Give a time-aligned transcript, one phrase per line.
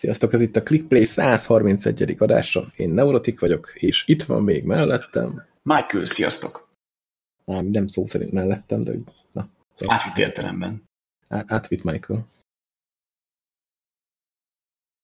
[0.00, 2.14] Sziasztok, ez itt a ClickPlay 131.
[2.18, 2.66] adása.
[2.76, 5.46] Én Neurotik vagyok, és itt van még mellettem.
[5.62, 6.68] Michael, sziasztok!
[7.46, 8.92] Á, nem szó szerint mellettem, de
[9.32, 9.48] na.
[9.74, 9.96] Szóval.
[9.96, 10.82] Átvitt értelemben.
[11.28, 12.26] Át, átvitt Michael.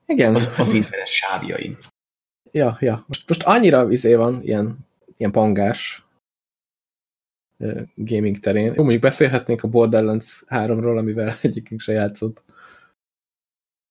[0.07, 0.35] Igen.
[0.35, 1.77] Az, az internet sávjain.
[2.51, 3.05] Ja, ja.
[3.07, 4.79] Most, most annyira izé van, ilyen,
[5.17, 6.07] ilyen pangás
[7.95, 8.67] gaming terén.
[8.67, 12.46] Jó, mondjuk beszélhetnénk a Borderlands 3-ról, amivel egyikünk se játszott.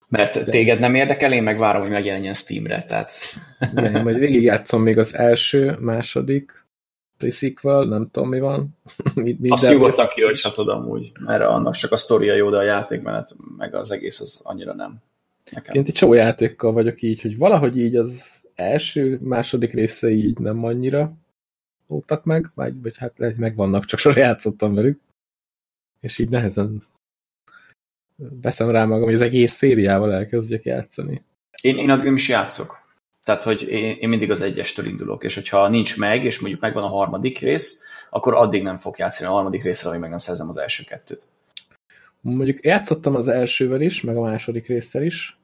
[0.08, 3.12] Mert téged nem érdekel, én meg várom, hogy megjelenjen Steamre, tehát...
[3.76, 6.66] Igen, majd végigjátszom még az első, második
[7.18, 8.78] pre-sequel, nem tudom mi van.
[9.14, 13.74] mi, Azt nyugodtan kihagyhatod amúgy, mert annak csak a sztoria jó, de a játékmenet, meg
[13.74, 15.02] az egész az annyira nem.
[15.50, 15.74] Nekem.
[15.74, 20.64] Én egy csomó játékkal vagyok így, hogy valahogy így az első, második része így nem
[20.64, 21.12] annyira
[21.86, 25.00] voltak meg, vagy, vagy hát lehet, megvannak, csak sor játszottam velük.
[26.00, 26.86] És így nehezen
[28.16, 31.22] veszem rá magam, hogy az egész szériával elkezdjek játszani.
[31.60, 32.84] Én, én nem is játszok.
[33.24, 36.82] Tehát, hogy én, én mindig az egyestől indulok, és hogyha nincs meg, és mondjuk megvan
[36.82, 40.48] a harmadik rész, akkor addig nem fog játszani a harmadik részre, amíg meg nem szerzem
[40.48, 41.28] az első kettőt.
[42.20, 45.38] Mondjuk játszottam az elsővel is, meg a második résszel is.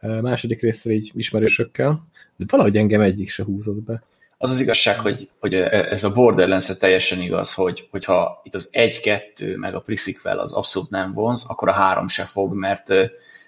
[0.00, 4.02] A második résszel így ismerősökkel, de valahogy engem egyik se húzott be.
[4.38, 9.56] Az az igazság, hogy, hogy ez a borderlands teljesen igaz, hogy, hogyha itt az 1-2
[9.56, 9.84] meg a
[10.22, 12.94] pre az abszolút nem vonz, akkor a három se fog, mert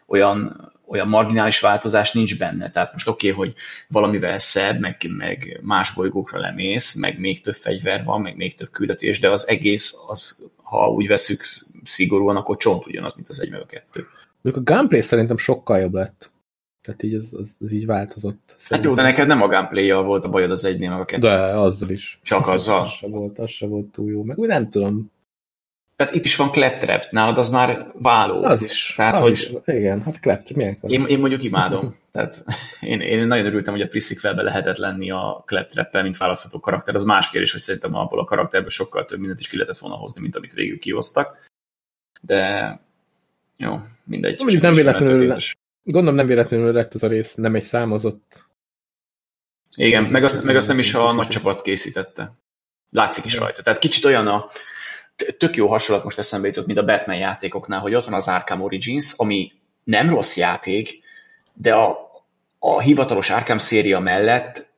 [0.06, 2.70] olyan, olyan marginális változás nincs benne.
[2.70, 3.54] Tehát most oké, okay, hogy
[3.88, 8.70] valamivel szebb, meg, meg más bolygókra lemész, meg még több fegyver van, meg még több
[8.70, 11.40] küldetés, de az egész, az, ha úgy veszük
[11.82, 14.06] szigorúan, akkor csont ugyanaz, mint az egy meg a kettő.
[14.40, 16.30] Mondjuk a gameplay szerintem sokkal jobb lett.
[16.88, 18.54] Tehát így ez, ez, ez így változott.
[18.56, 18.78] Szerintem.
[18.78, 21.28] Hát jó, de neked nem a gameplay volt a bajod az egynél, meg a kettő.
[21.28, 22.18] De azzal is.
[22.22, 22.82] Csak azzal?
[22.82, 24.22] Az se volt, az se volt túl jó.
[24.22, 25.10] Meg úgy nem tudom.
[25.96, 28.42] Tehát itt is van claptrap, nálad az már váló.
[28.42, 28.94] Az is.
[28.96, 29.30] Tehát, az hogy...
[29.30, 29.52] is.
[29.64, 31.96] Igen, hát claptrap, milyen én, én mondjuk imádom.
[32.12, 32.44] Tehát
[32.80, 36.94] én, én nagyon örültem, hogy a Prissikvelbe lehetett lenni a claptrap mint választható karakter.
[36.94, 39.96] Az más kérdés, hogy szerintem abból a karakterből sokkal több mindent is ki lehetett volna
[39.96, 41.46] hozni, mint amit végül kihoztak.
[42.20, 42.80] De
[43.56, 44.38] jó, mindegy.
[44.38, 45.36] Mondjuk nem véletlenül,
[45.90, 48.42] Gondolom nem véletlenül lett ez a rész nem egy számozott.
[49.76, 52.32] Igen, meg azt, meg azt nem is a nagy csapat készítette.
[52.90, 53.62] Látszik is rajta.
[53.62, 54.50] Tehát kicsit olyan a,
[55.38, 58.60] tök jó hasonlat most eszembe jutott, mint a Batman játékoknál, hogy ott van az Arkham
[58.60, 59.52] Origins, ami
[59.84, 61.02] nem rossz játék,
[61.54, 61.98] de a,
[62.58, 64.70] a hivatalos Arkham széria mellett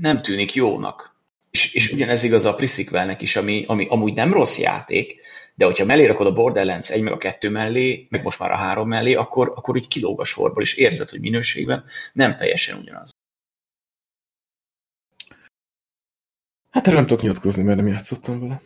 [0.00, 1.16] nem tűnik jónak.
[1.50, 5.20] És, és ugyanez igaz a Prissequelnek is, ami, ami amúgy nem rossz játék,
[5.58, 8.56] de hogyha mellé rakod a Borderlands egy meg a kettő mellé, meg most már a
[8.56, 13.10] három mellé, akkor, akkor így kilóg a sorból, és érzed, hogy minőségben nem teljesen ugyanaz.
[16.70, 18.60] Hát erről nem tudok nyilatkozni, mert nem játszottam vele.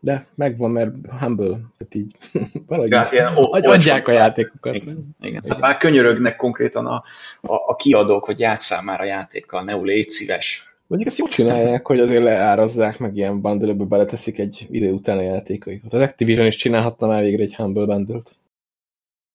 [0.00, 2.16] De megvan, mert humble, tehát így
[2.66, 4.74] valahogy hát, ilyen, adják a játékokat.
[4.74, 5.44] Igen, igen.
[5.48, 7.04] Hát már könyörögnek konkrétan a,
[7.40, 10.77] a, a kiadók, hogy játsszál már a játékkal, ne légy szíves.
[10.88, 15.22] Mondjuk ezt jól csinálják, hogy azért leárazzák, meg ilyen bundle beleteszik egy idő után a
[15.22, 15.92] játékaikat.
[15.92, 18.36] Az Activision is csinálhatna már végre egy Humble bundle -t.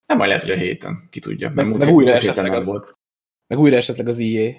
[0.05, 1.49] Nem majd lehet, hogy a héten, ki tudja.
[1.49, 2.97] Meg, meg, újra esetleg az, volt.
[3.47, 4.51] meg újra esetleg az EA.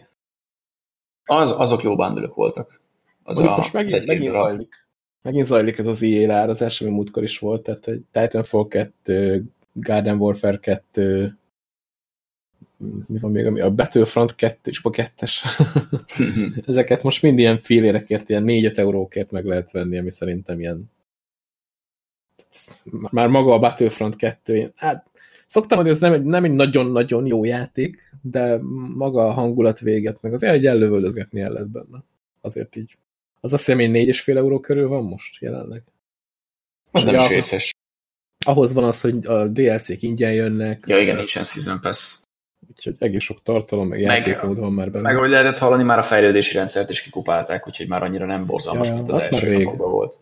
[1.25, 2.81] Az, azok jó bundle voltak.
[3.22, 4.87] Az a, most megint, az megint zajlik.
[5.22, 10.19] Megint zajlik ez az EA leárazás, ami múltkor is volt, tehát hogy Titanfall 2, Garden
[10.19, 11.38] Warfare 2,
[13.07, 15.45] mi van még, a Battlefront 2 és a 2-es.
[16.67, 20.91] Ezeket most mind ilyen félérekért, ilyen 4-5 eurókért meg lehet venni, ami szerintem ilyen
[23.11, 25.11] már maga a Battlefront 2, hát
[25.47, 28.59] szoktam, hogy ez nem egy, nem egy nagyon-nagyon jó játék, de
[28.95, 32.05] maga a hangulat véget, meg azért egy ellövöldözgetni el lehet benne.
[32.41, 32.97] Azért így.
[33.41, 35.83] Az azt hiszem, hogy 4,5 euró körül van most jelenleg.
[36.91, 37.73] Most nem is részes.
[38.47, 40.85] Ahhoz van az, hogy a DLC-k ingyen jönnek.
[40.87, 42.24] Ja, igen, nincsen Season Pass.
[42.69, 45.05] Úgyhogy egész sok tartalom, meg, játékmód van már benne.
[45.05, 48.88] Meg ahogy lehetett hallani, már a fejlődési rendszert is kikupálták, úgyhogy már annyira nem borzalmas,
[48.88, 49.76] ja, mint az első rég.
[49.76, 50.19] volt.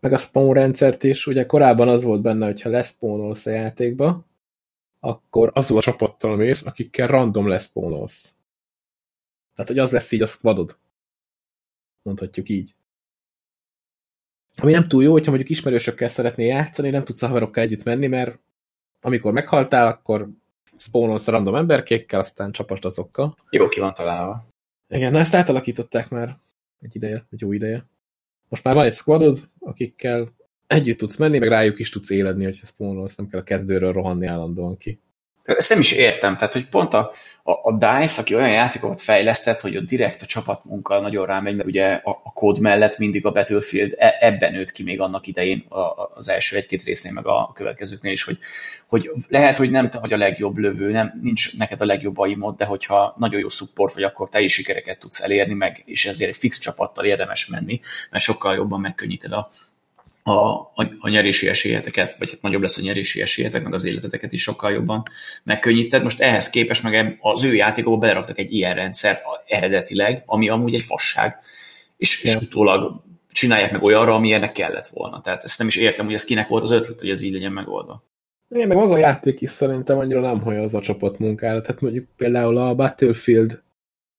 [0.00, 4.24] Meg a spawn rendszert is, ugye korábban az volt benne, hogyha leszpónolsz a játékba,
[5.00, 8.32] akkor azzal a csapattal mész, akikkel random leszpónolsz.
[9.54, 10.76] Tehát, hogy az lesz így a squadod.
[12.02, 12.74] Mondhatjuk így.
[14.56, 18.06] Ami nem túl jó, hogyha mondjuk ismerősökkel szeretnél játszani, nem tudsz a haverokkal együtt menni,
[18.06, 18.38] mert
[19.00, 20.28] amikor meghaltál, akkor
[20.76, 23.36] spawnolsz a random emberkékkel, aztán csapast azokkal.
[23.50, 24.46] Jó ki van találva.
[24.88, 26.38] Igen, na ezt átalakították már
[26.80, 27.86] egy ideje, egy jó ideje.
[28.48, 30.32] Most már van egy squadod, akikkel
[30.66, 34.26] együtt tudsz menni, meg rájuk is tudsz éledni, hogyha spawnolsz, nem kell a kezdőről rohanni
[34.26, 35.00] állandóan ki.
[35.44, 37.12] Ezt nem is értem, tehát hogy pont a,
[37.42, 41.68] a, a DICE, aki olyan játékokat fejlesztett, hogy ott direkt a csapatmunka nagyon rámegy, mert
[41.68, 45.64] ugye a, a kód mellett mindig a Battlefield e, ebben nőtt ki még annak idején
[45.68, 48.38] a, az első egy-két résznél, meg a következőknél is, hogy,
[48.86, 52.56] hogy lehet, hogy nem te vagy a legjobb lövő, nem, nincs neked a legjobb aimod,
[52.56, 56.30] de hogyha nagyon jó support vagy, akkor te is sikereket tudsz elérni, meg, és ezért
[56.30, 57.80] egy fix csapattal érdemes menni,
[58.10, 59.50] mert sokkal jobban megkönnyíted a,
[60.26, 64.32] a, a, a nyerési esélyeteket, vagy hát nagyobb lesz a nyerési esélyetek, meg az életeteket
[64.32, 65.02] is sokkal jobban
[65.42, 66.02] megkönnyíted.
[66.02, 70.82] Most ehhez képest meg az ő játékokba beleraktak egy ilyen rendszert eredetileg, ami amúgy egy
[70.82, 71.38] fasság,
[71.96, 75.20] és, és utólag csinálják meg olyanra, ami ennek kellett volna.
[75.20, 77.52] Tehát ezt nem is értem, hogy ez kinek volt az ötlet, hogy ez így legyen
[77.52, 78.02] megoldva.
[78.50, 81.60] Igen, meg maga a játék is szerintem annyira nem hallja az a csapat munkára.
[81.60, 83.62] Tehát mondjuk például a Battlefield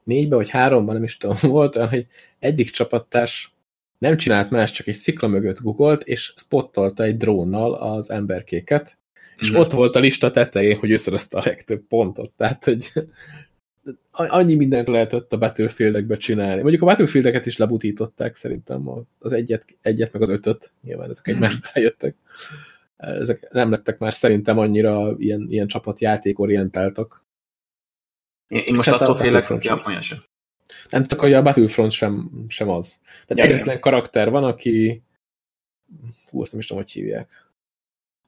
[0.08, 2.08] 4-ben vagy 3-ban, nem is tudom, volt olyan, hogy
[2.40, 3.55] egyik csapattárs
[3.98, 8.98] nem csinált más, csak egy szikla mögött googolt, és spottolta egy drónnal az emberkéket,
[9.38, 9.56] és mm.
[9.56, 12.32] ott volt a lista tetején, hogy ő szerezte a legtöbb pontot.
[12.38, 12.92] Tehát, hogy
[14.12, 16.62] annyi mindent lehetett a Battlefield-ekbe csinálni.
[16.62, 18.90] Mondjuk a Battlefield-eket is lebutították szerintem,
[19.20, 21.58] az egyet, egyet meg az ötöt, nyilván ezek egymás mm.
[21.58, 22.16] után jöttek.
[22.98, 27.26] Ezek nem lettek már szerintem annyira ilyen, ilyen csapatjáték-orientáltak.
[28.48, 29.78] Én, én most hát attól félek, hogy ja,
[30.89, 33.00] nem tudok, hogy a Battlefront sem, sem az.
[33.25, 35.04] Tehát ja, egyetlen karakter van, aki
[36.30, 37.30] hú, azt nem is tudom, hogy hívják.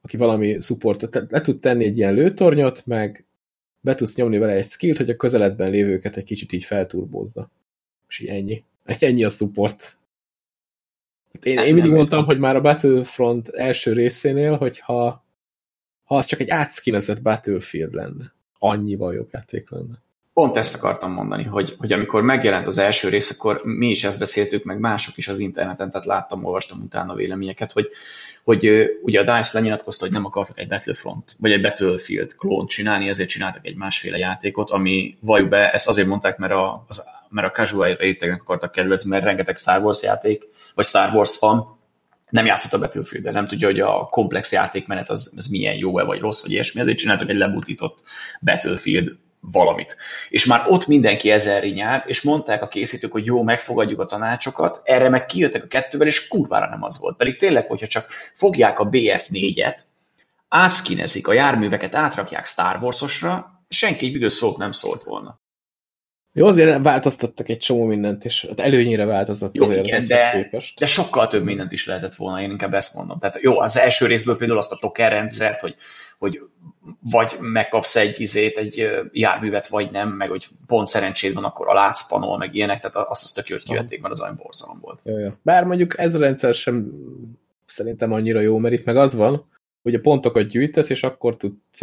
[0.02, 3.26] Aki valami supportot, le tud tenni egy ilyen lőtornyot, meg
[3.80, 7.52] be tudsz nyomni vele egy skillt, hogy a közeledben lévőket egy kicsit így felturbózza.
[8.08, 8.64] És így ennyi.
[9.00, 9.98] Ennyi a support.
[11.34, 15.26] Hát én, én mindig mondtam, hogy már a Battlefront első részénél, hogyha
[16.04, 20.06] ha az csak egy átszkinezett Battlefield lenne, annyival jobb játék lenne
[20.38, 24.20] pont ezt akartam mondani, hogy, hogy amikor megjelent az első rész, akkor mi is ezt
[24.20, 27.90] beszéltük, meg mások is az interneten, tehát láttam, olvastam utána véleményeket, hogy,
[28.44, 33.08] hogy ugye a DICE lenyilatkozta, hogy nem akartak egy Battlefront, vagy egy Battlefield klónt csinálni,
[33.08, 37.48] ezért csináltak egy másféle játékot, ami valljuk be, ezt azért mondták, mert a, az, mert
[37.48, 40.44] a casual rétegnek akartak kedvezni, mert rengeteg Star Wars játék,
[40.76, 41.78] vagy Star Wars fan,
[42.30, 46.04] nem játszott a battlefield de nem tudja, hogy a komplex játékmenet az, az milyen jó-e,
[46.04, 48.04] vagy rossz, vagy ilyesmi, ezért csináltak egy lebutított
[48.42, 49.18] Battlefield
[49.52, 49.98] valamit.
[50.30, 54.82] És már ott mindenki ezer nyált, és mondták a készítők, hogy jó, megfogadjuk a tanácsokat,
[54.84, 57.18] erre meg kijöttek a kettővel, és kurvára nem az volt.
[57.18, 59.78] Pedig tényleg, hogyha csak fogják a BF4-et,
[60.48, 65.40] átszkinezik a járműveket, átrakják Star Wars-osra, senki egy büdös szót nem szólt volna.
[66.34, 70.80] Jó, azért változtattak egy csomó mindent, és hát előnyire változott jó, azért igen, de, képest.
[70.80, 73.20] de sokkal több mindent is lehetett volna, én inkább ezt mondom.
[73.20, 75.76] Tehát jó, az első részből például azt a token rendszert, hogy,
[76.18, 76.42] hogy
[77.12, 81.74] vagy megkapsz egy izét, egy járművet, vagy nem, meg hogy pont szerencséd van, akkor a
[81.74, 85.00] látszpanol, meg ilyenek, tehát azt az tök jó, hogy kivették, mert az olyan borzalom volt.
[85.04, 85.30] Jó, jó.
[85.42, 86.92] Bár mondjuk ez a rendszer sem
[87.66, 89.46] szerintem annyira jó, mert itt meg az van,
[89.82, 91.82] hogy a pontokat gyűjtesz, és akkor tudsz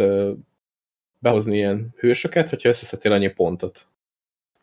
[1.19, 3.85] behozni ilyen hősöket, hogyha összeszedtél annyi pontot.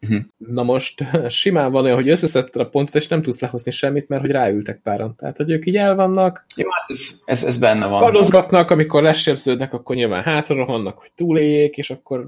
[0.02, 0.24] Uh-huh.
[0.36, 4.22] Na most simán van olyan, hogy összeszedted a pontot, és nem tudsz lehozni semmit, mert
[4.22, 5.16] hogy ráültek páran.
[5.16, 6.44] Tehát, hogy ők így el vannak.
[6.56, 8.00] Jó, hát ez, ez, ez benne van.
[8.00, 12.18] Padozgatnak, amikor lesebződnek, akkor nyilván hátra rohannak, hogy túléljék, és akkor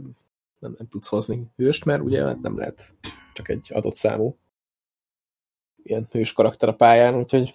[0.58, 2.92] nem, nem tudsz hozni hőst, mert ugye nem lehet
[3.32, 4.36] csak egy adott számú
[5.84, 7.54] ilyen hős karakter a pályán, úgyhogy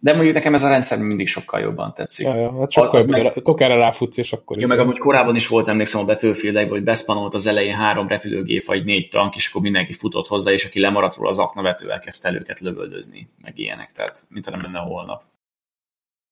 [0.00, 2.26] de mondjuk nekem ez a rendszer mindig sokkal jobban tetszik.
[2.26, 3.32] Ja, ja, hát sokkal az meg...
[3.42, 4.58] tokára ráfutsz, és akkor...
[4.58, 8.64] Jó, meg amúgy korábban is volt, emlékszem a battlefield hogy beszpanolt az elején három repülőgép,
[8.64, 12.28] vagy négy tank, és akkor mindenki futott hozzá, és aki lemaradt róla az aknavetővel kezdte
[12.28, 15.22] el őket lövöldözni, meg ilyenek, tehát mint nem lenne holnap.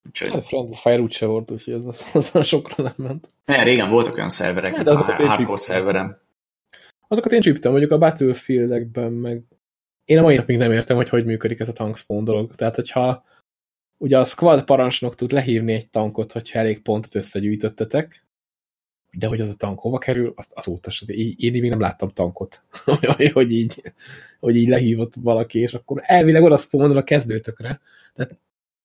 [0.09, 0.31] Úgyhogy...
[0.31, 3.29] Hát, Friend Fire úgyse volt, úgyhogy az, az, az sokra nem ment.
[3.45, 6.19] Ne, régen voltak olyan szerverek, hát, azokat a hardcore szerverem.
[7.09, 9.43] Azokat én csíptem, mondjuk a Battlefield-ekben, meg
[10.05, 12.55] én a mai napig nem értem, hogy hogy működik ez a tank spawn dolog.
[12.55, 13.25] Tehát, hogyha
[14.01, 18.25] ugye a squad parancsnok tud lehívni egy tankot, hogyha elég pontot összegyűjtöttetek,
[19.11, 21.09] de hogy az a tank hova kerül, azt azóta sem.
[21.09, 22.63] Én, én még nem láttam tankot,
[23.33, 23.83] hogy így,
[24.41, 27.81] hogy így lehívott valaki, és akkor elvileg oda spawnol a kezdőtökre.
[28.15, 28.39] Tehát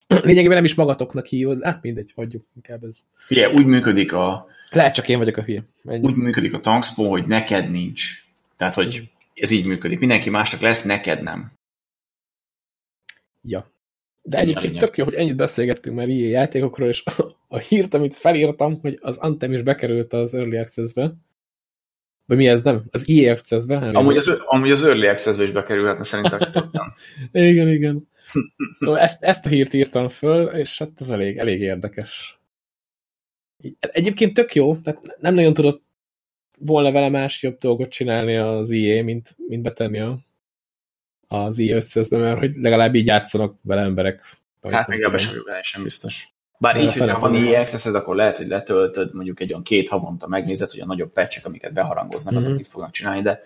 [0.25, 3.07] lényegében nem is magatoknak hívod, hát mindegy, hagyjuk inkább ez.
[3.29, 4.48] Ugye, úgy működik a...
[4.72, 5.63] Lehet csak én vagyok a hülye.
[5.84, 6.05] Ennyi.
[6.05, 8.03] Úgy működik a tankspawn, hogy neked nincs.
[8.57, 10.00] Tehát, hogy ez így működik.
[10.00, 11.51] Mindenki másnak lesz, neked nem.
[13.41, 13.74] Ja.
[14.27, 17.03] De egyébként tök jó, hogy ennyit beszélgettünk már ilyen játékokról, és
[17.48, 21.13] a hírt, amit felírtam, hogy az Anthem is bekerült az Early Access-be.
[22.25, 22.84] Vagy mi ez, nem?
[22.91, 23.77] Az EA Access-be?
[23.77, 26.39] Amúgy az, amúgy az Early Access-be is bekerülhetne szerintem.
[27.32, 28.08] igen, igen.
[28.77, 32.39] Szóval ezt, ezt a hírt írtam föl, és hát ez elég, elég érdekes.
[33.79, 35.84] Egyébként tök jó, tehát nem nagyon tudott
[36.60, 40.25] volna vele más jobb dolgot csinálni az EA, mint, mint betenni a
[41.27, 44.38] az i összezbe, mert hogy legalább így játszanak vele emberek.
[44.62, 46.27] Hát még ebben sem, sem biztos.
[46.58, 50.27] Bár így, hogyha van EA access akkor lehet, hogy letöltöd, mondjuk egy olyan két havonta
[50.27, 52.38] megnézed, hogy a nagyobb patchek, amiket beharangoznak, mm-hmm.
[52.38, 52.58] azok mhm.
[52.58, 53.41] mit fognak csinálni, de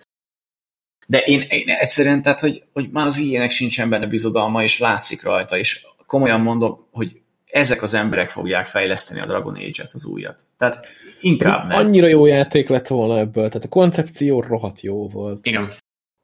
[1.06, 5.22] de én, én egyszerűen, tehát, hogy, hogy már az ilyenek sincsen benne bizodalma, és látszik
[5.22, 10.42] rajta, és komolyan mondom, hogy ezek az emberek fogják fejleszteni a Dragon Age-et, az újat.
[10.58, 10.86] Tehát
[11.20, 11.78] inkább nem.
[11.78, 15.46] Annyira jó játék lett volna ebből, tehát a koncepció rohadt jó volt.
[15.46, 15.70] Igen.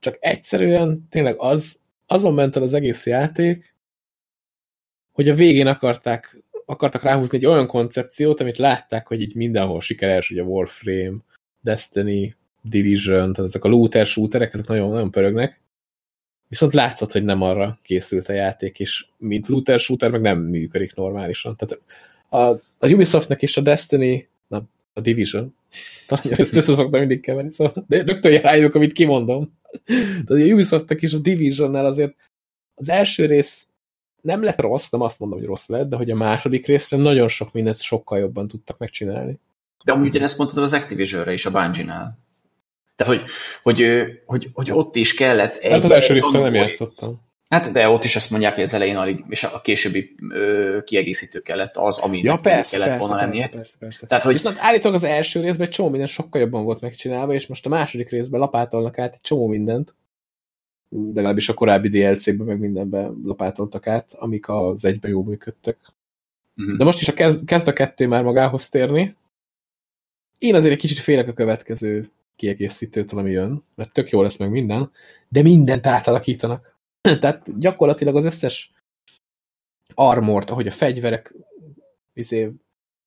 [0.07, 3.75] Csak egyszerűen tényleg az, azon ment el az egész játék,
[5.13, 10.31] hogy a végén akarták, akartak ráhúzni egy olyan koncepciót, amit látták, hogy így mindenhol sikeres,
[10.31, 11.17] ugye Warframe,
[11.61, 15.61] Destiny, Division, tehát ezek a looter shooterek, ezek nagyon, nagyon pörögnek.
[16.49, 20.95] Viszont látszott, hogy nem arra készült a játék, és mint looter shooter meg nem működik
[20.95, 21.57] normálisan.
[21.57, 21.83] Tehát
[22.29, 25.55] a, a Ubisoftnak is a Destiny, nem, a Division,
[26.09, 29.59] ezt össze szoktam mindig keverni, szóval, de rögtön rájuk, amit kimondom.
[30.25, 32.15] De a Ubisoftnak is a Divisionnál azért
[32.75, 33.67] az első rész
[34.21, 37.29] nem lett rossz, nem azt mondom, hogy rossz lett, de hogy a második részre nagyon
[37.29, 39.39] sok mindent sokkal jobban tudtak megcsinálni.
[39.85, 42.19] De amúgy ugyanezt mondtad az Activision-re is, a Bungie-nál.
[42.97, 43.31] Tehát, hogy,
[43.63, 43.85] hogy,
[44.27, 45.73] hogy, hogy ott is kellett egy...
[45.73, 47.25] Hát az első részre nem játszottam.
[47.49, 51.41] Hát, de ott is azt mondják, hogy az elején alig, és a későbbi ö, kiegészítő
[51.41, 53.49] kellett az, ami ja, persze, kellett persze, volna persze, lennie.
[53.49, 54.07] Persze, persze.
[54.07, 54.33] Tehát, hogy...
[54.33, 57.69] Viszont állítólag az első részben egy csomó minden sokkal jobban volt megcsinálva, és most a
[57.69, 59.95] második részben lapátolnak át egy csomó mindent,
[60.89, 65.77] de legalábbis a korábbi DLC-ben meg mindenben lapátoltak át, amik az egyben jól működtek.
[66.55, 66.69] Mhm.
[66.69, 66.79] -huh.
[66.79, 69.17] De most is a kezd, kezd a kettő már magához térni.
[70.39, 74.51] Én azért egy kicsit félek a következő kiegészítőtől, ami jön, mert tök jó lesz meg
[74.51, 74.91] minden,
[75.29, 76.76] de mindent átalakítanak.
[77.21, 78.73] Tehát gyakorlatilag az összes
[79.95, 81.35] armort, ahogy a fegyverek
[82.13, 82.53] izé,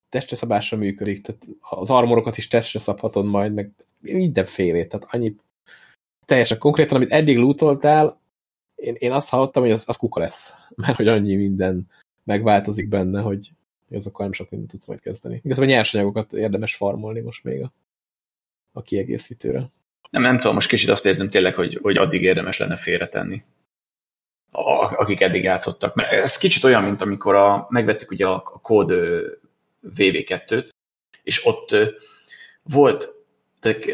[0.08, 5.40] testre szabásra működik, tehát az armorokat is testre szabhatod majd, meg mindenfélét, tehát annyit
[6.24, 8.20] teljesen konkrétan, amit eddig lootoltál,
[8.74, 11.88] én, én azt hallottam, hogy az, az kuka lesz, mert hogy annyi minden
[12.24, 13.50] megváltozik benne, hogy
[13.90, 15.40] azokkal nem sok mindent tudsz majd kezdeni.
[15.44, 17.72] Igazából nyersanyagokat érdemes farmolni most még a
[18.72, 19.70] a kiegészítőre.
[20.10, 23.42] Nem, nem tudom, most kicsit azt érzem tényleg, hogy, hogy addig érdemes lenne félretenni,
[24.50, 25.94] a, akik eddig játszottak.
[25.94, 28.92] Mert ez kicsit olyan, mint amikor a, megvettük ugye a, a kód
[29.96, 30.68] VV2-t,
[31.22, 31.76] és ott
[32.62, 33.08] volt,
[33.60, 33.84] tehát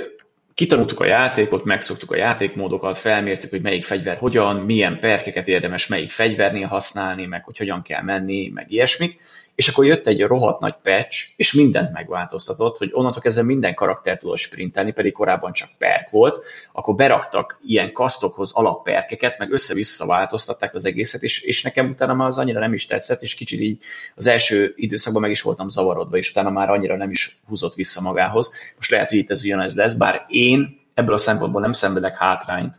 [0.54, 6.10] kitanultuk a játékot, megszoktuk a játékmódokat, felmértük, hogy melyik fegyver hogyan, milyen perkeket érdemes melyik
[6.10, 9.20] fegyvernél használni, meg hogy hogyan kell menni, meg ilyesmik,
[9.56, 14.16] és akkor jött egy rohadt nagy patch, és mindent megváltoztatott, hogy onnantól kezdve minden karakter
[14.16, 20.74] tudott sprintelni, pedig korábban csak perk volt, akkor beraktak ilyen kasztokhoz alapperkeket, meg össze-vissza változtatták
[20.74, 23.78] az egészet, és, és nekem utána már az annyira nem is tetszett, és kicsit így
[24.14, 28.00] az első időszakban meg is voltam zavarodva, és utána már annyira nem is húzott vissza
[28.00, 28.54] magához.
[28.76, 32.76] Most lehet, hogy itt ez ugyanez lesz, bár én ebből a szempontból nem szenvedek hátrányt,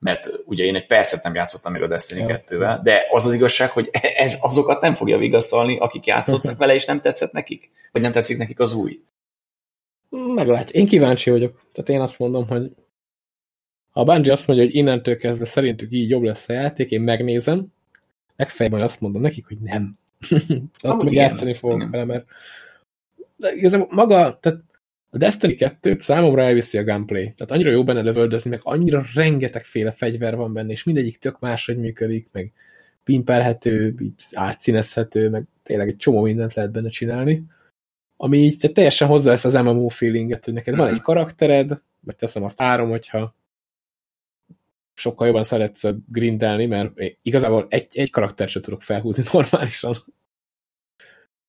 [0.00, 2.42] mert ugye én egy percet nem játszottam még a Destiny ja.
[2.46, 3.88] 2-vel, de az az igazság, hogy
[4.24, 7.70] ez azokat nem fogja vigasztalni, akik játszottak vele, és nem tetszett nekik?
[7.92, 9.00] Vagy nem tetszik nekik az új?
[10.08, 10.76] Meglátjuk.
[10.76, 11.60] Én kíváncsi vagyok.
[11.72, 12.70] Tehát én azt mondom, hogy
[13.90, 17.00] ha a Bungie azt mondja, hogy innentől kezdve szerintük így jobb lesz a játék, én
[17.00, 17.66] megnézem,
[18.36, 19.98] legfeljebb majd azt mondom nekik, hogy nem.
[20.82, 22.24] Akkor meg játszani fogok vele, mert
[23.36, 24.58] de igazából maga, tehát
[25.10, 27.22] a Destiny 2 számomra elviszi a gunplay.
[27.22, 31.78] Tehát annyira jó benne lövöldözni, meg annyira rengetegféle fegyver van benne, és mindegyik tök máshogy
[31.78, 32.52] működik, meg
[33.04, 33.94] pimpelhető,
[34.32, 37.42] átszínezhető, meg tényleg egy csomó mindent lehet benne csinálni.
[38.16, 42.16] Ami így te teljesen hozzá ezt az MMO feelinget, hogy neked van egy karaktered, vagy
[42.16, 43.34] teszem azt három, hogyha
[44.94, 49.96] sokkal jobban szeretsz grindelni, mert igazából egy, egy karaktert sem tudok felhúzni normálisan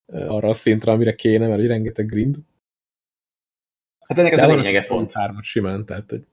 [0.05, 2.35] arra a szintre, amire kéne, mert rengeteg grind.
[4.11, 5.11] Hát ennek ez a lényege pont.
[5.11, 6.23] Hármat simán, tehát hogy...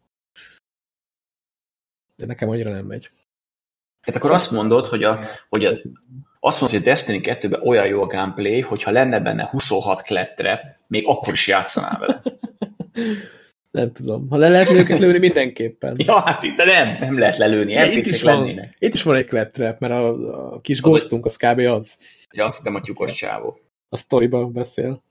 [2.16, 3.10] De nekem annyira nem megy.
[4.00, 5.70] Hát akkor azt mondod, hogy a, hogy a,
[6.40, 10.80] azt mondod, hogy a Destiny 2-ben olyan jó a gameplay, hogyha lenne benne 26 klettre,
[10.86, 12.22] még akkor is játszanál vele.
[13.70, 14.28] Nem tudom.
[14.28, 15.96] Ha le lehet őket lőni, mindenképpen.
[16.06, 17.72] ja, hát itt, de nem, nem lehet lelőni.
[17.72, 20.08] Ja, itt, is van, itt is van egy klettrep, mert a,
[20.54, 21.58] a kis az ghostunk, az kb.
[21.58, 21.98] az.
[22.30, 23.60] Ja, azt hiszem, a tyúkos csávó.
[23.88, 25.02] A sztoriban beszél.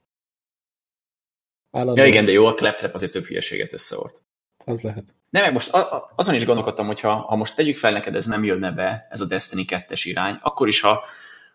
[1.70, 2.02] Állandó.
[2.02, 4.22] Ja igen, de jó, a Claptrap azért több hülyeséget összeort.
[4.64, 5.04] Az lehet.
[5.30, 5.70] Nem, meg most
[6.16, 9.20] azon is gondolkodtam, hogy ha, ha most tegyük fel neked, ez nem jönne be, ez
[9.20, 11.04] a Destiny 2-es irány, akkor is, ha,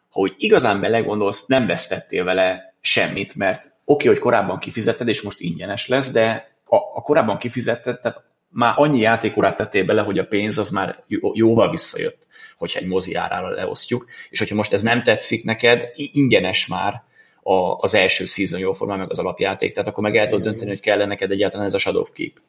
[0.10, 5.22] ha úgy igazán belegondolsz, nem vesztettél vele semmit, mert oké, okay, hogy korábban kifizetted, és
[5.22, 10.20] most ingyenes lesz, de a, a korábban kifizetted, tehát már annyi játékorát tettél bele, hogy
[10.20, 11.04] a pénz az már
[11.34, 12.28] jóval visszajött,
[12.58, 17.04] hogyha egy mozi árára leosztjuk, és hogyha most ez nem tetszik neked, ingyenes már,
[17.44, 20.70] a, az első season jó formán, meg az alapjáték, tehát akkor meg el tudod dönteni,
[20.70, 22.42] hogy kell neked egyáltalán ez a Shadow Keep.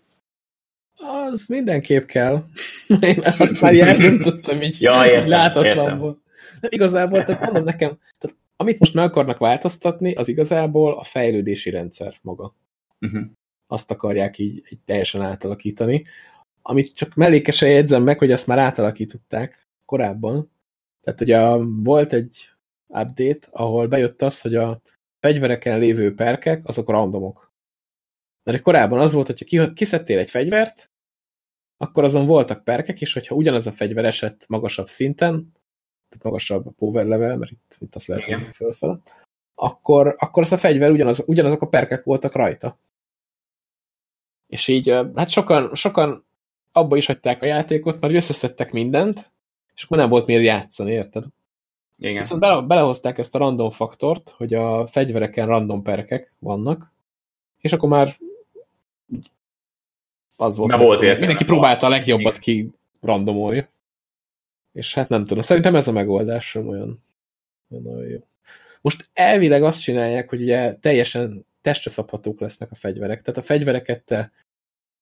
[1.31, 2.43] Az mindenképp kell.
[3.01, 6.23] Én azt már eldöntöttem így, ja, értem, látatlanból.
[6.55, 6.71] Értem.
[6.71, 12.19] Igazából, tehát mondom nekem, tehát amit most meg akarnak változtatni, az igazából a fejlődési rendszer
[12.23, 12.55] maga.
[13.01, 13.23] Uh-huh.
[13.67, 16.05] Azt akarják így, így teljesen átalakítani.
[16.63, 20.51] Amit csak mellékesen jegyzem meg, hogy ezt már átalakították korábban.
[21.03, 21.39] Tehát ugye
[21.83, 22.49] volt egy
[22.95, 24.81] update, ahol bejött az, hogy a
[25.21, 27.53] fegyvereken lévő perkek, azok randomok.
[28.43, 30.91] Mert korábban az volt, hogyha kiszedtél egy fegyvert,
[31.77, 35.53] akkor azon voltak perkek, és hogyha ugyanaz a fegyver esett magasabb szinten,
[36.09, 38.99] tehát magasabb a power level, mert itt, itt azt lehet hozni fölfele,
[39.55, 42.79] akkor, akkor az a fegyver ugyanaz, ugyanazok a perkek voltak rajta.
[44.47, 46.27] És így, hát sokan, sokan
[46.73, 49.33] abba is hagyták a játékot, mert összeszedtek mindent,
[49.75, 51.25] és akkor nem volt miért játszani, érted?
[51.99, 52.21] Igen.
[52.23, 56.93] Viszont bele, belehozták ezt a random faktort, hogy a fegyvereken random perkek vannak,
[57.61, 58.17] és akkor már
[60.37, 60.77] az volt.
[60.77, 61.19] volt értelme.
[61.19, 62.71] Mindenki próbálta a legjobbat ki
[63.01, 63.69] randomolni.
[64.73, 67.03] És hát nem tudom, szerintem ez a megoldás sem olyan,
[67.69, 68.19] olyan jó.
[68.81, 73.23] Most elvileg azt csinálják, hogy ugye teljesen testre szabhatók lesznek a fegyverek.
[73.23, 74.33] Tehát a fegyvereket te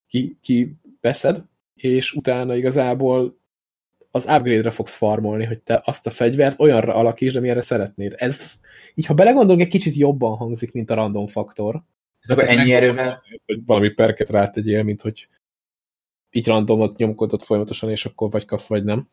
[0.07, 1.45] ki, ki veszed,
[1.75, 3.39] és utána igazából
[4.15, 8.15] az upgrade-re fogsz farmolni, hogy te azt a fegyvert olyanra alakítsd, amilyenre szeretnéd.
[8.17, 8.53] Ez,
[8.95, 11.83] így ha belegondolunk, egy kicsit jobban hangzik, mint a random faktor.
[12.21, 13.23] Ez akkor ennyi erővel?
[13.47, 15.29] Hogy valami perket rátegyél, mint hogy
[16.31, 19.09] így randomot nyomkodott folyamatosan, és akkor vagy kapsz, vagy nem.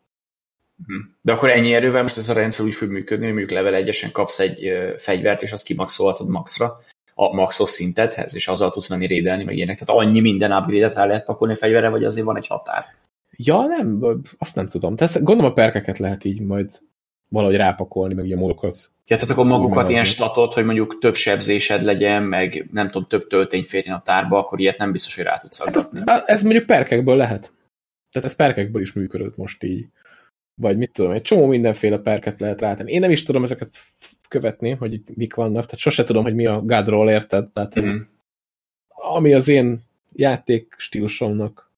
[0.75, 0.97] Mhm.
[1.21, 4.11] De akkor ennyi erővel most ez a rendszer úgy fog működni, hogy mondjuk level egyesen
[4.11, 6.71] kapsz egy fegyvert, és azt kimaxolhatod maxra
[7.13, 9.79] a maxos szintedhez, és azzal tudsz menni rédelni, meg ilyenek.
[9.79, 12.85] Tehát annyi minden upgrade-et rá lehet pakolni a fegyverre, vagy azért van egy határ?
[13.43, 14.03] Ja, nem,
[14.37, 14.95] azt nem tudom.
[14.95, 16.71] Tehát gondolom a perkeket lehet így majd
[17.29, 18.91] valahogy rápakolni, meg ilyen módokat.
[19.07, 23.27] Ja, tehát akkor magukat ilyen statot, hogy mondjuk több sebzésed legyen, meg nem tudom, több
[23.27, 25.91] töltény férjen a tárba, akkor ilyet nem biztos, hogy rá tudsz hát ez,
[26.25, 27.51] ez mondjuk perkekből lehet.
[28.11, 29.87] Tehát ez perkekből is működött most így.
[30.61, 32.91] Vagy mit tudom, egy csomó mindenféle perket lehet rátenni.
[32.91, 33.69] Én nem is tudom ezeket
[34.27, 37.49] követni, hogy mik vannak, tehát sose tudom, hogy mi a Godroll, érted?
[37.49, 37.97] Tehát mm.
[38.87, 39.81] ami az én
[40.13, 41.68] játék stílusomnak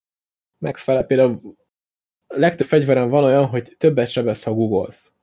[0.61, 1.39] megfelel, például
[2.27, 5.13] a legtöbb fegyverem van olyan, hogy többet sebesz, ha googolsz.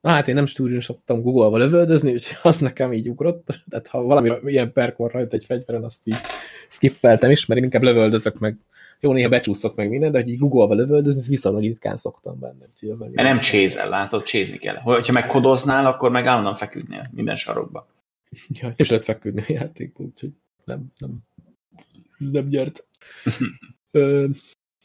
[0.00, 3.46] Na hát én nem stúdión szoktam Google-val lövöldözni, úgyhogy az nekem így ugrott.
[3.68, 6.16] Tehát ha valami ilyen perk van rajta egy fegyveren, azt így
[6.68, 8.56] skippeltem is, mert én inkább lövöldözök meg.
[9.00, 12.64] Jó, néha becsúszok meg minden, de hogy így Google-val lövöldözni, ez viszonylag ritkán szoktam benne.
[12.92, 14.76] Az Mert nem csézel, látod, csézni kell.
[14.76, 17.86] Ha megkodoznál, akkor meg állandóan feküdnél minden sarokba.
[18.60, 20.32] Ja, és lehet feküdni a játékban, úgyhogy
[20.64, 21.18] nem, nem,
[22.18, 22.86] nem gyert.
[23.94, 24.26] Ö,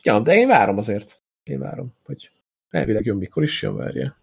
[0.01, 1.21] ja, de én várom azért.
[1.43, 2.29] Én várom, hogy
[2.69, 4.17] elvileg jön, mikor is jön, várja.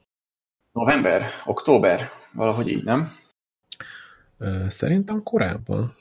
[0.72, 3.16] November, október, valahogy így, nem?
[4.68, 5.94] Szerintem korábban.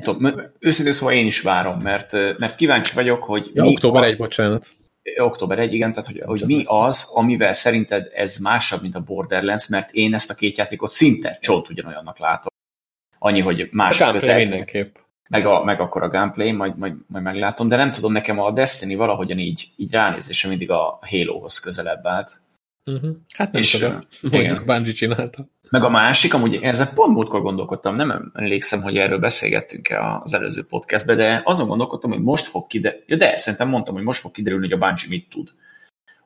[0.00, 3.50] Tudom, őszintén szóval én is várom, mert, mert kíváncsi vagyok, hogy...
[3.54, 4.66] Ja, október az, 1, bocsánat.
[5.16, 9.68] Október 1, igen, tehát hogy, hogy mi az, amivel szerinted ez másabb, mint a Borderlands,
[9.68, 12.52] mert én ezt a két játékot szinte csont ugyanolyannak látom.
[13.26, 14.38] Annyi, hogy más a közel.
[14.38, 14.96] mindenképp
[15.28, 18.50] meg, a, meg akkor a gameplay, majd, majd, majd meglátom, de nem tudom, nekem a
[18.50, 22.32] Destiny valahogyan így, így ránézése mindig a Halo-hoz közelebb állt.
[22.84, 23.16] Uh-huh.
[23.36, 23.98] Hát nem és, tudom,
[24.32, 25.46] mondjuk Bungie csinálta.
[25.70, 30.62] Meg a másik, amúgy ezzel pont múltkor gondolkodtam, nem emlékszem, hogy erről beszélgettünk-e az előző
[30.68, 34.32] podcastben, de azon gondolkodtam, hogy most fog kiderülni, ja, de szerintem mondtam, hogy most fog
[34.32, 35.50] kiderülni, hogy a Bungie mit tud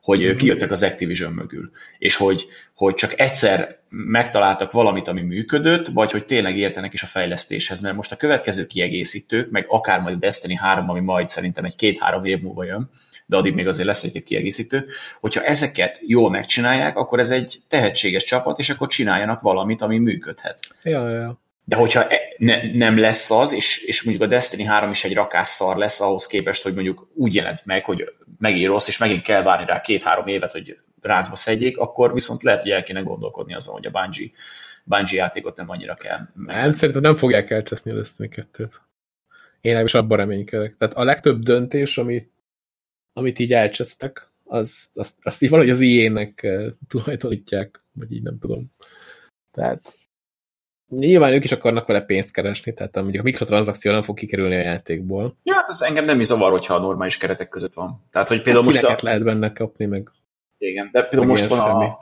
[0.09, 0.35] hogy mm-hmm.
[0.35, 6.25] kijöttek az Activision mögül, és hogy, hogy csak egyszer megtaláltak valamit, ami működött, vagy hogy
[6.25, 10.57] tényleg értenek is a fejlesztéshez, mert most a következő kiegészítők, meg akár majd a Destiny
[10.57, 12.89] 3, ami majd szerintem egy két-három év múlva jön,
[13.25, 14.85] de addig még azért lesz egy kiegészítő,
[15.19, 20.59] hogyha ezeket jól megcsinálják, akkor ez egy tehetséges csapat, és akkor csináljanak valamit, ami működhet.
[20.83, 21.39] Ja, ja.
[21.69, 25.13] De hogyha e, ne, nem lesz az, és, és mondjuk a Destiny 3 is egy
[25.13, 29.41] rakásszar lesz ahhoz képest, hogy mondjuk úgy jelent meg, hogy megint rossz, és megint kell
[29.43, 33.73] várni rá két-három évet, hogy rázba szedjék, akkor viszont lehet, hogy el kéne gondolkodni azon,
[33.73, 34.29] hogy a Bungie,
[34.83, 36.19] Bungie játékot nem annyira kell.
[36.33, 38.73] Nem, szerintem nem fogják elcseszni a Destiny 2-t.
[39.61, 40.75] Én is abban reménykedek.
[40.77, 42.31] Tehát a legtöbb döntés, amit,
[43.13, 46.47] amit így elcsesztek, az, azt, azt így valahogy az IE-nek
[46.87, 48.71] tulajdonítják, vagy így nem tudom.
[49.51, 49.98] Tehát
[50.89, 54.61] Nyilván ők is akarnak vele pénzt keresni, tehát mondjuk a mikrotranszakció nem fog kikerülni a
[54.61, 55.37] játékból.
[55.43, 58.05] Ja, hát az engem nem is zavar, hogyha a normális keretek között van.
[58.11, 58.97] Tehát, hogy például most a...
[59.01, 60.11] lehet benne kapni, meg
[60.57, 61.97] igen, de például most van a,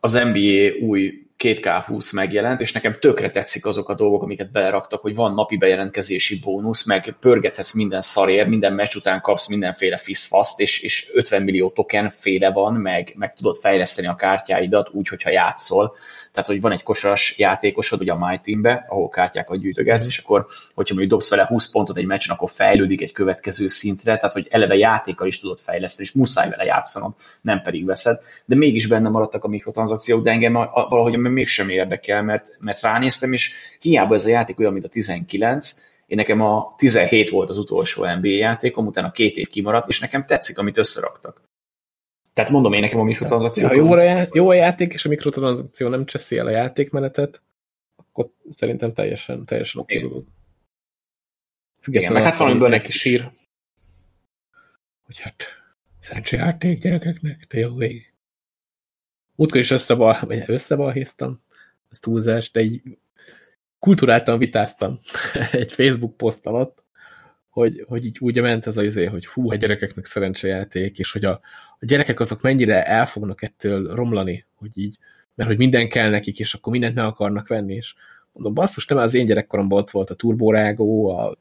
[0.00, 5.14] az NBA új 2K20 megjelent, és nekem tökre tetszik azok a dolgok, amiket beleraktak, hogy
[5.14, 10.82] van napi bejelentkezési bónusz, meg pörgethetsz minden szarér, minden meccs után kapsz mindenféle fiszfaszt, és,
[10.82, 15.96] és 50 millió token féle van, meg, meg tudod fejleszteni a kártyáidat úgy, hogyha játszol
[16.32, 20.08] tehát hogy van egy kosaras játékosod, ugye a My Teambe, ahol kártyákat gyűjtögetsz, mm.
[20.08, 24.16] és akkor, hogyha mondjuk dobsz vele 20 pontot egy meccsen, akkor fejlődik egy következő szintre,
[24.16, 28.56] tehát hogy eleve játékkal is tudod fejleszteni, és muszáj vele játszanod, nem pedig veszed, de
[28.56, 34.14] mégis benne maradtak a mikrotranszakciók, de engem valahogy mégsem érdekel, mert, mert ránéztem, és hiába
[34.14, 38.28] ez a játék olyan, mint a 19, én nekem a 17 volt az utolsó NBA
[38.28, 41.47] játékom, utána két év kimaradt, és nekem tetszik, amit összeraktak.
[42.38, 43.66] Tehát mondom én nekem a mikrotranszakció.
[43.66, 47.42] Ha jó a, jó a játék, és a mikrotranszakció nem cseszi el a játékmenetet,
[47.96, 50.24] akkor szerintem teljesen, teljesen oké dolog.
[51.80, 53.30] Függetlenül, meg hát valamiből neki sír.
[55.04, 55.44] Hogy hát
[56.00, 58.12] szerencsé játék gyerekeknek, te jó vég.
[59.34, 61.42] Múltkor is összebal, vagy összebalhéztam,
[61.90, 62.82] ez túlzás, de egy
[63.78, 64.98] kulturáltan vitáztam
[65.52, 66.82] egy Facebook poszt alatt,
[67.48, 71.24] hogy, hogy így úgy ment ez az izé, hogy fú, a gyerekeknek szerencsejáték, és hogy
[71.24, 71.40] a,
[71.78, 74.96] a gyerekek azok mennyire el fognak ettől romlani, hogy így,
[75.34, 77.94] mert hogy minden kell nekik, és akkor mindent meg akarnak venni, és
[78.32, 81.38] mondom, basszus, nem az én gyerekkoromban ott volt a turborágó, a,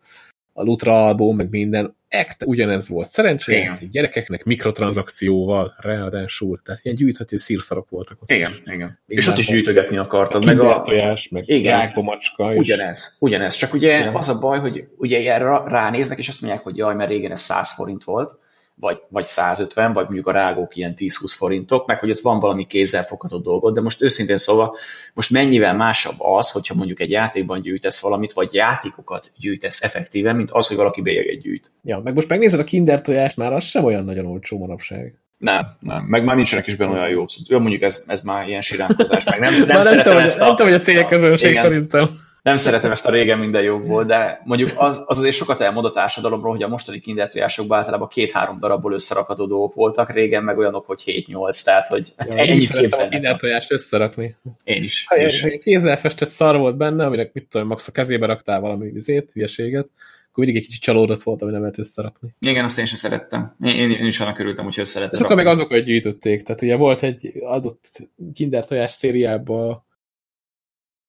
[0.58, 3.08] a Lutra album, meg minden, ekte ugyanez volt.
[3.08, 8.22] Szerencsére gyerekeknek mikrotranszakcióval ráadásul, tehát ilyen gyűjthető szírszarok voltak.
[8.22, 8.74] Ott igen, is.
[8.74, 9.00] igen.
[9.08, 10.46] És ott is gyűjtögetni akartad.
[10.46, 11.92] Meg a tojás, meg igen.
[11.96, 12.54] macska.
[12.54, 12.58] És...
[12.58, 13.56] Ugyanez, ugyanez.
[13.56, 14.16] Csak ugye igen.
[14.16, 17.42] az a baj, hogy ugye erre ránéznek, és azt mondják, hogy jaj, mert régen ez
[17.42, 18.40] 100 forint volt,
[18.80, 22.66] vagy, vagy 150, vagy mondjuk a rágók ilyen 10-20 forintok, meg hogy ott van valami
[22.66, 24.76] kézzelfogható dolgot, de most őszintén szóval,
[25.14, 30.52] most mennyivel másabb az, hogyha mondjuk egy játékban gyűjtesz valamit, vagy játékokat gyűjtesz effektíven, mint
[30.52, 31.72] az, hogy valaki bélyeget gyűjt.
[31.84, 35.20] Ja, meg most megnézed a kinder tojást, már az sem olyan nagyon olcsó manapság.
[35.38, 36.04] Nem, nem.
[36.04, 39.40] Meg már nincsenek is benne olyan jó Jó, mondjuk ez, ez már ilyen siránkozás, meg
[39.40, 42.10] nem, nem, nem, nem tudom, ezt a, nem tudom, hogy a cégek közönség szerintem
[42.48, 45.86] nem szeretem ezt a régen minden jobb volt, de mondjuk az, az azért sokat elmond
[45.86, 50.86] a társadalomról, hogy a mostani kindertojásokban általában két-három darabból összerakható dolgok voltak, régen meg olyanok,
[50.86, 53.10] hogy 7-8, tehát hogy ja, ennyit képzelni.
[53.10, 54.36] kindertojást összerakni.
[54.64, 55.06] Én is.
[55.08, 55.46] Ha, én is.
[55.62, 59.90] kézzel festett szar volt benne, aminek mit tudom, max a kezébe raktál valami vizét, hülyeséget,
[60.30, 62.36] akkor mindig egy kicsit csalódott volt, ami nem lehet összerakni.
[62.40, 63.56] Igen, azt én sem szerettem.
[63.64, 66.44] Én, én, én is annak örültem, hogy össze lehet Sokan meg azokat gyűjtötték.
[66.44, 69.86] Tehát ugye volt egy adott kinder tojás szériában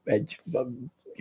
[0.09, 0.41] egy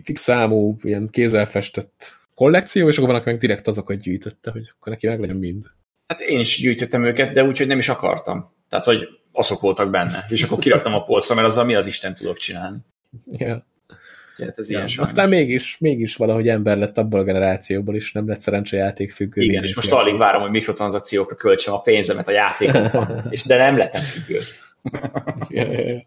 [0.04, 5.08] fix számú, ilyen kézzelfestett kollekció, és akkor vannak meg direkt azokat gyűjtötte, hogy akkor neki
[5.08, 5.66] meg legyen mind.
[6.08, 8.54] Hát én is gyűjtöttem őket, de úgy, hogy nem is akartam.
[8.70, 10.26] Tehát, hogy azok voltak benne.
[10.30, 12.78] És akkor kiraktam a polcra, mert azzal mi az Isten tudok csinálni.
[13.32, 13.66] Ja.
[14.38, 18.28] Hát ez ja, ilyen Aztán mégis, mégis valahogy ember lett abból a generációból is, nem
[18.28, 19.42] lett szerencsejáték függő.
[19.42, 23.78] Igen, és most alig várom, hogy mikrotranszakciókra költsem a pénzemet a játékokban, és de nem
[23.78, 24.40] lettem függő.
[25.50, 26.06] ja, ja, ja.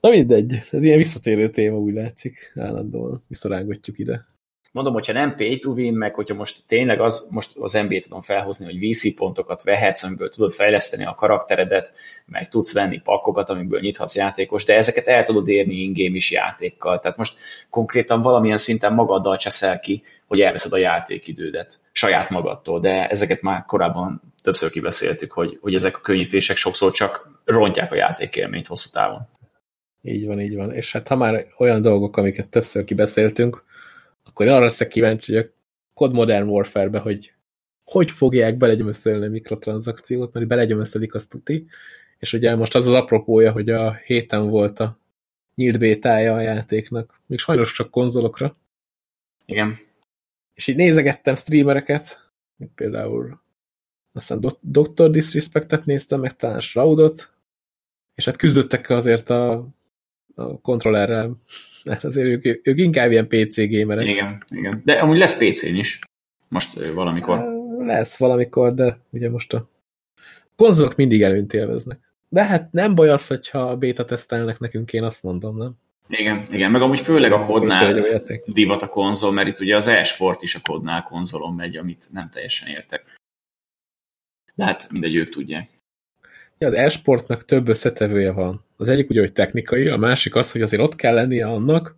[0.00, 4.24] Na mindegy, ez ilyen visszatérő téma úgy látszik, állandóan visszarángatjuk ide.
[4.72, 8.20] Mondom, hogyha nem pay to win, meg hogyha most tényleg az, most az NBA tudom
[8.20, 11.92] felhozni, hogy VC pontokat vehetsz, amiből tudod fejleszteni a karakteredet,
[12.26, 16.98] meg tudsz venni pakkokat, amiből nyithatsz játékos, de ezeket el tudod érni in-game is játékkal.
[16.98, 17.38] Tehát most
[17.70, 23.64] konkrétan valamilyen szinten magaddal cseszel ki, hogy elveszed a játékidődet saját magadtól, de ezeket már
[23.64, 29.28] korábban többször kibeszéltük, hogy, hogy ezek a könnyítések sokszor csak rontják a játékélményt hosszú távon.
[30.02, 30.72] Így van, így van.
[30.72, 33.64] És hát ha már olyan dolgok, amiket többször kibeszéltünk,
[34.24, 35.50] akkor én arra leszek kíváncsi, hogy a
[35.94, 37.32] Code Modern Warfare-be, hogy
[37.84, 41.66] hogy fogják belegyömöszölni a mikrotranszakciót, mert belegyömöszölik azt tuti.
[42.18, 44.98] És ugye most az az apropója, hogy a héten volt a
[45.54, 48.56] nyílt bétája a játéknak, még sajnos csak konzolokra.
[49.46, 49.78] Igen.
[50.54, 53.40] És így nézegettem streamereket, mint például
[54.12, 55.10] aztán Dr.
[55.10, 57.32] Disrespectet néztem, meg talán Shroudot,
[58.14, 59.68] és hát küzdöttek azért a
[60.34, 61.36] a kontrollerrel,
[61.84, 64.08] mert azért ők, ők inkább ilyen PC gamerek.
[64.08, 64.82] Igen, igen.
[64.84, 65.98] De amúgy lesz PC-n is.
[66.48, 67.58] Most valamikor.
[67.78, 69.68] Lesz valamikor, de ugye most a
[70.56, 71.98] konzolok mindig előnyt élveznek.
[72.28, 75.72] De hát nem baj az, hogyha beta tesztelnek nekünk, én azt mondom, nem?
[76.08, 80.42] Igen, igen, meg amúgy főleg a kodnál divat a konzol, mert itt ugye az e-sport
[80.42, 83.04] is a kodnál konzolon megy, amit nem teljesen értek.
[84.54, 85.70] De hát mindegy, ők tudják.
[86.64, 88.64] Az e-sportnak több összetevője van.
[88.76, 91.96] Az egyik ugye, hogy technikai, a másik az, hogy azért ott kell lennie annak,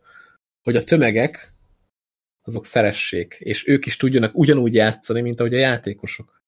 [0.62, 1.53] hogy a tömegek
[2.42, 6.42] azok szeressék, és ők is tudjanak ugyanúgy játszani, mint ahogy a játékosok.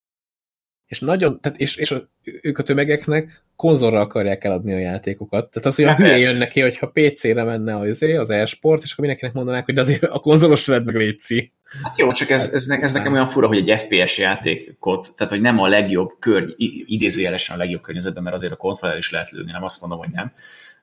[0.87, 5.51] És nagyon, tehát és, és a, ők a tömegeknek konzolra akarják eladni a játékokat.
[5.51, 9.35] Tehát az olyan hülye jön neki, hogyha PC-re menne az, az e-sport, és akkor mindenkinek
[9.35, 11.53] mondanák, hogy de azért a konzolos vedd meg létszi.
[11.83, 15.41] Hát jó, csak ez, ez, ez nekem olyan fura, hogy egy FPS játékot, tehát hogy
[15.41, 16.51] nem a legjobb körny,
[16.87, 20.11] idézőjelesen a legjobb környezetben, mert azért a kontroller is lehet lőni, nem azt mondom, hogy
[20.13, 20.33] nem,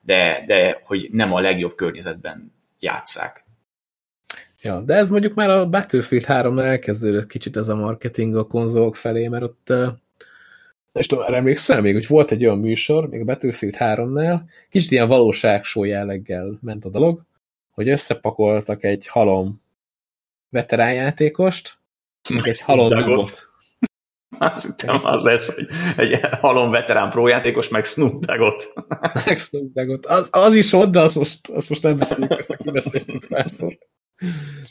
[0.00, 3.44] de, de hogy nem a legjobb környezetben játszák.
[4.62, 8.96] Ja, de ez mondjuk már a Battlefield 3-nál elkezdődött kicsit ez a marketing a konzolok
[8.96, 9.72] felé, mert ott
[10.92, 14.90] és tudom, erre emlékszel még, hogy volt egy olyan műsor, még a Battlefield 3-nál, kicsit
[14.90, 17.22] ilyen valóságsó jelleggel ment a dolog,
[17.70, 19.61] hogy összepakoltak egy halom
[20.52, 21.78] veteránjátékost,
[22.28, 23.30] meg egy halom nubot.
[24.38, 28.72] Azt hittem, az lesz, hogy egy halom veterán prójátékos, meg Snoop Dogg-ot.
[29.26, 30.06] Meg Snoop Dogg-ot.
[30.06, 33.78] Az, az is ott, de azt most, azt most nem beszéljük, ezt kibeszéltünk párszor.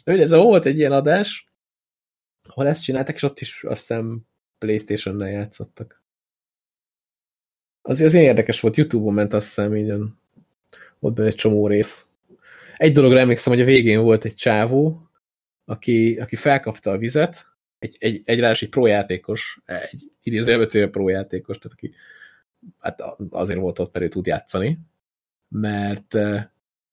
[0.03, 1.49] De ugye ez volt egy ilyen adás,
[2.49, 4.21] ahol ezt csináltak, és ott is azt hiszem
[4.57, 6.03] Playstation-nel játszottak.
[7.81, 9.91] Az, az ilyen érdekes volt, Youtube-on ment azt hiszem, így
[10.99, 12.05] ott benne egy csomó rész.
[12.75, 15.10] Egy dologra emlékszem, hogy a végén volt egy csávó,
[15.71, 17.45] aki, aki felkapta a vizet,
[17.79, 21.93] egy, egy, egy rás egy prójátékos, egy idézőjelvetője prójátékos, tehát aki
[22.79, 24.79] hát azért volt ott, mert ő tud játszani,
[25.47, 26.41] mert uh,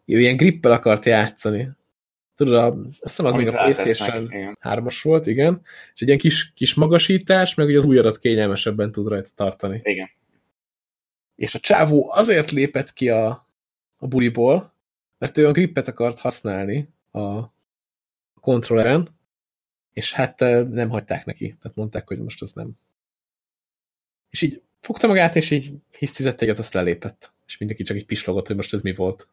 [0.05, 1.71] ő ilyen grippel akart játszani.
[2.35, 4.29] Tudod, a, azt hiszem az még a PlayStation
[4.63, 5.61] 3-as volt, igen,
[5.95, 9.81] és egy ilyen kis, kis magasítás, meg ugye az ujjadat kényelmesebben tud rajta tartani.
[9.83, 10.11] Igen.
[11.35, 13.49] És a csávó azért lépett ki a,
[13.99, 14.75] a buliból,
[15.19, 17.57] mert ő olyan grippet akart használni a
[18.49, 19.09] kontrolleren,
[19.93, 20.39] és hát
[20.71, 21.57] nem hagyták neki.
[21.61, 22.71] Tehát mondták, hogy most az nem.
[24.31, 27.33] És így fogta magát, és így hisztizett egyet, azt lelépett.
[27.47, 29.29] És mindenki csak így pislogott, hogy most ez mi volt.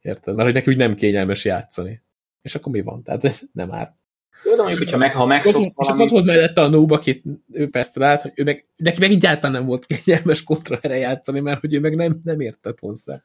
[0.00, 0.34] Érted?
[0.34, 2.02] Mert hogy neki úgy nem kényelmes játszani.
[2.42, 3.02] És akkor mi van?
[3.02, 3.96] Tehát ez nem áll.
[4.44, 5.98] Jó, de mondjuk, hogyha meg, ha megszoksz valami...
[5.98, 9.10] Csak ott volt mellette a noob, akit ő persze lát, hogy ő meg, neki meg
[9.10, 13.22] egyáltalán nem volt kényelmes kontrollerre játszani, mert hogy ő meg nem, nem értett hozzá.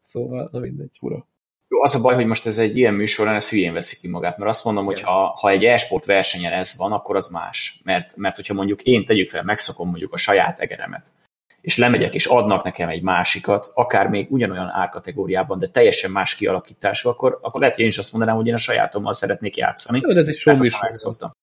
[0.00, 1.26] Szóval, na mindegy, ura.
[1.72, 4.38] Jó, az a baj, hogy most ez egy ilyen műsorán, ez hülyén veszik ki magát,
[4.38, 7.80] mert azt mondom, hogy ha, ha egy e-sport versenyen ez van, akkor az más.
[7.84, 11.06] Mert, mert hogyha mondjuk én tegyük fel, megszokom mondjuk a saját egeremet,
[11.60, 17.08] és lemegyek, és adnak nekem egy másikat, akár még ugyanolyan árkategóriában, de teljesen más kialakítású,
[17.08, 20.00] akkor, akkor lehet, hogy én is azt mondanám, hogy én a sajátommal szeretnék játszani.
[20.02, 20.56] Jó, de ez egy show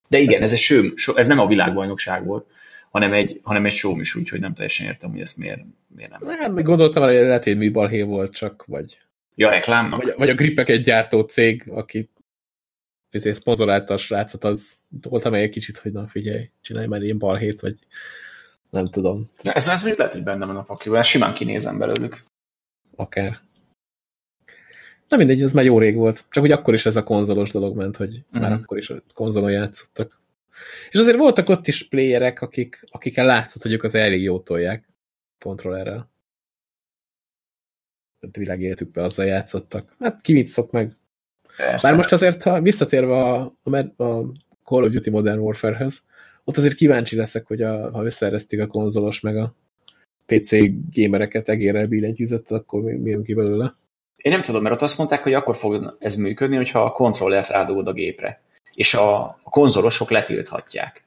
[0.08, 2.46] De igen, ez egy show, ez nem a világbajnokság volt,
[2.90, 5.62] hanem egy, hanem egy show úgyhogy nem teljesen értem, hogy ezt miért,
[5.96, 6.38] miért nem.
[6.38, 8.98] Hát, még gondoltam, hogy lehet, hogy műbalhé volt csak, vagy
[9.40, 10.04] Ja, reklámnak?
[10.04, 12.10] Vagy, vagy a gripek gyártó cég, aki
[13.10, 17.60] ezért szponzorálta a srácot, az toltam egy kicsit, hogy na figyelj, csinálj már ilyen balhét,
[17.60, 17.78] vagy
[18.70, 19.30] nem tudom.
[19.44, 22.24] Ja, ez, ez még lehet, hogy benne van a pakliban, simán kinézem belőlük.
[22.96, 23.40] Akár.
[25.08, 26.26] Na mindegy, ez már jó rég volt.
[26.30, 28.42] Csak hogy akkor is ez a konzolos dolog ment, hogy uh -huh.
[28.42, 28.62] már mhm.
[28.62, 30.22] akkor is a konzolon játszottak.
[30.90, 34.90] És azért voltak ott is playerek, akik, akikkel látszott, hogy ők az elég jó tolják
[38.20, 39.96] kontrollerrel világéletükben azzal játszottak.
[40.00, 40.92] Hát ki mit meg.
[41.58, 41.88] Persze.
[41.88, 44.32] Bár most azért, ha visszatérve a, a, a
[44.64, 46.02] Call of Duty Modern Warfare-hez,
[46.44, 49.54] ott azért kíváncsi leszek, hogy a, ha összeeresztik a konzolos meg a
[50.26, 50.52] PC
[50.94, 53.74] gamereket egérrel billentyűzettel, akkor mi, mi jön ki belőle?
[54.18, 57.50] Én nem tudom, mert ott azt mondták, hogy akkor fog ez működni, hogyha a kontrollert
[57.50, 58.42] rádugod a gépre.
[58.74, 61.04] És a, a konzolosok letilthatják.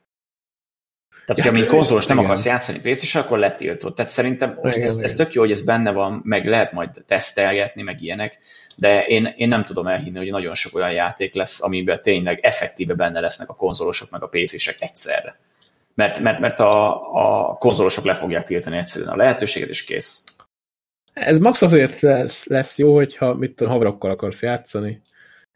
[1.26, 2.30] Tehát, hogyha mint konzolos nem igen.
[2.30, 3.94] akarsz játszani pc akkor letiltod.
[3.94, 6.90] Tehát szerintem most igen, ez, ez tök jó, hogy ez benne van, meg lehet majd
[7.06, 8.38] tesztelgetni, meg ilyenek,
[8.76, 12.94] de én, én nem tudom elhinni, hogy nagyon sok olyan játék lesz, amiben tényleg effektíve
[12.94, 15.38] benne lesznek a konzolosok, meg a PC-sek egyszerre.
[15.94, 16.94] Mert, mert, mert a,
[17.50, 20.24] a konzolosok le fogják tiltani egyszerűen a lehetőséget, és kész.
[21.12, 25.00] Ez max azért lesz, lesz jó, hogyha mit tudom, havrakkal akarsz játszani,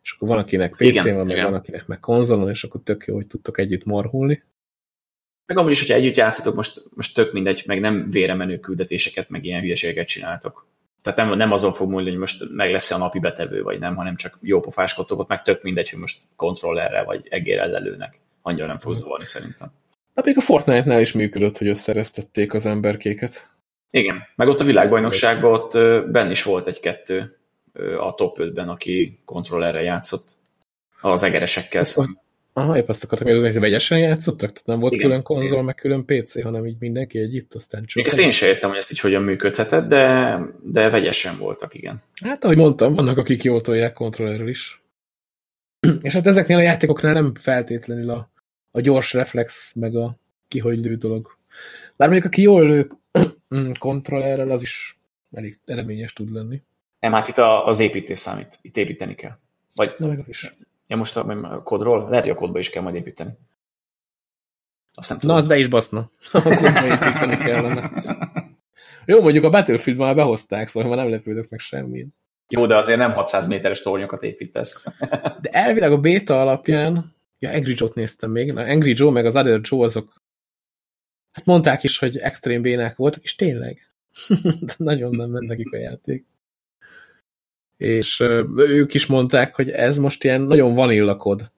[0.02, 3.14] és akkor van, akinek PC-n van, meg van, akinek meg konzolon, és akkor tök jó,
[3.14, 4.42] hogy tudtok együtt marhulni.
[5.46, 9.44] Meg amúgy is, hogyha együtt játszatok, most, most tök mindegy, meg nem véremenő küldetéseket, meg
[9.44, 10.66] ilyen hülyeségeket csináltok.
[11.02, 13.96] Tehát nem, nem azon fog múlni, hogy most meg lesz a napi betevő, vagy nem,
[13.96, 18.18] hanem csak jó pofáskodtok, ott meg tök mindegy, hogy most kontrollerre vagy egérrel lelőnek.
[18.42, 19.72] Annyira nem fog zavarni szerintem.
[20.14, 23.48] Hát még a Fortnite-nál is működött, hogy összereztették az emberkéket.
[23.90, 25.72] Igen, meg ott a világbajnokságban ott
[26.10, 27.36] benn is volt egy-kettő
[27.98, 30.28] a top 5-ben, aki kontrollerre játszott
[31.00, 32.24] az egeresekkel szemben.
[32.58, 34.52] Aha, épp azt akartam, hogy azért vegyesen játszottak?
[34.52, 35.64] Tehát nem volt igen, külön konzol, igen.
[35.64, 38.06] meg külön PC, hanem így mindenki együtt, aztán csak...
[38.06, 42.02] Ezt én sem értem, hogy ezt így hogyan működhetett, de, de vegyesen voltak, igen.
[42.22, 44.82] Hát, ahogy mondtam, vannak, akik jól tolják kontrollerrel is.
[46.02, 48.30] És hát ezeknél a játékoknál nem feltétlenül a,
[48.70, 50.16] a gyors reflex, meg a
[50.48, 51.36] kihogy lő dolog.
[51.96, 52.90] Bár mondjuk, aki jól lő
[53.78, 54.98] kontrollerrel, az is
[55.32, 56.62] elég eredményes tud lenni.
[57.00, 58.58] Nem, hát itt az építés számít.
[58.62, 59.38] Itt építeni kell.
[59.74, 60.50] Vagy Na, meg is.
[60.86, 62.08] Ja, most a, kodról?
[62.08, 63.30] Lehet, hogy a kodba is kell majd építeni.
[64.94, 65.36] Azt nem tudom.
[65.36, 65.98] Na, az be is baszna.
[66.32, 67.90] A kodba építeni kellene.
[69.04, 72.06] Jó, mondjuk a Battlefield már behozták, szóval már nem lepődök meg semmi.
[72.48, 74.86] Jó, de azért nem 600 méteres tornyokat építesz.
[75.42, 79.36] de elvileg a beta alapján, ja, Angry Joe-t néztem még, na, Angry Joe meg az
[79.36, 80.22] Other Joe azok,
[81.32, 83.86] hát mondták is, hogy extrém bénák voltak, és tényleg.
[84.76, 86.26] nagyon nem ment nekik a játék
[87.76, 88.20] és
[88.56, 91.50] ők is mondták, hogy ez most ilyen nagyon vanilla kod.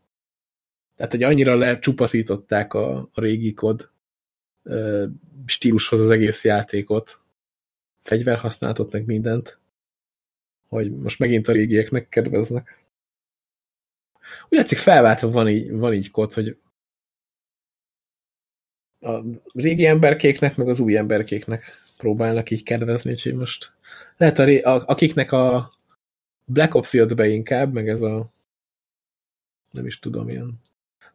[0.96, 3.90] Tehát, hogy annyira lecsupaszították a, a régi kod
[5.46, 7.20] stílushoz az egész játékot,
[8.00, 9.58] fegyverhasználatot, meg mindent,
[10.68, 12.86] hogy most megint a régieknek kedveznek.
[14.48, 16.56] Úgy látszik felváltva van így, van így kod, hogy
[19.00, 19.20] a
[19.52, 23.72] régi emberkéknek, meg az új emberkéknek próbálnak így kedvezni, úgyhogy most
[24.16, 25.70] lehet, a, a, akiknek a
[26.50, 28.30] Black Ops jött be inkább, meg ez a
[29.70, 30.60] nem is tudom, ilyen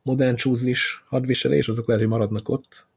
[0.04, 2.88] modern csúzlis hadviselés, azok lehet, hogy maradnak ott.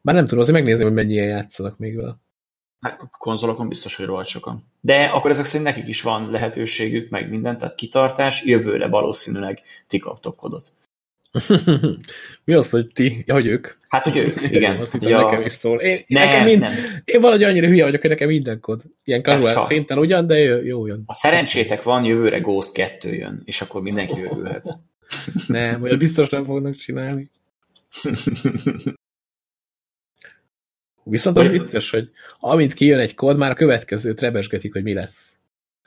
[0.00, 2.16] Bár nem tudom, azért megnézni, hogy mennyien játszanak még vele.
[2.80, 4.64] Hát konzolokon biztos, hogy rohadt sokan.
[4.80, 9.98] De akkor ezek szerint nekik is van lehetőségük, meg minden, tehát kitartás, jövőre valószínűleg ti
[9.98, 10.72] kaptok kodot.
[12.44, 13.22] Mi az, hogy ti?
[13.26, 13.68] Ja, hogy ők.
[13.88, 14.80] Hát, hogy ők, igen.
[14.80, 15.20] Azt hiszem, ja.
[15.20, 15.80] nekem is szól.
[15.80, 16.72] Én, nem, nekem mind, nem.
[17.04, 18.82] én valahogy annyira hülye vagyok, hogy nekem minden kod.
[19.04, 21.02] Ilyen casual szinten ugyan, de jó, jó jön.
[21.06, 24.76] A szerencsétek van, jövőre Ghost 2 jön, és akkor mindenki örülhet.
[25.46, 27.30] nem, olyan biztos nem fognak csinálni.
[31.08, 35.32] Viszont az vicces, hogy amint kijön egy kód, már a következőt rebesgetik, hogy mi lesz.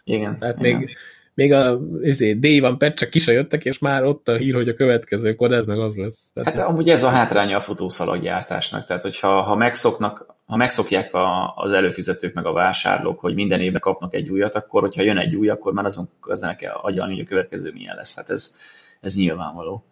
[0.04, 0.38] Igen.
[0.38, 0.78] Tehát igen.
[0.78, 0.98] még,
[1.40, 4.70] még a izé, D van csak ki se jöttek, és már ott a hír, hogy
[4.70, 6.32] a következő kod ez meg az lesz.
[6.34, 8.86] Tehát hát amúgy ez a hátránya a futószalaggyártásnak.
[8.86, 13.80] Tehát, hogyha ha megszoknak, ha megszokják a, az előfizetők meg a vásárlók, hogy minden évben
[13.80, 16.06] kapnak egy újat, akkor hogyha jön egy új, akkor már azon
[16.40, 18.16] nem kell agyalni, hogy a következő milyen lesz.
[18.16, 18.60] Hát ez,
[19.02, 19.84] ez nyilvánvaló.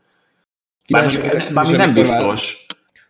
[0.91, 1.11] Bár,
[1.53, 2.65] bár nem biztos.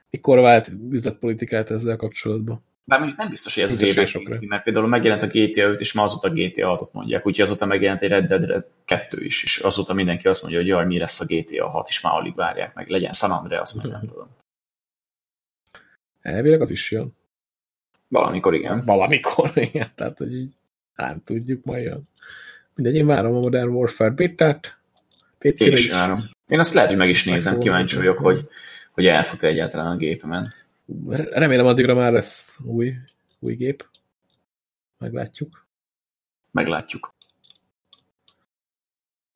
[0.10, 2.64] Mikor vált üzletpolitikát ezzel kapcsolatban?
[2.90, 5.94] Bár mondjuk nem biztos, hogy ez az éves mert például megjelent a GTA 5, és
[5.94, 9.94] ma azóta GTA 6-ot mondják, úgyhogy azóta megjelent egy Red Dead 2 is, és azóta
[9.94, 12.90] mindenki azt mondja, hogy jaj, mi lesz a GTA 6, és már alig várják meg,
[12.90, 14.28] legyen San Andreas, meg nem tudom.
[16.22, 17.16] Elvileg az is jön.
[18.08, 18.86] Valamikor igen.
[18.86, 20.54] Valamikor, igen, tehát hogy így
[20.96, 22.10] nem tudjuk, majd jön.
[22.76, 24.78] Mindegy, én várom a Modern Warfare beta-t.
[25.40, 26.24] Én is, várom.
[26.48, 28.48] Én azt lehet, hogy meg is nézem, kíváncsi vagyok, hogy,
[28.92, 30.54] hogy elfut egyáltalán a gépemen.
[31.30, 32.94] Remélem addigra már lesz új,
[33.40, 33.88] új gép.
[34.98, 35.68] Meglátjuk.
[36.52, 37.16] Meglátjuk.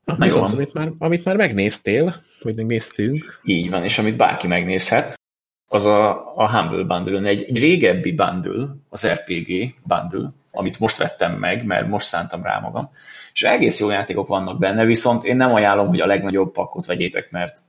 [0.04, 0.44] Na, Na jó.
[0.44, 3.40] Amit már, amit már megnéztél, vagy megnéztünk.
[3.44, 5.20] Így van, és amit bárki megnézhet,
[5.68, 11.40] az a, a Humble Bundle, egy, egy régebbi bundle, az RPG bundle, amit most vettem
[11.40, 12.92] meg, mert most szántam rá magam,
[13.34, 17.32] és egész jó játékok vannak benne, viszont én nem ajánlom, hogy a legnagyobb pakot vegyétek,
[17.32, 17.60] mert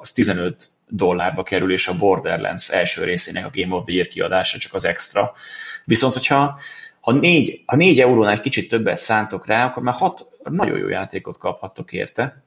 [0.00, 4.58] az 15 dollárba kerül, és a Borderlands első részének a Game of the Year kiadása
[4.58, 5.32] csak az extra.
[5.84, 6.58] Viszont, hogyha
[7.00, 10.88] ha négy, ha négy eurónál egy kicsit többet szántok rá, akkor már hat nagyon jó
[10.88, 12.42] játékot kaphattok érte.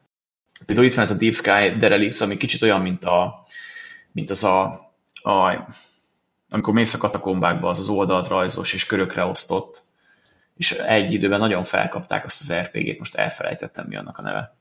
[0.66, 3.46] Például itt van ez a Deep Sky Derelicts, ami kicsit olyan, mint, a,
[4.12, 4.64] mint az a,
[5.14, 5.68] a
[6.50, 9.82] amikor mész a katakombákba, az az oldalt rajzos és körökre osztott,
[10.56, 14.57] és egy időben nagyon felkapták azt az RPG-t, most elfelejtettem, mi annak a neve.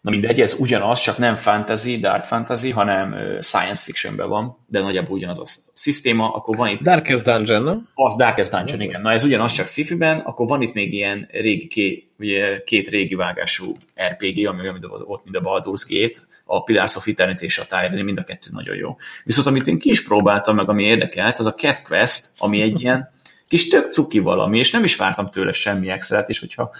[0.00, 5.16] Na mindegy, ez ugyanaz, csak nem fantasy, dark fantasy, hanem science fictionben van, de nagyjából
[5.16, 6.80] ugyanaz a szisztéma, akkor van itt...
[6.80, 7.88] Darkest Dungeon, nem?
[7.94, 9.00] Az Darkest Dungeon, igen.
[9.00, 13.14] Na ez ugyanaz, csak sci akkor van itt még ilyen régi, két, ugye, két régi
[13.14, 13.76] vágású
[14.08, 18.04] RPG, ami olyan, ott, mint a Baldur's Gate, a Pillars of Eternity és a Tyranny,
[18.04, 18.96] mind a kettő nagyon jó.
[19.24, 22.80] Viszont amit én ki is próbáltam, meg ami érdekelt, az a Cat Quest, ami egy
[22.82, 23.12] ilyen
[23.48, 26.70] kis tök cuki valami, és nem is vártam tőle semmi extrát, és hogyha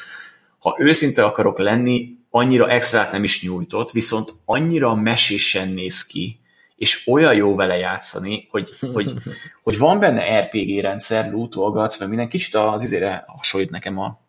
[0.59, 6.41] ha őszinte akarok lenni, annyira extrát nem is nyújtott, viszont annyira mesésen néz ki,
[6.77, 9.13] és olyan jó vele játszani, hogy, hogy,
[9.63, 14.21] hogy van benne RPG rendszer, lootolgatsz, meg minden kicsit az izére hasonlít nekem a,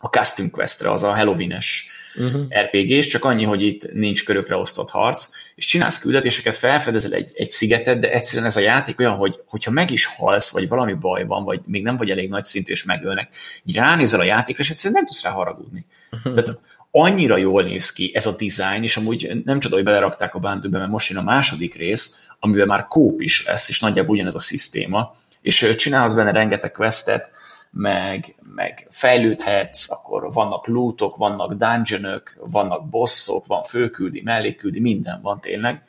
[0.00, 2.46] a Custom Questre, az a Halloween-es uh-huh.
[2.62, 7.50] RPG-s, csak annyi, hogy itt nincs körökre osztott harc, és csinálsz küldetéseket, felfedezel egy, egy
[7.50, 11.24] szigetet, de egyszerűen ez a játék olyan, hogy hogyha meg is halsz, vagy valami baj
[11.24, 13.28] van, vagy még nem vagy elég nagy szintű, és megölnek,
[13.64, 15.86] így ránézel a játékra, és egyszerűen nem tudsz rá haragudni.
[16.10, 16.34] Uh-huh.
[16.44, 16.58] Tehát
[16.90, 20.78] annyira jól néz ki ez a design, és amúgy nem csoda, hogy belerakták a bántőbe,
[20.78, 24.38] mert most jön a második rész, amiben már kóp is lesz, és nagyjából ugyanez a
[24.38, 27.30] szisztéma, és csinálsz benne rengeteg questet,
[27.70, 35.40] meg, meg fejlődhetsz, akkor vannak lootok, vannak dungeonök, vannak bosszok, van főküldi, melléküldi, minden van
[35.40, 35.82] tényleg,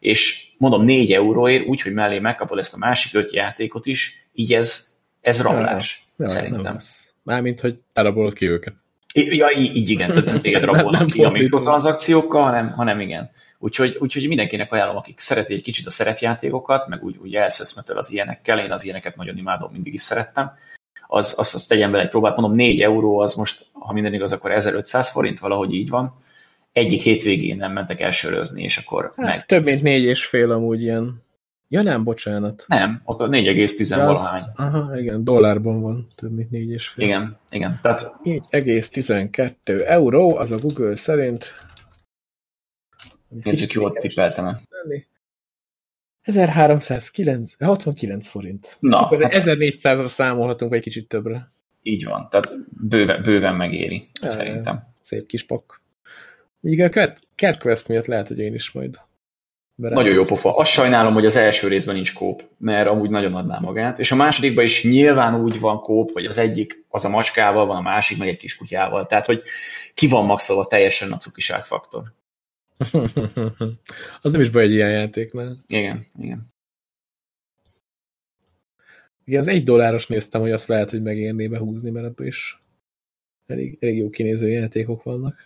[0.00, 4.96] és mondom négy euróért, úgy, mellé megkapod ezt a másik öt játékot is, így ez,
[5.20, 6.78] ez rablás, ja, szerintem.
[7.22, 8.74] Mármint, hogy elrabolod ki őket.
[9.14, 13.30] Ja, így, igen, tehát nem téged rabolnak nem, nem ki a mikrotranszakciókkal, hanem, hanem igen.
[13.58, 18.12] Úgyhogy, úgyhogy mindenkinek ajánlom, akik szereti egy kicsit a szerepjátékokat, meg úgy, úgy elszöszmetől az
[18.12, 20.52] ilyenekkel, én az ilyeneket nagyon imádom, mindig is szerettem,
[21.10, 24.32] az, az, az tegyen bele egy próbát, mondom 4 euró, az most, ha minden igaz,
[24.32, 26.14] akkor 1500 forint, valahogy így van.
[26.72, 29.46] Egyik hétvégén nem mentek elsörözni, és akkor hát, meg.
[29.46, 31.22] Több mint négy és fél amúgy ilyen
[31.70, 32.64] Ja nem, bocsánat.
[32.68, 34.42] Nem, ott a 4,10 valahány.
[34.54, 36.82] Aha, igen, dollárban van több mint 4,5.
[36.96, 37.78] Igen, igen.
[37.82, 38.00] Tehát...
[38.24, 41.54] 4,12 euró, az a Google szerint.
[43.28, 44.62] Nézzük, jól tippeltem -e.
[46.22, 48.76] 1369 forint.
[48.80, 51.50] Na, Akkor hát 1400-ra számolhatunk, egy kicsit többre.
[51.82, 52.28] így van.
[52.30, 52.54] Tehát
[52.88, 54.86] bőven, bőven megéri, Ja, szerintem.
[55.00, 55.82] Szép kis pak.
[56.60, 58.98] Így a Cat, Cat Quest miatt lehet, hogy én is majd
[59.80, 60.02] berátom.
[60.02, 60.50] Nagyon jó pofa.
[60.50, 63.98] Azt sajnálom, hogy az első részben nincs kóp, mert amúgy nagyon adná magát.
[63.98, 67.76] És a másodikban is nyilván úgy van kóp, hogy az egyik az a macskával van,
[67.76, 69.06] a másik meg egy kis kutyával.
[69.06, 69.42] Tehát, hogy
[69.94, 72.02] ki van maxolva teljesen a cukiság faktor.
[74.22, 75.56] az nem is baj egy ilyen játéknál.
[75.66, 76.52] Igen, igen.
[79.24, 82.58] Igen, az egy dolláros néztem, hogy azt lehet, hogy megérné behúzni, mert ebből is
[83.46, 85.44] elég, elég jó kinéző játékok vannak.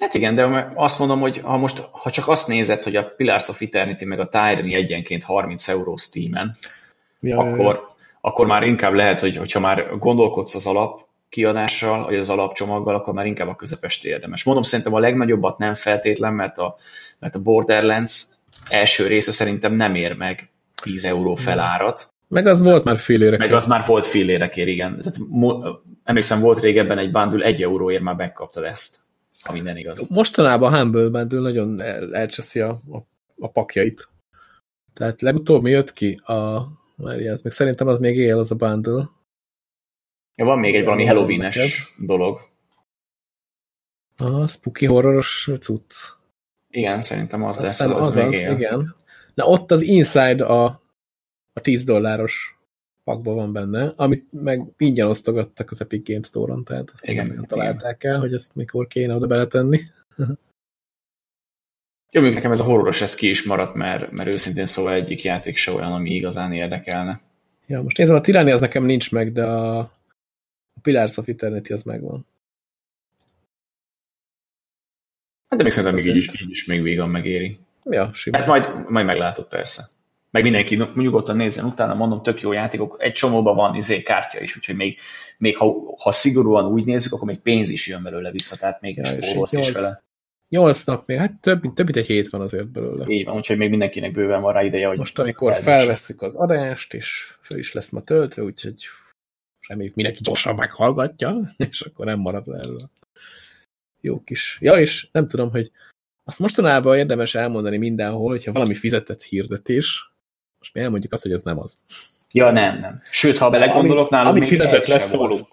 [0.00, 3.48] Hát igen, de azt mondom, hogy ha most ha csak azt nézed, hogy a Pillars
[3.48, 6.56] of Eternity meg a Tyranny egyenként 30 euró Steam-en,
[7.20, 7.86] Ja, akkor,
[8.20, 13.14] akkor már inkább lehet, hogy hogyha már gondolkodsz az alap kiadással, vagy az alapcsomaggal, akkor
[13.14, 14.44] már inkább a közepest érdemes.
[14.44, 16.76] Mondom, szerintem a legnagyobbat nem feltétlen, mert a,
[17.18, 18.22] mert a Borderlands
[18.68, 20.50] első része szerintem nem ér meg
[20.82, 23.36] 10 euró felárat, Meg az volt már fél ére.
[23.36, 24.98] meg az már volt fél érekér, igen.
[24.98, 25.18] Tehát,
[26.04, 28.96] emlékszem, volt régebben egy bundle, egy euróért már megkaptad ezt,
[29.42, 30.08] ha minden igaz.
[30.10, 33.06] Mostanában a Humble Bundle nagyon el, elcseszi a, a,
[33.38, 34.08] a pakjait.
[34.92, 36.14] Tehát legutóbb mi jött ki?
[36.14, 36.66] A,
[36.96, 39.10] várjál, ez meg szerintem az még él az a bundle.
[40.34, 42.40] Ja, van még egy valami Halloween-es dolog.
[44.16, 45.94] A spooky horroros cucc.
[46.70, 48.52] Igen, szerintem az lesz, Aztán az, az, még az, él.
[48.52, 48.94] igen.
[49.34, 50.64] Na ott az Inside a,
[51.52, 52.59] a 10 dolláros
[53.10, 57.44] pakban van benne, amit meg ingyen osztogattak az Epic Games Store-on, tehát azt Igen, nem
[57.44, 59.80] találták el, hogy ezt mikor kéne oda beletenni.
[62.12, 65.22] Jó, mondjuk nekem ez a horroros, ez ki is maradt, mert, mert őszintén szóval egyik
[65.22, 67.20] játék se olyan, ami igazán érdekelne.
[67.66, 71.72] Ja, most nézem, a Tyranny az nekem nincs meg, de a, a Pillars of Eternity
[71.72, 72.26] az megvan.
[75.48, 77.58] Hát de még szerintem még így is, így is még vígan megéri.
[77.84, 78.40] Ja, simán.
[78.40, 79.82] Hát majd, majd meglátod persze.
[80.30, 82.96] Meg mindenki nyugodtan nézzen utána, mondom, tök jó játékok.
[82.98, 84.98] Egy csomóban van izé kártya is, úgyhogy még,
[85.38, 89.04] még ha, ha szigorúan úgy nézzük, akkor még pénz is jön belőle vissza, tehát még
[89.04, 90.00] spórolsz is vele.
[90.48, 93.06] Nyolc nap még, hát több, több mint egy hét van azért belőle.
[93.08, 96.94] Így van, úgyhogy még mindenkinek bőven van rá ideje, hogy Most, amikor felvesszük az adást,
[96.94, 98.74] és föl is lesz ma töltve, úgyhogy
[99.68, 102.90] reméljük mindenki gyorsan meghallgatja, és akkor nem marad le erről.
[104.00, 104.58] Jó kis.
[104.60, 105.70] Ja, és nem tudom, hogy
[106.24, 110.10] azt mostanában érdemes elmondani mindenhol, hogyha valami fizetett hirdetés,
[110.60, 111.78] most mi elmondjuk azt, hogy ez nem az.
[112.32, 113.02] Ja, nem, nem.
[113.10, 115.46] Sőt, ha belegondolok, Amit- nálunk amit még fizetett lesz szólunk.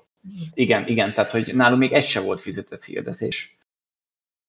[0.54, 3.58] Igen, igen, tehát hogy nálunk még egy se volt fizetett hirdetés.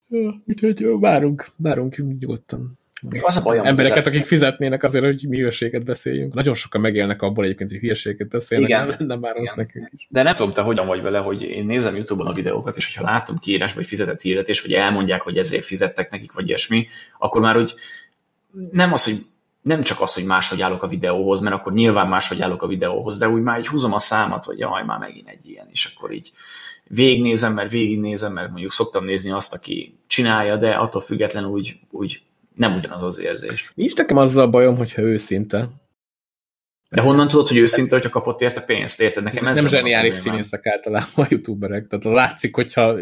[0.08, 2.78] Ja, úgyhogy várunk, várunk nyugodtan.
[3.20, 6.34] Az a bajom, Embereket, akik fizetnének azért, hogy mi hülyeséget beszéljünk.
[6.34, 9.06] Nagyon sokan megélnek abból egyébként, hogy hülyeséget beszélnek, Igen.
[9.06, 10.06] nem már rossz nekünk is.
[10.10, 13.10] De nem tudom, te hogyan vagy vele, hogy én nézem YouTube-on a videókat, és hogyha
[13.12, 16.86] látom kiírás, vagy fizetett hirdetés, vagy elmondják, hogy ezért fizettek nekik, vagy ilyesmi,
[17.18, 17.74] akkor már úgy
[18.72, 19.16] nem az, hogy
[19.68, 23.18] nem csak az, hogy máshogy állok a videóhoz, mert akkor nyilván máshogy állok a videóhoz,
[23.18, 26.12] de úgy már így húzom a számat, hogy jaj, már megint egy ilyen, és akkor
[26.12, 26.30] így
[26.84, 32.22] végignézem, mert végignézem, mert mondjuk szoktam nézni azt, aki csinálja, de attól függetlenül úgy, úgy
[32.54, 33.72] nem ugyanaz az érzés.
[33.74, 35.68] Nincs nekem azzal a bajom, hogyha őszinte.
[36.90, 39.22] De honnan tudod, hogy őszinte, hogyha kapott érte pénzt, érted?
[39.22, 41.86] Nekem ez nem zseniális színészek általában a youtuberek.
[41.86, 42.96] Tehát látszik, hogyha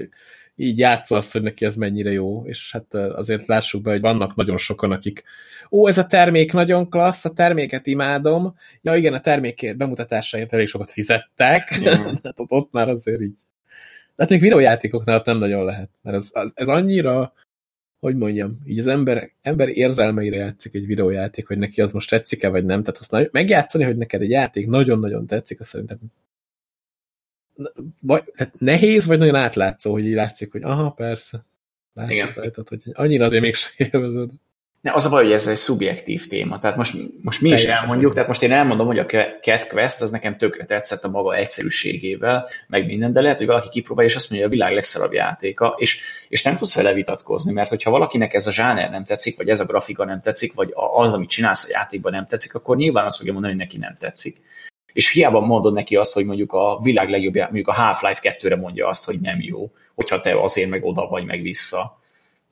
[0.56, 4.56] így játszasz, hogy neki ez mennyire jó, és hát azért lássuk be, hogy vannak nagyon
[4.56, 5.24] sokan, akik
[5.70, 10.66] ó, ez a termék nagyon klassz, a terméket imádom, ja igen, a termék bemutatásáért elég
[10.66, 11.68] sokat fizettek,
[12.22, 13.38] hát ott, ott már azért így.
[14.16, 17.32] De hát még videójátékoknál ott nem nagyon lehet, mert ez, ez annyira,
[18.00, 22.48] hogy mondjam, így az ember, ember érzelmeire játszik egy videójáték, hogy neki az most tetszik-e,
[22.48, 22.82] vagy nem.
[22.82, 25.98] Tehát azt megjátszani, hogy neked egy játék nagyon-nagyon tetszik, azt szerintem
[28.00, 31.44] vagy, tehát nehéz, vagy nagyon átlátszó, hogy így látszik, hogy aha, persze.
[31.94, 32.32] Látszik Igen.
[32.34, 34.28] rajtad, hogy annyira azért mégsem élvezed.
[34.86, 36.58] Ne, az a baj, hogy ez egy szubjektív téma.
[36.58, 37.82] Tehát most, most mi is Teljesen.
[37.82, 39.06] elmondjuk, tehát most én elmondom, hogy a
[39.40, 43.68] Cat Quest az nekem tökre tetszett a maga egyszerűségével, meg minden, de lehet, hogy valaki
[43.68, 47.52] kipróbálja, és azt mondja, hogy a világ legszarabb játéka, és, és nem tudsz vele vitatkozni,
[47.52, 50.72] mert hogyha valakinek ez a zsáner nem tetszik, vagy ez a grafika nem tetszik, vagy
[50.96, 53.94] az, amit csinálsz a játékban nem tetszik, akkor nyilván azt fogja mondani, hogy neki nem
[53.98, 54.36] tetszik.
[54.96, 58.88] És hiába mondod neki azt, hogy mondjuk a világ legjobb, mondjuk a Half-Life 2-re mondja
[58.88, 61.98] azt, hogy nem jó, hogyha te azért meg oda vagy, meg vissza.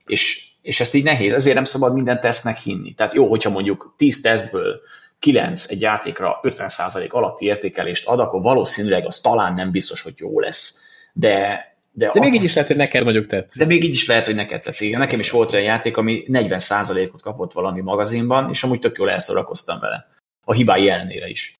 [0.06, 2.94] És, és ezt így nehéz, ezért nem szabad minden tesztnek hinni.
[2.94, 4.80] Tehát jó, hogyha mondjuk 10 tesztből
[5.18, 10.40] 9 egy játékra 50% alatti értékelést ad, akkor valószínűleg az talán nem biztos, hogy jó
[10.40, 10.82] lesz.
[11.12, 13.62] De, de, De még így is lehet, hogy neked nagyobb tetszik.
[13.62, 14.86] de még így is lehet, hogy neked tetszik.
[14.86, 19.10] Igen, Nekem is volt olyan játék, ami 40%-ot kapott valami magazinban, és amúgy tök jól
[19.10, 20.08] elszorakoztam vele.
[20.44, 21.54] A hibái ellenére is.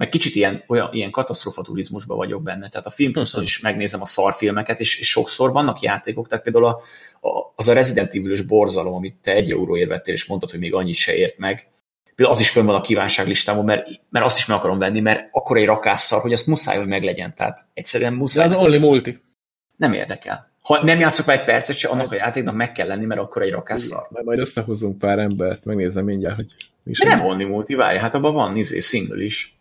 [0.00, 2.68] Meg kicsit ilyen, olyan, ilyen katasztrofa turizmusban vagyok benne.
[2.68, 6.80] Tehát a filmpuszon is megnézem a szarfilmeket, és, és sokszor vannak játékok, tehát például a,
[7.28, 10.74] a, az a Resident Evil-ös borzalom, amit te egy euróért vettél, és mondtad, hogy még
[10.74, 11.66] annyit se ért meg,
[12.16, 15.56] az is fönn van a kívánságlistámon, mert, mert azt is meg akarom venni, mert akkor
[15.56, 17.34] egy rakásszal, hogy azt muszáj, hogy meglegyen.
[17.34, 18.48] Tehát egyszerűen muszáj.
[18.48, 19.22] De az only multi.
[19.76, 20.50] Nem érdekel.
[20.62, 23.42] Ha nem játszok már egy percet se, annak a játéknak meg kell lenni, mert akkor
[23.42, 24.06] egy rakásszal.
[24.10, 26.98] Majd, majd összehozunk pár embert, megnézem mindjárt, hogy mi is.
[26.98, 29.59] De nem only multi, várj, hát abban van izé, single is.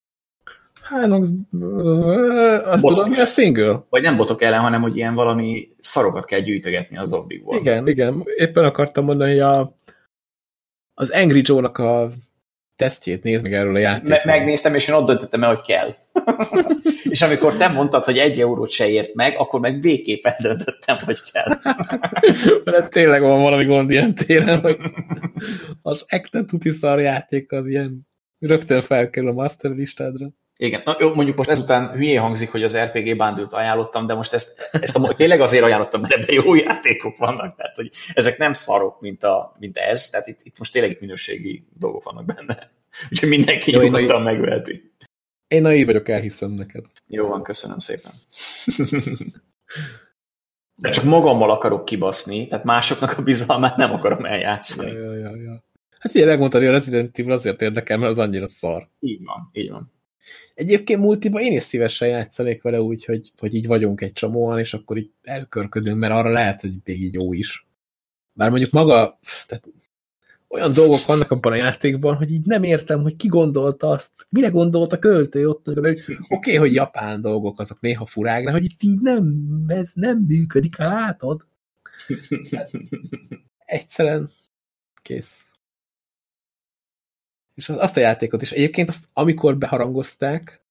[0.90, 1.36] Az,
[2.64, 3.86] azt botok tudom, mi a single.
[3.90, 7.58] Vagy nem botok ellen, hanem hogy ilyen valami szarokat kell gyűjtögetni az zombikból.
[7.58, 8.24] Igen, igen.
[8.36, 9.76] Éppen akartam mondani, hogy a,
[10.94, 12.10] az Angry Joe-nak a
[12.76, 14.22] tesztjét nézd meg erről a játékról.
[14.24, 15.96] Me megnéztem, és én ott döntöttem el, hogy kell.
[17.14, 21.20] és amikor te mondtad, hogy egy eurót se ért meg, akkor meg végképpen döntöttem, hogy
[21.32, 21.60] kell.
[22.64, 24.78] Mert tényleg van valami gond ilyen téren, hogy
[25.82, 28.08] az Acte tuti szar játék az ilyen
[28.40, 30.28] rögtön felkerül a master listádra.
[30.62, 34.34] Igen, Na, jó, mondjuk most ezután hülyé hangzik, hogy az RPG bundle ajánlottam, de most
[34.34, 38.53] ezt, ezt a, tényleg azért ajánlottam, mert ebben jó játékok vannak, tehát hogy ezek nem
[38.53, 42.72] szarok, mint, a, mint ez, tehát itt, itt most tényleg minőségi dolgok vannak benne.
[43.12, 44.91] Úgyhogy mindenki jó, nyugodtan megveheti.
[45.47, 46.86] Én naív vagyok, elhiszem neked.
[47.07, 48.12] Jó van, köszönöm szépen.
[50.76, 54.91] De csak magammal akarok kibaszni, tehát másoknak a bizalmát nem akarom eljátszani.
[54.91, 55.64] Ja, ja, ja.
[55.99, 58.88] Hát figyelj, megmondtad, hogy a Resident Evil azért érdekel, mert az annyira szar.
[58.99, 59.97] Így van, így van.
[60.54, 64.74] Egyébként multiban én is szívesen játszanék vele úgy, hogy, hogy így vagyunk egy csomóan, és
[64.74, 67.68] akkor így elkörködünk, mert arra lehet, hogy még így jó is.
[68.34, 69.68] Bár mondjuk maga, tehát
[70.48, 74.50] olyan dolgok vannak abban a játékban, hogy így nem értem, hogy ki gondolta azt, mire
[74.50, 78.64] gondolt a költő ott, hogy oké, okay, hogy japán dolgok azok néha furák, de hogy
[78.64, 79.36] itt így nem,
[79.68, 81.46] ez nem működik, látod?
[82.52, 82.72] Hát,
[83.66, 84.30] egyszerűen
[85.02, 85.49] kész
[87.60, 88.51] és azt a játékot is.
[88.51, 90.62] Egyébként azt, amikor beharangozták,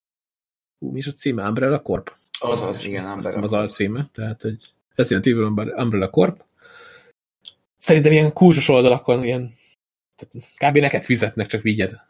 [0.79, 1.49] hú, mi is a címe?
[1.49, 2.15] Umbrella Corp?
[2.41, 3.45] Az az, igen, Umbrella Corp.
[3.45, 6.45] az alcíme, tehát egy Resident Evil Umbrella Corp.
[7.79, 9.55] Szerintem ilyen kulcsos oldalakon ilyen
[10.17, 10.79] tehát kb.
[10.79, 12.01] neked fizetnek, csak vigyed.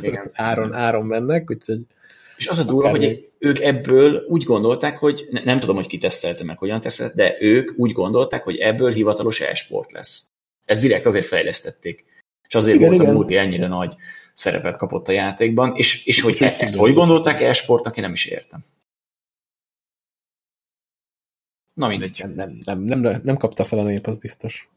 [0.00, 0.30] Igen.
[0.48, 1.80] áron, áron mennek, úgyhogy
[2.36, 5.98] és az a durva, hogy ők ebből úgy gondolták, hogy ne, nem tudom, hogy ki
[5.98, 10.26] tesztelte meg, hogyan tesztelte, de ők úgy gondolták, hogy ebből hivatalos e-sport lesz.
[10.64, 12.04] Ez direkt azért fejlesztették.
[12.48, 13.14] És azért igen, volt igen.
[13.14, 13.94] a multi ennyire nagy
[14.36, 18.64] szerepet kapott a játékban, és, és hogy ezt hogy gondolták e-sportnak, én nem is értem.
[21.74, 22.24] Na mindegy.
[22.34, 24.68] Nem, nem, nem, nem kapta fel a nép, az biztos.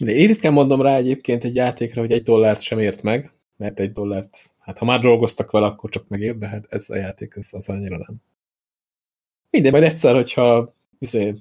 [0.00, 3.80] De én ritkán mondom rá egyébként egy játékra, hogy egy dollárt sem ért meg, mert
[3.80, 7.36] egy dollárt, hát ha már dolgoztak vele, akkor csak megért, de hát ez a játék
[7.36, 8.16] az, az annyira nem.
[9.50, 11.34] Minden, majd egyszer, hogyha izé,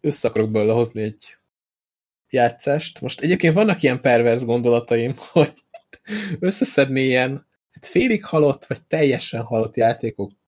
[0.00, 1.36] össze akarok belőle hozni egy
[2.30, 3.00] játszást.
[3.00, 5.52] Most egyébként vannak ilyen pervers gondolataim, hogy
[6.38, 10.38] összeszedni ilyen hát félig halott, vagy teljesen halott játékokból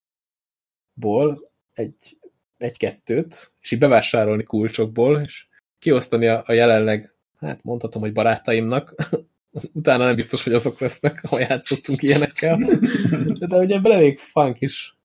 [1.73, 2.19] egy,
[2.57, 5.47] egy-kettőt, és így bevásárolni kulcsokból, és
[5.79, 8.95] kiosztani a, a jelenleg, hát mondhatom, hogy barátaimnak,
[9.73, 12.59] utána nem biztos, hogy azok lesznek, ha játszottunk ilyenekkel.
[12.59, 14.98] De, de ugye ebben elég funk is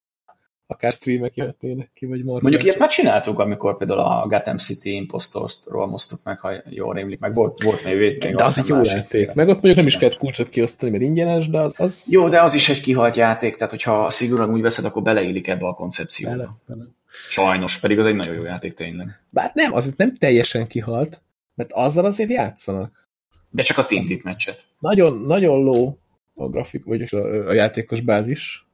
[0.74, 2.42] akár streamek jöhetnének ki, vagy marha.
[2.42, 7.20] Mondjuk ilyet már csináltuk, amikor például a Gotham City Impostors-ról moztuk meg, ha jól rémlik,
[7.20, 9.34] meg volt, volt még még De az egy jó játék.
[9.34, 12.04] Meg ott mondjuk nem is kellett kulcsot kiosztani, mert ingyenes, de az, az...
[12.08, 15.68] Jó, de az is egy kihalt játék, tehát hogyha szigorúan úgy veszed, akkor beleillik ebbe
[15.68, 16.36] a koncepcióba.
[16.36, 16.84] Bele, bele.
[17.30, 19.20] Sajnos, pedig az egy nagyon jó játék tényleg.
[19.30, 21.22] Bár nem, az nem teljesen kihalt,
[21.56, 23.08] mert azzal azért játszanak.
[23.50, 24.64] De csak a Team meccset.
[24.80, 25.98] Nagyon, nagyon ló
[26.36, 28.68] a grafik, vagy a, a játékos bázis,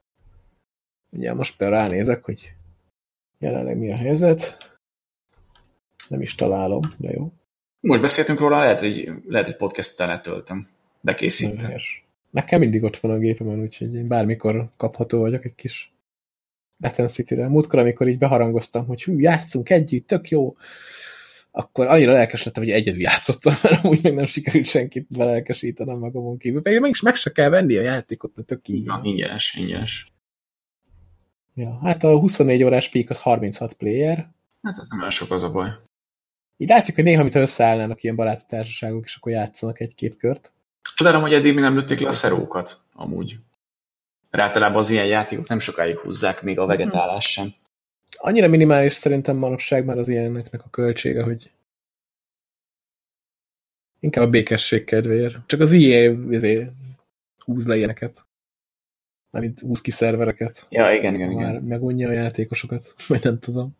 [1.09, 2.53] Ugye most például ránézek, hogy
[3.39, 4.57] jelenleg mi a helyzet.
[6.07, 7.31] Nem is találom, de jó.
[7.79, 10.67] Most beszéltünk róla, lehet, hogy, lehet, hogy podcast után letöltem.
[11.01, 11.71] Bekészítem.
[12.29, 15.93] Nekem mindig ott van a gépemen, úgyhogy én bármikor kapható vagyok egy kis
[16.77, 17.47] Gotham City-re.
[17.47, 20.55] Múltkor, amikor így beharangoztam, hogy hű, játszunk együtt, tök jó,
[21.51, 26.37] akkor annyira lelkes lettem, hogy egyedül játszottam, mert úgy meg nem sikerült senkit belelkesítenem magamon
[26.37, 26.61] kívül.
[26.61, 28.85] Pedig meg is meg se kell venni a játékot, mert tök így.
[28.85, 30.11] Na, ingyenes, ingyenes.
[31.59, 34.29] Ja, hát a 24 órás peak az 36 player.
[34.61, 35.69] Hát ez nem olyan sok az a baj.
[36.57, 40.51] Így látszik, hogy néha, mintha összeállnának ilyen baráti társaságok, és akkor játszanak egy-két kört.
[40.95, 43.37] Csodálom, hogy eddig mi nem lőtték le a szerókat, amúgy.
[44.31, 47.47] Általában az ilyen játékok nem sokáig húzzák, még a vegetálás sem.
[48.17, 51.51] Annyira minimális szerintem manapság már az ilyeneknek a költsége, hogy
[53.99, 55.37] inkább a békesség kedvéért.
[55.45, 56.71] Csak az IE izé,
[57.37, 58.27] húz le ilyeneket.
[59.31, 60.65] Mármint húz ki szervereket.
[60.69, 61.51] Ja, igen, igen, igen.
[61.51, 63.77] Már megunja a játékosokat, vagy nem tudom.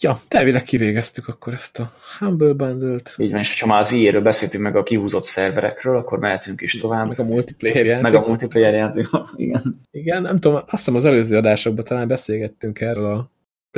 [0.00, 3.14] Ja, elvileg kivégeztük akkor ezt a Humble Bundle-t.
[3.16, 6.78] Így van, és hogyha már az IE-ről beszéltünk meg a kihúzott szerverekről, akkor mehetünk is
[6.78, 7.08] tovább.
[7.08, 8.02] Meg a multiplayer játék.
[8.02, 9.06] Meg a multiplayer játék,
[9.36, 9.80] igen.
[9.90, 13.30] Igen, nem tudom, azt hiszem az előző adásokban talán beszélgettünk erről a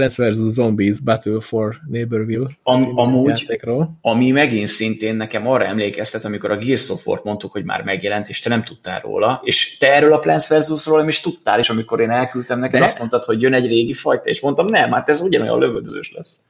[0.08, 0.52] Plants vs.
[0.52, 3.98] Zombies Battle for Neighborville Am, amúgy, játékról.
[4.00, 8.28] ami megint szintén nekem arra emlékeztet, amikor a Gears of War mondtuk, hogy már megjelent,
[8.28, 10.86] és te nem tudtál róla, és te erről a Plants vs.
[10.86, 12.84] nem is tudtál, és amikor én elküldtem neked, De?
[12.84, 16.40] azt mondtad, hogy jön egy régi fajta, és mondtam, nem, hát ez ugyanolyan lövöldözős lesz.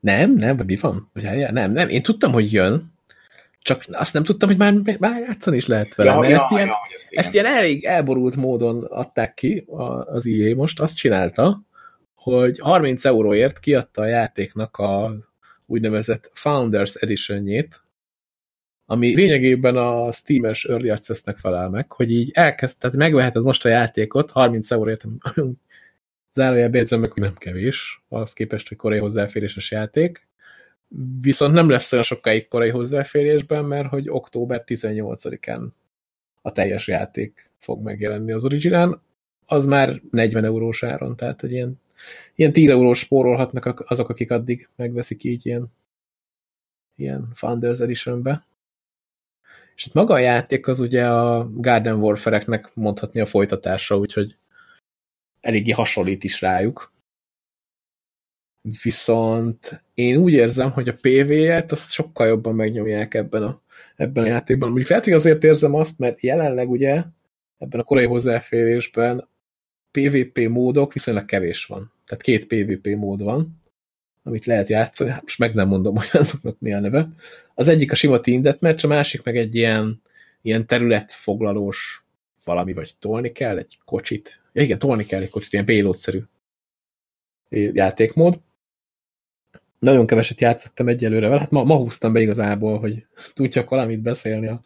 [0.00, 1.10] Nem, nem, mi van?
[1.50, 2.92] Nem, nem, én tudtam, hogy jön,
[3.62, 6.94] csak azt nem tudtam, hogy már, már játszani is lehet vele, mert ezt, ilyen, hogy
[6.96, 9.64] ezt, ezt ilyen elég elborult módon adták ki
[10.04, 11.62] az EA most, azt csinálta,
[12.20, 15.16] hogy 30 euróért kiadta a játéknak a
[15.66, 17.82] úgynevezett Founders Edition-jét,
[18.86, 23.68] ami lényegében a Steam-es Early Access-nek felel meg, hogy így elkezd, tehát megveheted most a
[23.68, 25.04] játékot 30 euróért,
[25.34, 25.52] ami
[26.32, 30.28] zárójelben érzem meg, hogy nem kevés, ahhoz képest, hogy korai hozzáféréses játék,
[31.20, 35.68] viszont nem lesz olyan sokáig korai hozzáférésben, mert hogy október 18-án
[36.42, 39.02] a teljes játék fog megjelenni az originán,
[39.46, 41.80] az már 40 eurós áron, tehát hogy ilyen,
[42.34, 45.72] ilyen 10 eurós spórolhatnak ak- azok, akik addig megveszik így ilyen,
[46.94, 48.46] ilyen Founders Edition-be.
[49.74, 54.36] És itt maga a játék az ugye a Garden Warfare-eknek mondhatni a folytatása, úgyhogy
[55.40, 56.92] eléggé hasonlít is rájuk.
[58.82, 63.60] Viszont én úgy érzem, hogy a PV-et azt sokkal jobban megnyomják ebben a,
[63.96, 64.68] ebben a játékban.
[64.68, 67.04] Mondjuk lehet, hogy azért érzem azt, mert jelenleg ugye
[67.58, 69.28] ebben a korai hozzáférésben
[69.90, 71.92] PvP módok viszonylag kevés van.
[72.06, 73.60] Tehát két PvP mód van,
[74.22, 75.10] amit lehet játszani.
[75.10, 77.08] Hát most meg nem mondom, hogy azoknak mi a neve.
[77.54, 80.02] Az egyik a sima Team Deathmatch, a másik meg egy ilyen,
[80.42, 82.04] ilyen területfoglalós
[82.44, 84.40] valami, vagy tolni kell egy kocsit.
[84.52, 86.20] Ja, igen, tolni kell egy kocsit, ilyen payload-szerű
[87.72, 88.40] játékmód.
[89.78, 94.46] Nagyon keveset játszottam egyelőre vele, hát ma, ma húztam be igazából, hogy tudjak valamit beszélni
[94.46, 94.60] a,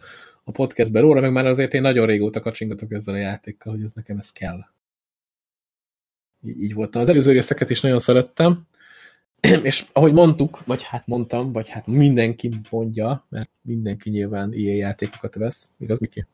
[0.45, 3.93] a podcastben róla, meg már azért én nagyon régóta kacsingatok ezzel a játékkal, hogy ez
[3.93, 4.74] nekem ez kell.
[6.47, 7.03] Így, voltam.
[7.03, 8.61] Az előző részeket is nagyon szerettem,
[9.63, 15.35] és ahogy mondtuk, vagy hát mondtam, vagy hát mindenki mondja, mert mindenki nyilván ilyen játékokat
[15.35, 16.27] vesz, igaz, Miki?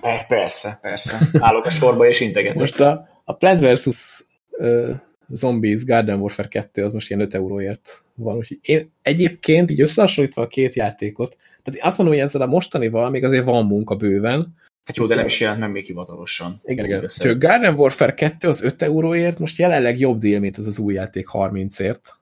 [0.00, 1.18] Per- Persze, persze.
[1.38, 2.58] Állok a sorba és integetek.
[2.58, 4.24] Most a, a Plants vs.
[4.50, 4.94] Uh,
[5.30, 8.36] Zombies Garden Warfare 2 az most ilyen 5 euróért van.
[8.36, 13.10] Úgyhogy én egyébként így összehasonlítva a két játékot, tehát azt mondom, hogy ezzel a mostanival
[13.10, 14.56] még azért van munka bőven.
[14.88, 16.60] Hát jó, de nem is jelent meg még hivatalosan.
[16.64, 17.06] Igen, igen.
[17.06, 20.94] Csak Garden Warfare 2 az 5 euróért most jelenleg jobb deal, mint az az új
[20.94, 22.14] játék 30-ért.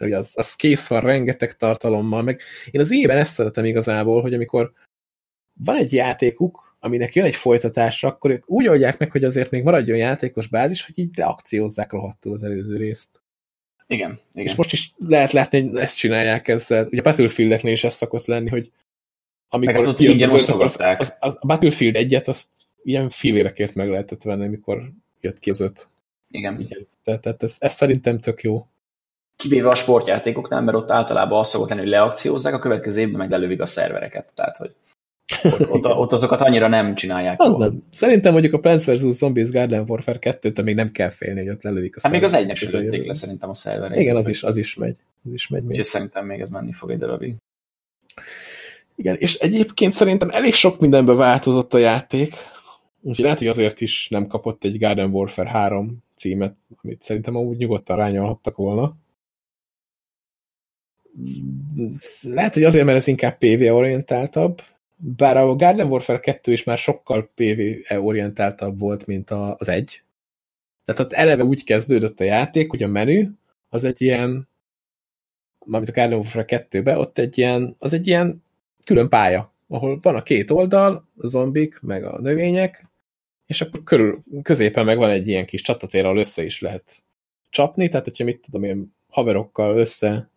[0.00, 4.34] Ugye az, az kész van rengeteg tartalommal, meg én az évben ezt szeretem igazából, hogy
[4.34, 4.72] amikor
[5.64, 9.62] van egy játékuk, aminek jön egy folytatása, akkor ők úgy oldják meg, hogy azért még
[9.62, 13.20] maradjon játékos bázis, hogy így leakciózzák rohadtul az előző részt.
[13.86, 14.46] Igen, igen.
[14.46, 16.86] És most is lehet látni, hogy ezt csinálják ezzel.
[16.86, 18.72] Ugye Battlefield-eknél is ez szokott lenni, hogy
[19.48, 21.00] amikor Meg hát ott ingyen az osztogatták.
[21.00, 22.48] Az, az, a Battlefield egyet, azt
[22.82, 24.90] ilyen fillérekért meg lehetett venni, amikor
[25.20, 25.88] jött ki az öt.
[26.30, 26.60] igen.
[26.60, 26.86] Igen.
[27.04, 28.66] Tehát, tehát ez, ez szerintem tök jó.
[29.36, 33.30] Kivéve a sportjátékoknál, mert ott általában az szokott lenni, hogy leakciózzák, a következő évben meg
[33.30, 34.32] lelövik a szervereket.
[34.34, 34.74] Tehát, hogy
[35.42, 37.40] ott, ott, ott azokat annyira nem csinálják.
[37.40, 37.82] Az nem.
[37.90, 39.16] Szerintem mondjuk a Plants vs.
[39.16, 42.34] Zombies Garden Warfare 2-től még nem kell félni, hogy ott lelövik a Hát még az
[42.34, 44.02] egynek se lőtték le szerintem a szervereket.
[44.02, 44.96] Igen, az is, az is megy.
[45.24, 45.70] Az is megy még.
[45.70, 47.36] Úgyhogy szerintem még ez menni fog egy darabig.
[48.98, 52.34] Igen, és egyébként szerintem elég sok mindenben változott a játék,
[53.00, 57.56] úgyhogy lehet, hogy azért is nem kapott egy Garden Warfare 3 címet, amit szerintem amúgy
[57.56, 58.96] nyugodtan rányolhattak volna.
[62.22, 64.62] Lehet, hogy azért, mert ez inkább PvE-orientáltabb,
[64.96, 70.02] bár a Garden Warfare 2 is már sokkal PvE-orientáltabb volt, mint az egy.
[70.84, 73.28] Tehát eleve úgy kezdődött a játék, hogy a menü
[73.68, 74.48] az egy ilyen,
[75.64, 78.46] mármint a Garden Warfare 2-ben, ott egy ilyen, az egy ilyen
[78.88, 82.86] külön pálya, ahol van a két oldal, a zombik, meg a növények,
[83.46, 87.02] és akkor körül, középen meg van egy ilyen kis csatatér, ahol össze is lehet
[87.50, 90.30] csapni, tehát hogyha mit tudom én, haverokkal össze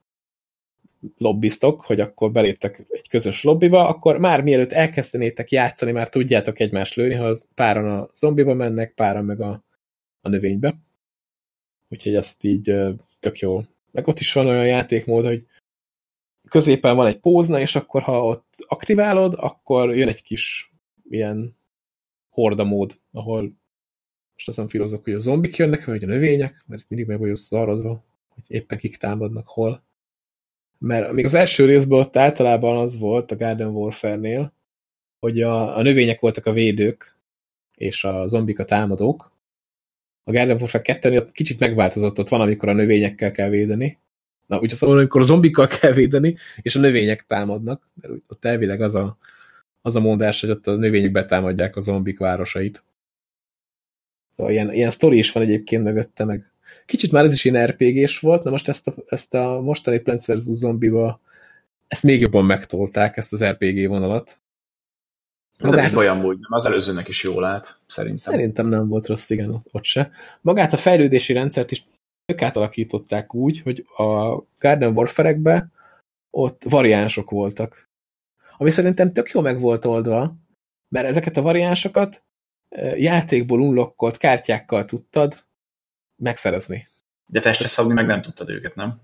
[1.18, 6.95] lobbiztok, hogy akkor beléptek egy közös lobbiba, akkor már mielőtt elkezdenétek játszani, már tudjátok egymást
[6.95, 9.64] lőni, ha az páran a zombiba mennek, páran meg a,
[10.22, 10.76] a növénybe.
[11.89, 12.76] Úgyhogy ezt így
[13.20, 13.62] tök jó.
[13.91, 15.45] Meg ott is van olyan játékmód, hogy
[16.52, 20.74] középen van egy pózna, és akkor ha ott aktiválod, akkor jön egy kis
[21.10, 21.58] ilyen
[22.30, 23.41] horda mód, ahol
[24.34, 28.04] most azon filozok, hogy a zombik jönnek, vagy a növények, mert mindig meg vagyok szarodva,
[28.28, 29.84] hogy éppen kik támadnak hol.
[30.78, 34.54] Mert még az első részben ott általában az volt a Garden Warfare-nél,
[35.20, 37.18] hogy a, a növények voltak a védők,
[37.76, 39.32] és a zombik a támadók.
[40.24, 44.01] A Garden Warfare 2 ott kicsit megváltozott, ott van, amikor a növényekkel kell védeni.
[44.52, 48.45] Na, úgy van, amikor a zombikkal kell védeni, és a növények támadnak, mert úgy- ott
[48.45, 49.18] elvileg az a,
[49.82, 52.84] az a mondás, hogy ott a növények betámadják a zombik városait.
[54.36, 56.52] Szóval ilyen, ilyen sztori is van egyébként mögötte, meg
[56.86, 60.26] Kicsit már ez is ilyen RPG-s volt, na most ezt a, ezt a mostani Plants
[60.26, 60.41] vs.
[60.41, 61.20] Zombie-ba
[61.88, 64.39] ezt még jobban megtolták, ezt az RPG vonalat.
[65.58, 68.34] Ez nem is baj amúgy, nem az előzőnek is jól állt, szerintem.
[68.34, 70.12] Szerintem nem volt rossz, igen, ott se.
[70.41, 71.84] Magát a fejlődési rendszert is
[72.32, 75.70] ők átalakították úgy, hogy a Garden warfare
[76.30, 77.90] ott variánsok voltak.
[78.58, 80.36] Ami szerintem tök jó meg volt oldva,
[80.90, 82.24] mert ezeket a variánsokat
[82.96, 85.36] játékból unlokkolt kártyákkal tudtad
[86.16, 86.88] megszerezni.
[87.26, 89.02] De testre szabni meg nem tudtad őket, nem?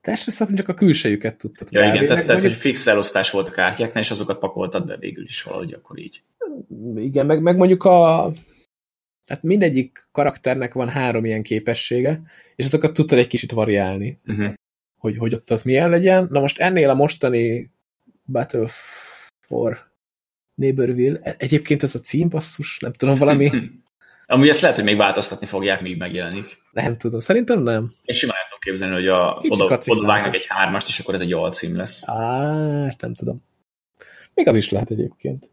[0.00, 1.68] Testre szabni csak a külsejüket tudtad.
[1.70, 5.24] Ja, igen, tehát, tehát hogy fix elosztás volt a kártyáknál, és azokat pakoltad be végül
[5.24, 6.22] is valahogy, akkor így.
[6.96, 8.32] Igen, meg, meg mondjuk a
[9.28, 12.20] tehát mindegyik karakternek van három ilyen képessége,
[12.56, 14.52] és azokat tudtad egy kicsit variálni, uh -huh.
[14.98, 16.28] hogy, hogy ott az milyen legyen.
[16.30, 17.70] Na most ennél a mostani
[18.24, 18.68] Battle
[19.40, 19.90] for
[20.54, 23.50] Neighborville, e- egyébként ez a cím, basszus, nem tudom, valami...
[24.26, 26.56] Amúgy ezt lehet, hogy még változtatni fogják, míg megjelenik.
[26.72, 27.92] Nem tudom, szerintem nem.
[28.04, 31.32] Én simán tudom képzelni, hogy a, oda, oda vágnak egy hármast, és akkor ez egy
[31.32, 32.08] alcím lesz.
[32.08, 33.44] Á, nem tudom.
[34.34, 35.50] Még az is lehet egyébként.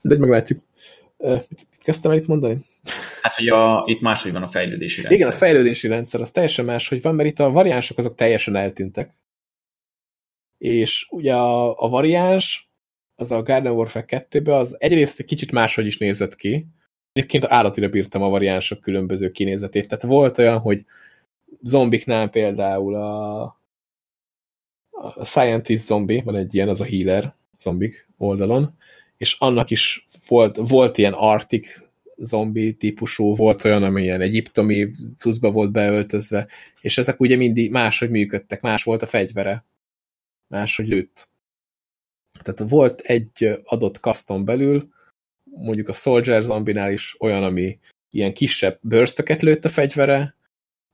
[0.00, 0.62] De meglátjuk.
[1.82, 2.56] Kezdtem el itt mondani?
[3.22, 5.18] Hát, hogy a, itt máshogy van a fejlődési rendszer.
[5.18, 8.56] Igen, a fejlődési rendszer az teljesen más, hogy van, mert itt a variánsok azok teljesen
[8.56, 9.14] eltűntek.
[10.58, 12.70] És ugye a, a variáns,
[13.14, 16.66] az a Garden Warfare 2-ben, az egyrészt egy kicsit máshogy is nézett ki.
[17.12, 19.88] Egyébként állatira bírtam a variánsok különböző kinézetét.
[19.88, 20.84] Tehát volt olyan, hogy
[21.62, 23.42] zombiknál például a,
[24.90, 28.76] a Scientist zombi, van egy ilyen, az a healer zombik oldalon,
[29.22, 31.80] és annak is volt, volt ilyen artik
[32.16, 36.46] zombi típusú, volt olyan, ami ilyen egyiptomi cuccba volt beöltözve,
[36.80, 39.64] és ezek ugye mindig máshogy működtek, más volt a fegyvere,
[40.46, 41.28] máshogy lőtt.
[42.42, 44.88] Tehát volt egy adott kaszton belül,
[45.44, 47.78] mondjuk a Soldier zombinál is olyan, ami
[48.10, 50.34] ilyen kisebb bőrztöket lőtt a fegyvere,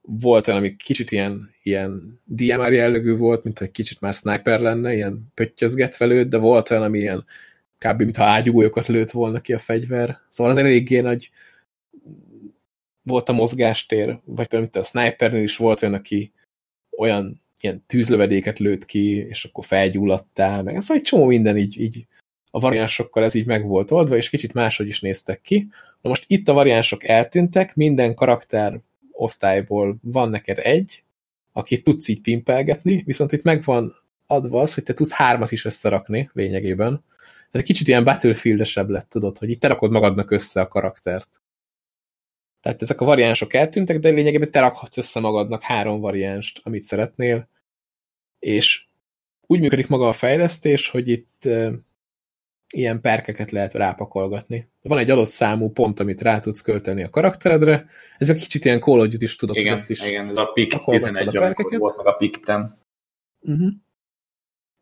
[0.00, 4.94] volt olyan, ami kicsit ilyen, ilyen DMR jellegű volt, mint egy kicsit már sniper lenne,
[4.94, 7.24] ilyen pöttyözgetve lőtt, de volt olyan, ami ilyen
[7.78, 7.98] kb.
[8.02, 10.18] mintha ágyugólyokat lőtt volna ki a fegyver.
[10.28, 11.30] Szóval az eléggé nagy
[13.02, 16.32] volt a mozgástér, vagy például mint a snipernél is volt olyan, aki
[16.96, 22.06] olyan ilyen tűzlövedéket lőtt ki, és akkor felgyulladtál, meg szóval egy csomó minden így, így
[22.50, 25.68] a variánsokkal ez így meg volt oldva, és kicsit máshogy is néztek ki.
[26.00, 28.80] Na most itt a variánsok eltűntek, minden karakter
[29.12, 31.02] osztályból van neked egy,
[31.52, 33.94] akit tudsz így pimpelgetni, viszont itt megvan
[34.26, 37.04] adva az, hogy te tudsz hármat is összerakni lényegében,
[37.50, 41.28] ez egy kicsit ilyen Battlefield-esebb lett, tudod, hogy itt te rakod magadnak össze a karaktert.
[42.60, 47.48] Tehát ezek a variánsok eltűntek, de lényegében te rakhatsz össze magadnak három variánst, amit szeretnél,
[48.38, 48.86] és
[49.46, 51.72] úgy működik maga a fejlesztés, hogy itt e,
[52.74, 54.68] ilyen perkeket lehet rápakolgatni.
[54.82, 57.88] Van egy adott számú pont, amit rá tudsz költeni a karakteredre,
[58.18, 60.06] ez egy kicsit ilyen Call of is tudod, igen, is.
[60.06, 62.54] Igen, ez a PIK 11, amikor volt meg a PIK 10.
[63.40, 63.68] Uh -huh.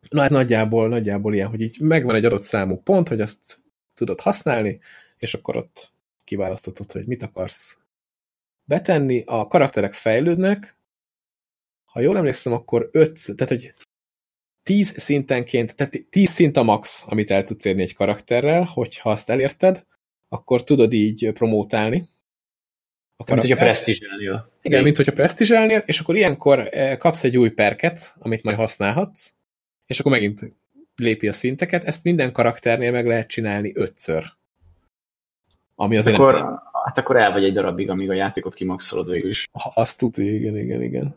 [0.09, 3.59] Na ez nagyjából, nagyjából ilyen, hogy így megvan egy adott számú pont, hogy azt
[3.93, 4.79] tudod használni,
[5.17, 5.91] és akkor ott
[6.23, 7.77] kiválaszthatod, hogy mit akarsz
[8.63, 9.23] betenni.
[9.25, 10.77] A karakterek fejlődnek,
[11.85, 13.73] ha jól emlékszem, akkor 5, tehát hogy
[14.63, 19.29] 10 szintenként, tehát 10 szint a max, amit el tudsz érni egy karakterrel, hogyha azt
[19.29, 19.85] elérted,
[20.29, 22.09] akkor tudod így promótálni.
[23.15, 24.51] A mint hogyha presztizselnél.
[24.61, 29.33] Igen, mint hogyha presztizselnél, és akkor ilyenkor eh, kapsz egy új perket, amit majd használhatsz,
[29.87, 30.53] és akkor megint
[30.95, 31.83] lépi a szinteket.
[31.83, 34.35] Ezt minden karakternél meg lehet csinálni ötször.
[35.75, 36.61] Ami azért akkor, nem...
[36.83, 39.47] Hát akkor el vagy egy darabig, amíg a játékot kimaxolod végül is.
[39.51, 41.15] Azt tudja, igen, igen, igen.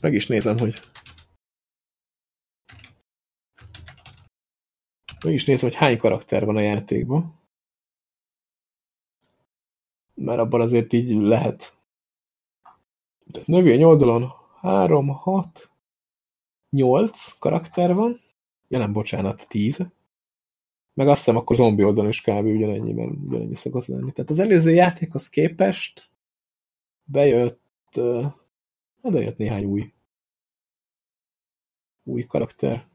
[0.00, 0.80] Meg is nézem, hogy
[5.24, 7.40] meg is nézem, hogy hány karakter van a játékban.
[10.14, 11.76] Mert abban azért így lehet.
[13.44, 15.70] Növény oldalon 3, 6,
[16.76, 18.20] 8 karakter van.
[18.68, 19.86] Ja nem, bocsánat, 10.
[20.94, 22.44] Meg azt hiszem akkor zombi oldalon is kb.
[22.44, 24.12] ugyanennyi, mert ugyanennyi szokott lenni.
[24.12, 26.08] Tehát az előző játékhoz képest
[27.04, 28.32] bejött, uh,
[29.02, 29.92] bejött néhány új
[32.06, 32.86] új karakter.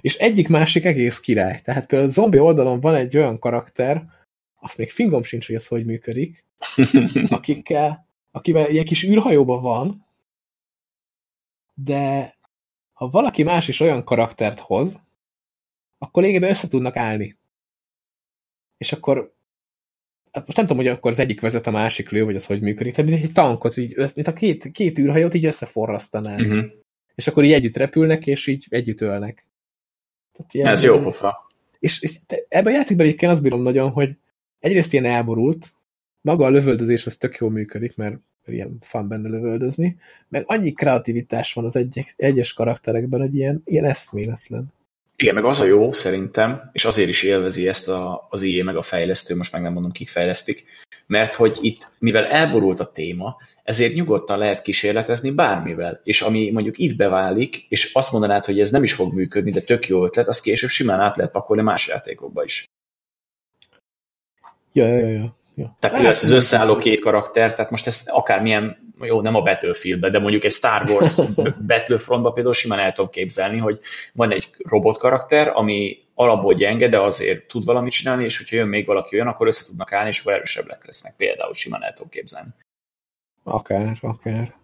[0.00, 1.60] És egyik másik egész király.
[1.60, 4.06] Tehát például a zombi oldalon van egy olyan karakter,
[4.60, 6.44] azt még fingom sincs, hogy ez hogy működik,
[7.28, 10.06] akikkel, akivel ilyen kis űrhajóban van,
[11.74, 12.33] de
[13.04, 15.00] ha valaki más is olyan karaktert hoz,
[15.98, 17.36] akkor lényegében össze tudnak állni.
[18.76, 19.34] És akkor
[20.32, 22.60] hát most nem tudom, hogy akkor az egyik vezet a másik lő, vagy az hogy
[22.60, 22.94] működik.
[22.94, 26.40] Tehát egy tankot, így, mint a két, két űrhajót így összeforrasztanál.
[26.40, 26.58] Uh mhm.
[26.58, 26.70] -huh.
[27.14, 29.46] És akkor így együtt repülnek, és így együtt ölnek.
[30.32, 31.50] Tehát ilyen, Ez jó pofa.
[31.78, 34.16] És, és ebben a játékban egyébként azt bírom nagyon, hogy
[34.58, 35.74] egyrészt ilyen elborult,
[36.20, 38.16] maga a lövöldözés az tök jól működik, mert
[38.52, 39.96] ilyen fan benne lövöldözni,
[40.28, 44.72] meg annyi kreativitás van az egy, egyes karakterekben, hogy ilyen, ilyen eszméletlen.
[45.16, 48.76] Igen, meg az a jó szerintem, és azért is élvezi ezt a, az IE meg
[48.76, 50.64] a fejlesztő, most meg nem mondom, kik fejlesztik,
[51.06, 56.00] mert hogy itt, mivel elborult a téma, ezért nyugodtan lehet kísérletezni bármivel.
[56.04, 59.60] És ami mondjuk itt beválik, és azt mondanád, hogy ez nem is fog működni, de
[59.60, 62.64] tök jó ötlet, az később simán át lehet pakolni más játékokba is.
[64.72, 65.36] Ja, ja, ja.
[65.54, 65.76] Ja.
[65.78, 70.18] Tehát lesz az összeálló két karakter, tehát most ez akármilyen, jó, nem a Battlefieldbe, de
[70.18, 71.20] mondjuk egy Star Wars
[71.68, 73.78] Battlefrontba például simán el tudom képzelni, hogy
[74.12, 78.68] van egy robot karakter, ami alapból gyenge, de azért tud valamit csinálni, és hogyha jön
[78.68, 81.14] még valaki olyan, akkor össze tudnak állni, és akkor erősebbek lesznek.
[81.16, 82.50] Például simán el tudom képzelni.
[83.42, 84.54] Akár, akár.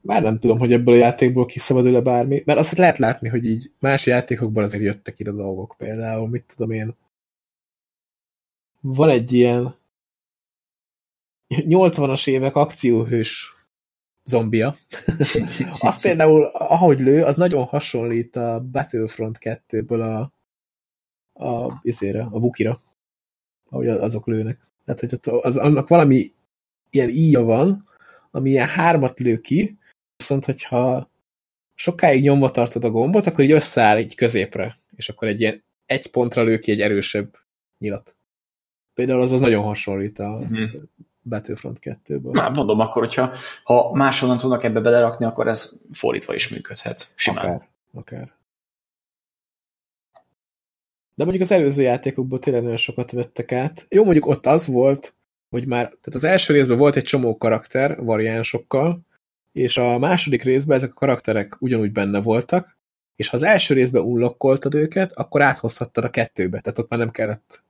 [0.00, 3.70] Bár nem tudom, hogy ebből a játékból kiszabadul-e bármi, mert azt lehet látni, hogy így
[3.78, 5.74] más játékokban azért jöttek ide dolgok.
[5.78, 6.96] Például, mit tudom én,
[8.94, 9.76] van egy ilyen
[11.48, 13.54] 80-as évek akcióhős
[14.24, 14.76] zombia.
[15.78, 20.30] az például, ahogy lő, az nagyon hasonlít a Battlefront 2-ből
[21.32, 22.80] a, a, izére, a Wukira,
[23.70, 24.66] ahogy azok lőnek.
[24.84, 26.32] Tehát, hogy ott az, annak valami
[26.90, 27.88] ilyen íja van,
[28.30, 29.78] ami ilyen hármat lő ki,
[30.16, 31.10] viszont hogyha
[31.74, 36.10] sokáig nyomva tartod a gombot, akkor így összeáll egy középre, és akkor egy ilyen egy
[36.10, 37.36] pontra lő ki egy erősebb
[37.78, 38.15] nyilat.
[38.96, 40.64] Például az az nagyon hasonlít a mm.
[41.22, 42.32] Battlefront 2-ből.
[42.32, 43.32] Na, mondom akkor, hogyha
[43.64, 47.08] ha máshonnan tudnak ebbe belerakni, akkor ez fordítva is működhet.
[47.14, 47.44] Simán.
[47.44, 48.32] Akár, akár.
[51.14, 53.86] De mondjuk az előző játékokból tényleg nagyon sokat vettek át.
[53.88, 55.14] Jó, mondjuk ott az volt,
[55.48, 59.00] hogy már, tehát az első részben volt egy csomó karakter variánsokkal,
[59.52, 62.78] és a második részben ezek a karakterek ugyanúgy benne voltak,
[63.16, 67.10] és ha az első részben unlokkoltad őket, akkor áthozhattad a kettőbe, tehát ott már nem
[67.10, 67.64] kellett.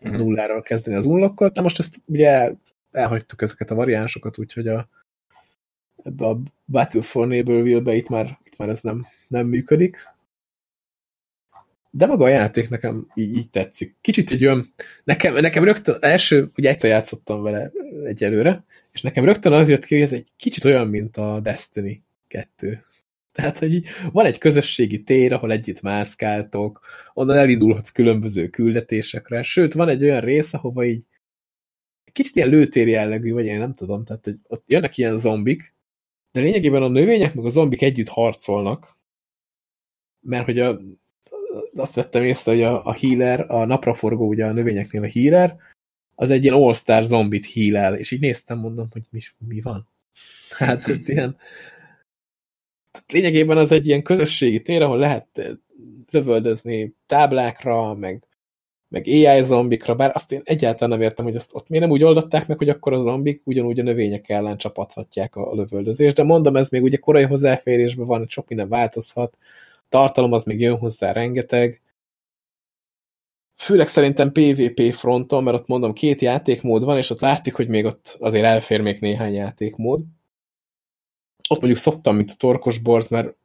[0.00, 2.52] Nulláról kezdeni az unlockot, de most ezt ugye
[2.90, 4.88] elhagytuk ezeket a variánsokat, úgyhogy a,
[6.02, 10.08] ebbe a Battle for Neighborville-be itt már, itt már ez nem, nem működik.
[11.90, 13.96] De maga a játék nekem így, így tetszik.
[14.00, 14.72] Kicsit egy olyan,
[15.04, 17.70] nekem, nekem rögtön első, ugye egyszer játszottam vele
[18.04, 22.02] egyelőre, és nekem rögtön az jött ki, hogy ez egy kicsit olyan, mint a Destiny
[22.28, 22.84] 2.
[23.40, 23.82] Tehát, hogy
[24.12, 26.80] van egy közösségi tér, ahol együtt mászkáltok,
[27.14, 31.06] onnan elindulhatsz különböző küldetésekre, sőt, van egy olyan rész, ahova így
[32.12, 35.74] kicsit ilyen lőtér jellegű, vagy én nem tudom, tehát hogy ott jönnek ilyen zombik,
[36.32, 38.96] de lényegében a növények meg a zombik együtt harcolnak,
[40.20, 40.80] mert hogy a,
[41.74, 45.56] azt vettem észre, hogy a, a healer, a napraforgó, ugye a növényeknél a healer,
[46.14, 49.88] az egy ilyen all-star zombit heal és így néztem, mondom, hogy mi, mi van.
[50.58, 51.36] Hát ilyen
[53.06, 55.58] lényegében az egy ilyen közösségi tér, ahol lehet
[56.10, 58.26] lövöldözni táblákra, meg,
[58.88, 62.02] meg AI zombikra, bár azt én egyáltalán nem értem, hogy azt ott miért nem úgy
[62.02, 66.22] oldották meg, hogy akkor a zombik ugyanúgy a növények ellen csapathatják a, a lövöldözést, de
[66.22, 69.36] mondom, ez még ugye korai hozzáférésben van, sok minden változhat,
[69.88, 71.82] tartalom az még jön hozzá rengeteg,
[73.60, 77.84] főleg szerintem PvP fronton, mert ott mondom, két játékmód van, és ott látszik, hogy még
[77.84, 80.00] ott azért elfér még néhány játékmód.
[81.50, 83.36] Ott mondjuk szoktam, mint a torkos borz, mert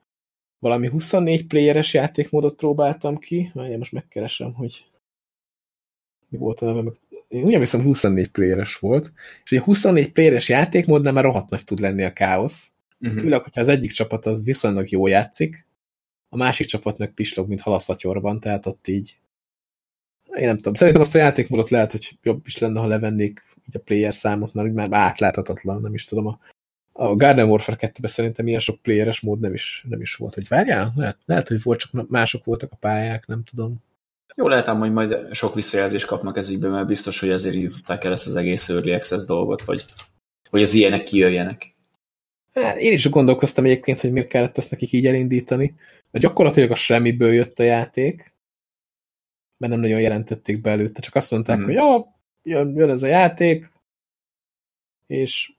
[0.59, 3.51] valami 24 playeres játékmódot próbáltam ki.
[3.53, 4.83] Várjál, most megkeresem, hogy
[6.29, 6.91] mi volt a neve.
[7.27, 9.11] Én úgy emlékszem, 24 playeres volt.
[9.43, 12.71] És ugye 24 playeres játékmódnál már rohadt nagy tud lenni a káosz.
[12.99, 13.19] Uh -huh.
[13.19, 15.67] Főleg, hogyha az egyik csapat az viszonylag jó játszik,
[16.29, 19.17] a másik csapat meg pislog, mint halaszatyorban, tehát ott így
[20.33, 23.75] én nem tudom, szerintem azt a játékmódot lehet, hogy jobb is lenne, ha levennék így
[23.75, 26.27] a player számot, mert már átláthatatlan, nem is tudom.
[26.27, 26.39] A,
[26.97, 30.33] a Garden Warfare 2-ben szerintem ilyen sok playeres mód nem is, nem is volt.
[30.33, 30.93] Hogy várjál?
[30.95, 33.83] Lehet, lehet, hogy volt, csak mások voltak a pályák, nem tudom.
[34.35, 38.11] Jó, lehet hogy majd sok visszajelzést kapnak ez ígyben, mert biztos, hogy ezért írták el
[38.11, 39.85] ezt az egész Early Access dolgot, hogy,
[40.49, 41.75] hogy az ilyenek kijöjjenek.
[42.53, 45.75] Hát, én is gondolkoztam egyébként, hogy miért kellett ezt nekik így elindítani.
[46.11, 48.33] Mert gyakorlatilag a semmiből jött a játék,
[49.57, 51.65] mert nem nagyon jelentették be előtte, csak azt mondták, hmm.
[51.65, 53.71] hogy ja, jön, jön ez a játék,
[55.07, 55.54] és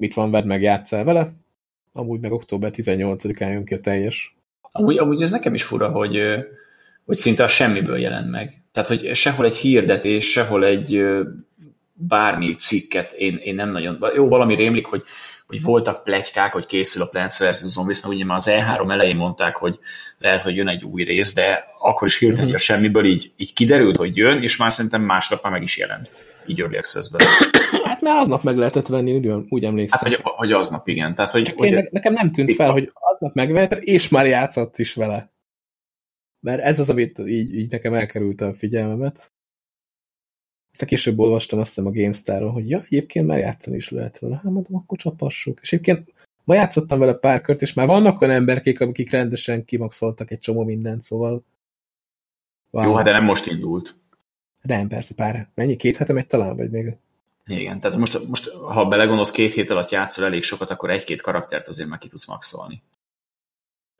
[0.00, 1.32] mit van, vedd meg, játszál vele.
[1.92, 4.36] Amúgy meg október 18-án jön ki a teljes.
[4.72, 6.18] Amúgy, amúgy ez nekem is fura, hogy,
[7.04, 8.62] hogy szinte a semmiből jelent meg.
[8.72, 11.02] Tehát, hogy sehol egy hirdetés, sehol egy
[11.92, 13.98] bármi cikket én, én nem nagyon...
[14.14, 15.02] Jó, valami rémlik, hogy
[15.50, 17.56] hogy voltak plegykák, hogy készül a Plants vs.
[17.56, 19.78] Zombies, mert ugye már az E3 elején mondták, hogy
[20.18, 23.52] lehet, hogy jön egy új rész, de akkor is hirtelen, hogy a semmiből így, így
[23.52, 26.14] kiderült, hogy jön, és már szerintem másnap már meg is jelent.
[26.46, 27.26] Így Early Access-ben.
[28.00, 29.98] Hát már aznap meg lehetett venni, úgy, úgy emlékszem.
[30.00, 31.14] Hát, hogy, hogy aznap, igen.
[31.14, 34.94] Tehát, hogy, hogy én, nekem nem tűnt fel, hogy aznap megvehet, és már játszott is
[34.94, 35.32] vele.
[36.40, 39.32] Mert ez az, amit így, így nekem elkerült a figyelmemet.
[40.72, 44.34] Ezt később olvastam azt hiszem a GameStar-ról, hogy ja, egyébként már játszani is lehet vele.
[44.34, 45.58] Hát mondom, akkor csapassuk.
[45.62, 46.12] És egyébként
[46.44, 50.64] ma játszottam vele pár kört, és már vannak olyan emberkék, akik rendesen kimaxoltak egy csomó
[50.64, 51.44] mindent, szóval...
[52.70, 52.84] Wow.
[52.84, 53.94] Jó, hát de nem most indult.
[54.62, 55.48] Nem, persze, pár.
[55.54, 55.76] Mennyi?
[55.76, 56.96] Két hete megy talán, vagy még?
[57.44, 61.68] Igen, tehát most, most ha belegondolsz, két hét alatt játszol elég sokat, akkor egy-két karaktert
[61.68, 62.82] azért már ki tudsz maxolni.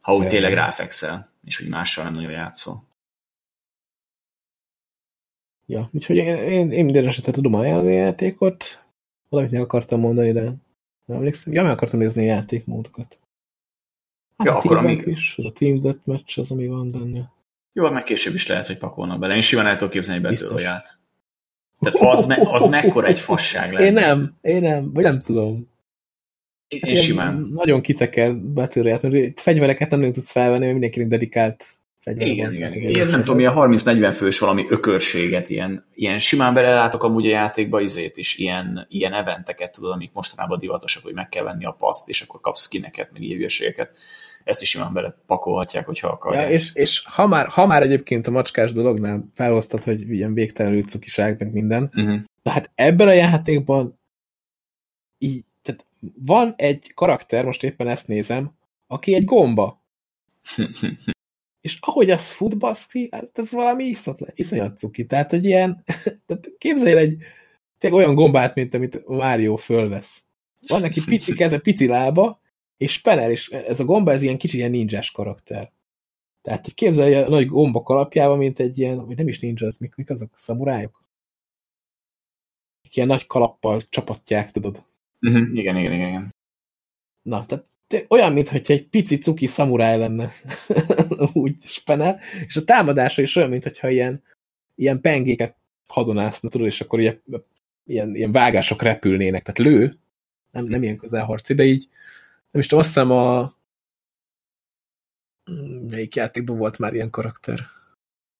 [0.00, 2.74] Ha úgy tényleg ráfekszel, és úgy mással nem nagyon játszol.
[5.66, 8.82] Ja, úgyhogy én, én, én minden esetre tudom ajánlani a játékot.
[9.28, 10.42] Valamit nem akartam mondani, de
[11.04, 11.52] nem emlékszem.
[11.52, 13.18] Ja, meg akartam nézni a játékmódokat.
[14.36, 15.06] Hát ja, akkor amíg...
[15.06, 17.32] is, az a Team Deathmatch az, ami van benne.
[17.72, 19.34] Jó, meg később is lehet, hogy pakolnak bele.
[19.34, 20.99] Én simán el tudok képzelni Battle Royale-t.
[21.80, 23.86] Tehát az, me, az mekkora egy fasság lenne.
[23.86, 25.68] Én nem, én nem, vagy nem tudom.
[26.68, 27.50] Én, én simán.
[27.54, 31.64] Nagyon kiteker Battle mert fegyvereket nem tudsz felvenni, mert mindenkinek dedikált
[32.00, 32.54] fegyver igen, van.
[32.54, 32.90] Igen, igen.
[32.90, 37.80] Ilyen, nem tudom, ilyen 30-40 fős valami ökörséget, ilyen, ilyen simán belelátok amúgy a játékba
[37.80, 42.08] izét is, ilyen, ilyen eventeket, tudod, amik mostanában divatosak, hogy meg kell venni a paszt,
[42.08, 43.48] és akkor kapsz skineket, meg ilyen
[44.44, 46.48] ezt is simán belepakolhatják, hogyha akarják.
[46.48, 50.82] Ja, és, és ha, már, ha már egyébként a macskás dolognál felhoztad, hogy ilyen végtelenül
[50.82, 52.20] cukiság, meg minden, uh-huh.
[52.42, 53.98] de hát ebben a játékban
[55.18, 55.84] így, tehát
[56.24, 59.82] van egy karakter, most éppen ezt nézem, aki egy gomba.
[61.60, 65.06] és ahogy az fut, baszki, hát ez valami iszonyat, iszonyat cuki.
[65.06, 65.84] Tehát, hogy ilyen,
[66.26, 67.16] tehát képzelj egy
[67.78, 70.22] tényleg olyan gombát, mint amit Mario fölvesz.
[70.66, 72.39] Van neki pici keze, pici lába,
[72.80, 75.72] és penel, és ez a gomba, ez ilyen kicsi ilyen ninjas karakter.
[76.42, 79.78] Tehát hogy képzelj a nagy gomba kalapjában, mint egy ilyen, vagy nem is ninja, az
[79.78, 81.04] mik, mik azok, szamurájok?
[82.90, 84.84] Ilyen nagy kalappal csapatják, tudod?
[85.20, 85.56] Uh -huh.
[85.56, 86.26] Igen, igen, igen, igen.
[87.22, 87.66] Na, tehát
[88.08, 90.32] olyan, mintha egy pici cuki szamuráj lenne,
[91.32, 94.22] úgy spenel, és a támadása is olyan, mintha ilyen,
[94.74, 95.56] ilyen pengéket
[95.86, 97.22] hadonászna, tudod, és akkor ilyen,
[97.84, 99.98] ilyen, ilyen vágások repülnének, tehát lő,
[100.50, 101.88] nem, nem ilyen közelharci, de így
[102.50, 103.52] nem is tudom, azt hiszem a
[105.90, 107.60] melyik játékban volt már ilyen karakter?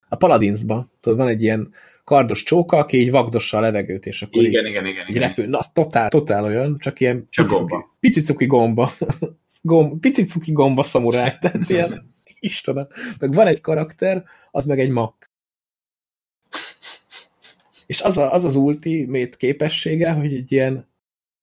[0.09, 0.91] A Paladinsban.
[1.01, 1.73] Tudod, van egy ilyen
[2.05, 5.47] kardos csóka, aki így vagdossa a levegőt, és akkor igen, így, igen, igen, így repül.
[5.47, 7.97] Na, az totál, totál olyan, csak ilyen csak pici, gomba.
[8.01, 8.91] pici cuki gomba.
[9.63, 9.97] gomba.
[10.01, 11.37] Pici cuki gomba szamuráj.
[11.41, 12.89] Tehát ilyen, Istenem.
[13.19, 15.31] Meg van egy karakter, az meg egy mak.
[17.87, 20.90] És az, a, az az ultimate képessége, hogy egy ilyen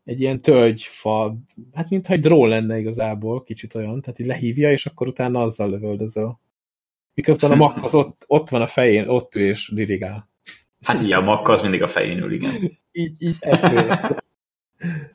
[0.08, 1.38] egy ilyen tölgyfa,
[1.74, 5.70] hát mintha egy drón lenne igazából, kicsit olyan, tehát így lehívja, és akkor utána azzal
[5.70, 6.39] lövöldözöl.
[7.14, 10.30] Miközben a makk az ott, ott van a fején, ott ő és dirigál.
[10.82, 12.51] Hát ugye a makk az mindig a fején ül, igen.
[12.91, 14.24] így, így eszméletlen.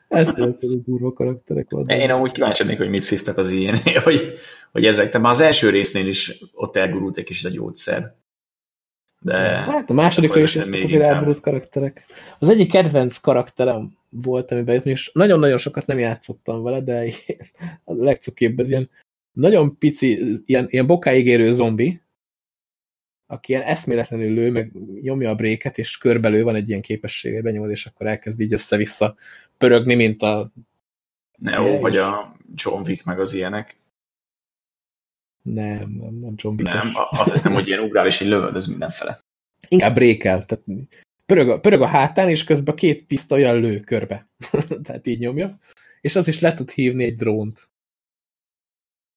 [0.08, 1.90] Eszméletlen durva karakterek vannak.
[1.90, 4.34] Én amúgy kíváncsi hogy mit szívtak az ilyen, hogy,
[4.72, 8.16] hogy ezek, te már az első résznél is ott elgurult egy kicsit a gyógyszer.
[9.22, 12.04] De hát a második rész azért elborult karakterek.
[12.38, 17.04] Az egyik kedvenc karakterem volt, amiben és nagyon-nagyon sokat nem játszottam vele, de
[17.84, 18.90] a legcukébb ez ilyen
[19.32, 22.00] nagyon pici, ilyen, ilyen bokáig érő zombi,
[23.26, 27.70] aki ilyen eszméletlenül lő, meg nyomja a bréket, és körbelő van egy ilyen képessége, benyomod,
[27.70, 29.16] és akkor elkezd így össze-vissza
[29.58, 30.52] pörögni, mint a...
[31.36, 33.76] Neo, vagy a John Wick, meg az ilyenek.
[35.42, 36.62] Nem, nem, nem Wick.
[36.62, 39.20] Nem, azt hiszem, hogy ilyen ugrál, és így lövöldöz mindenfele.
[39.68, 40.64] Inkább brékel, tehát
[41.26, 44.28] pörög a, pörög a hátán, és közben két pisztolyjal lő körbe.
[44.84, 45.58] Tehát így nyomja.
[46.00, 47.70] És az is le tud hívni egy drónt.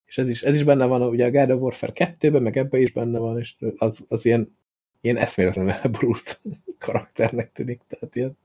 [0.06, 2.82] És ez is, ez is benne van, ugye a God of Warfare 2-ben, meg ebben
[2.82, 4.58] is benne van, és az, az ilyen,
[5.02, 6.42] ilyen eszméletlen elborult
[6.78, 7.82] karakternek tűnik.
[7.88, 8.38] Tehát ilyen,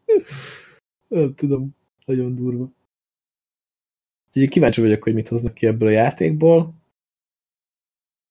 [1.09, 2.73] nem tudom, nagyon durva.
[4.27, 6.80] Úgyhogy kíváncsi vagyok, hogy mit hoznak ki ebből a játékból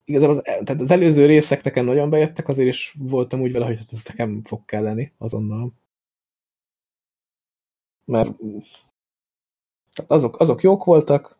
[0.10, 3.78] igazából az, tehát az előző részek nekem nagyon bejöttek, azért is voltam úgy vele, hogy
[3.78, 5.74] hát ez nekem fog kelleni azonnal.
[8.06, 8.32] Mert
[10.08, 11.38] azok, azok jók voltak.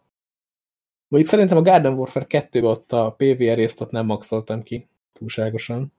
[1.08, 5.94] Mondjuk szerintem a Garden Warfare 2-ben ott a PvR részt ott nem maxoltam ki túlságosan.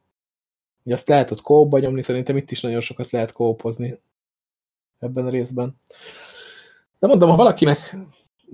[0.82, 3.98] Ugye azt lehet ott kóba nyomni, szerintem itt is nagyon sokat lehet kópozni
[4.98, 5.78] ebben a részben.
[6.98, 7.96] De mondom, ha valakinek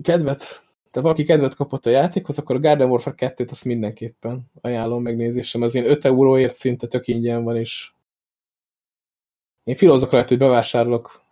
[0.02, 0.65] kedvet
[0.96, 5.62] te valaki kedvet kapott a játékhoz, akkor a Garden Warfare 2-t azt mindenképpen ajánlom megnézésem.
[5.62, 7.90] Az ilyen 5 euróért szinte tök ingyen van, és
[9.64, 11.22] én filozok rajta, hogy bevásárolok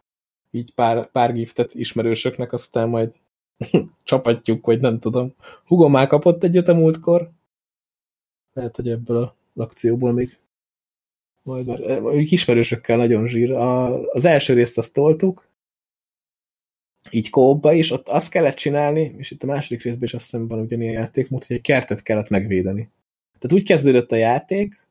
[0.51, 3.13] így pár, pár giftet ismerősöknek, aztán majd
[4.03, 5.35] csapatjuk, vagy nem tudom.
[5.67, 7.31] Hugom már kapott egyet a múltkor.
[8.53, 10.39] Lehet, hogy ebből a akcióból még
[11.43, 13.53] majd már, ismerősökkel nagyon zsír.
[13.53, 15.49] A, az első részt azt toltuk,
[17.11, 20.49] így kóba is, ott azt kellett csinálni, és itt a második részben is azt hiszem
[20.49, 22.91] van ugyanilyen játékmód, hogy egy kertet kellett megvédeni.
[23.39, 24.89] Tehát úgy kezdődött a játék,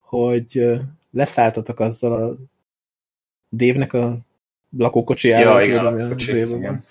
[0.00, 0.70] hogy
[1.10, 2.36] leszálltatok azzal a
[3.48, 4.18] Dévnek a
[4.76, 5.60] lakókocsijára.
[5.60, 6.84] Ja, igen, a lakókocsi, igen.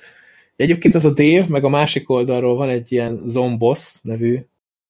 [0.56, 4.40] Egyébként ez a Dave, meg a másik oldalról van egy ilyen Zomboss nevű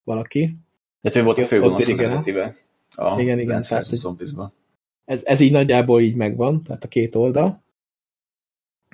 [0.03, 0.55] valaki.
[1.01, 1.99] De ő volt a főgonosz az.
[1.99, 3.61] A igen, igen.
[3.61, 3.85] Tehát,
[5.05, 7.61] ez, ez így nagyjából így megvan, tehát a két oldal.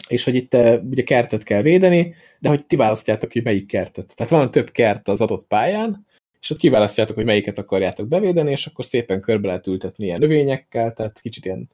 [0.07, 4.13] És hogy itt eh, ugye kertet kell védeni, de hogy ti választjátok, hogy melyik kertet.
[4.15, 6.05] Tehát van több kert az adott pályán,
[6.41, 10.93] és ott kiválasztjátok, hogy melyiket akarjátok bevédeni, és akkor szépen körbe lehet ültetni ilyen növényekkel,
[10.93, 11.69] tehát kicsit ilyen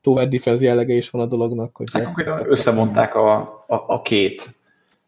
[0.00, 1.76] tower defense jellege is van a dolognak.
[1.76, 3.36] Hogy hát, akkor összemondták a,
[3.66, 4.48] a, a két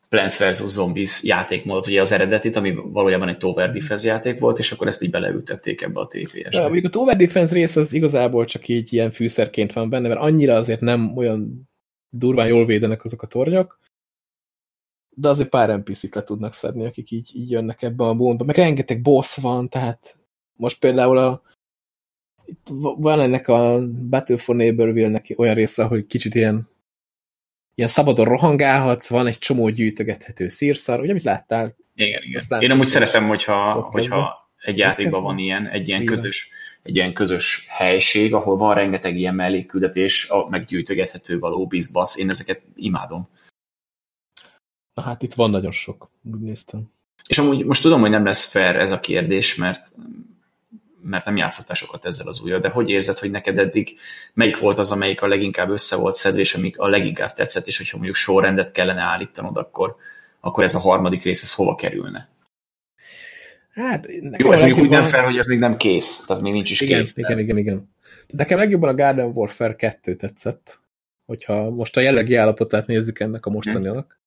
[0.08, 0.62] Plants vs.
[0.66, 5.02] Zombies játékmódot, ugye az eredetit, ami valójában egy Tower Defense játék volt, és akkor ezt
[5.02, 6.48] így beleültették ebbe a TPS-be.
[6.50, 10.20] Ja, mondjuk a Tower Defense rész az igazából csak így ilyen fűszerként van benne, mert
[10.20, 11.68] annyira azért nem olyan
[12.18, 13.80] durván jól védenek azok a tornyok,
[15.16, 18.44] de azért pár NPC-t le tudnak szedni, akik így, így jönnek ebbe a bónba.
[18.44, 20.16] Meg rengeteg boss van, tehát
[20.52, 21.42] most például a
[22.46, 26.68] itt van ennek a Battle for Neighborville-nek olyan része, hogy kicsit ilyen
[27.74, 31.76] ilyen szabadon rohangálhatsz, van egy csomó gyűjtögethető szírszar, ugye mit láttál?
[31.94, 32.60] Igen, igen.
[32.60, 36.50] Én amúgy szeretem, hogyha, hogyha egy játékban van ilyen, egy ilyen közös,
[36.84, 42.16] egy ilyen közös helység, ahol van rengeteg ilyen mellékküldetés, meg gyűjtögethető való bizbasz.
[42.16, 43.28] Én ezeket imádom.
[44.94, 46.92] Na hát itt van nagyon sok, úgy néztem.
[47.26, 49.94] És amúgy most tudom, hogy nem lesz fair ez a kérdés, mert
[51.06, 53.98] mert nem játszottál sokat ezzel az újra, de hogy érzed, hogy neked eddig
[54.34, 57.76] melyik volt az, amelyik a leginkább össze volt szedve, és amik a leginkább tetszett, és
[57.76, 59.96] hogyha mondjuk sorrendet kellene állítanod, akkor,
[60.40, 62.28] akkor ez a harmadik rész, ez hova kerülne?
[63.74, 64.06] Hát,
[64.36, 66.80] Jó, ez mondjuk úgy nem fel, hogy ez még nem kész, tehát még nincs is
[66.80, 67.16] igen, kész.
[67.16, 67.92] Igen, igen, igen.
[68.26, 70.78] Nekem legjobban a Garden Warfare 2 tetszett,
[71.26, 74.18] hogyha most a jellegi állapotát nézzük ennek a mostaninak.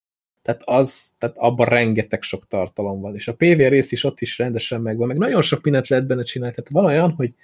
[0.42, 3.14] Tehát, az, tehát abban rengeteg sok tartalom van.
[3.14, 6.22] És a PV rész is ott is rendesen megvan, meg nagyon sok mindent lehet benne
[6.22, 6.54] csinálni.
[6.54, 7.34] Tehát van olyan, hogy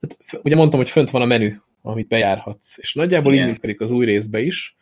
[0.00, 2.78] hát, ugye mondtam, hogy fönt van a menü, amit bejárhatsz.
[2.78, 3.46] És nagyjából Igen.
[3.46, 4.76] így működik az új részbe is,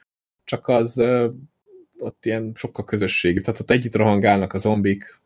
[0.45, 1.03] csak az
[1.99, 3.41] ott ilyen sokkal közösségű.
[3.41, 5.21] Tehát ott együtt rohangálnak a zombik,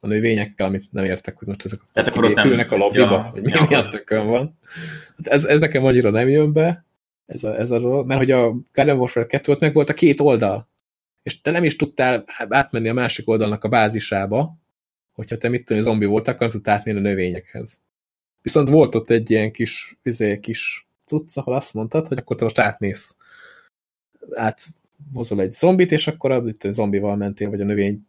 [0.00, 2.66] a növényekkel, amit nem értek, hogy most ezek a Tehát akkor nem...
[2.68, 3.66] a lobbyba, ja, hogy ja.
[3.68, 4.58] milyen tökön van.
[5.16, 6.84] Hát ez, ez nekem annyira nem jön be,
[7.26, 9.94] ez a, ez a dolog, mert hogy a Garden Warfare 2 ott meg volt a
[9.94, 10.68] két oldal
[11.26, 14.58] és te nem is tudtál átmenni a másik oldalnak a bázisába,
[15.12, 17.80] hogyha te mit tudom, zombi voltál, akkor nem tudtál átmenni a növényekhez.
[18.42, 22.44] Viszont volt ott egy ilyen kis, izé, kis cucc, ahol azt mondtad, hogy akkor te
[22.44, 23.16] most átmész.
[24.34, 28.06] Áthozol egy zombit, és akkor a zombival mentél, vagy a növény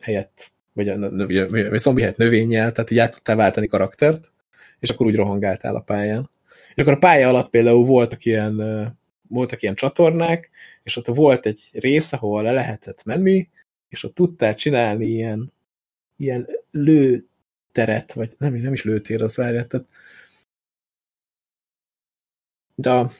[0.00, 4.30] helyett, vagy növény, vagy zombi helyett növényjel, tehát így át tudtál váltani karaktert,
[4.78, 6.30] és akkor úgy rohangáltál a pályán.
[6.74, 8.56] És akkor a pálya alatt például voltak ilyen
[9.28, 10.50] voltak ilyen csatornák,
[10.82, 13.48] és ott volt egy rész, ahol le lehetett menni,
[13.88, 15.52] és ott tudtál csinálni ilyen,
[16.16, 19.86] ilyen lőteret, vagy nem, nem is lőtér, az várját, tehát
[22.74, 23.10] de a,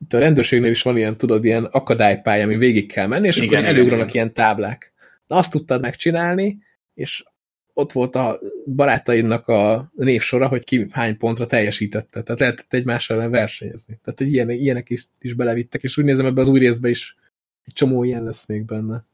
[0.00, 3.62] itt a rendőrségnél is van ilyen, tudod, ilyen akadálypálya, ami végig kell menni, és igen,
[3.62, 4.92] akkor előgranak ilyen táblák.
[5.26, 6.58] Na, azt tudtad megcsinálni,
[6.98, 7.24] és
[7.72, 8.40] ott volt a
[8.74, 12.22] barátaidnak a névsora, hogy ki hány pontra teljesítette.
[12.22, 13.98] Tehát lehetett egymás ellen versenyezni.
[14.04, 17.16] Tehát hogy ilyen, ilyenek is, is belevittek, és úgy nézem ebbe az új részbe is
[17.64, 19.04] egy csomó ilyen lesz még benne.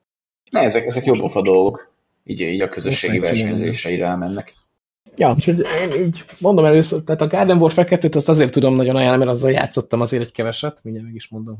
[0.50, 1.92] Ne, ezek, ezek jobb a dolgok.
[2.24, 4.54] Így, így a közösségi versenyzésre rámennek.
[5.16, 8.96] Ja, úgyhogy én így mondom először, tehát a Garden Warfare 2-t azt azért tudom nagyon
[8.96, 11.54] ajánlani, mert azzal játszottam azért egy keveset, mindjárt meg is mondom.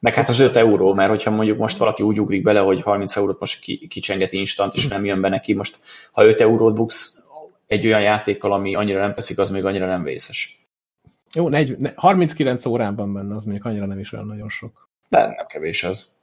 [0.00, 3.16] Meg hát az 5 euró, mert hogyha mondjuk most valaki úgy ugrik bele, hogy 30
[3.16, 5.78] eurót most kicsengeti instant, és nem jön be neki, most
[6.12, 7.24] ha 5 eurót buksz
[7.66, 10.62] egy olyan játékkal, ami annyira nem tetszik, az még annyira nem vészes.
[11.34, 14.88] Jó, 40, 39 órában benne, az még annyira nem is olyan nagyon sok.
[15.08, 16.22] De nem kevés az.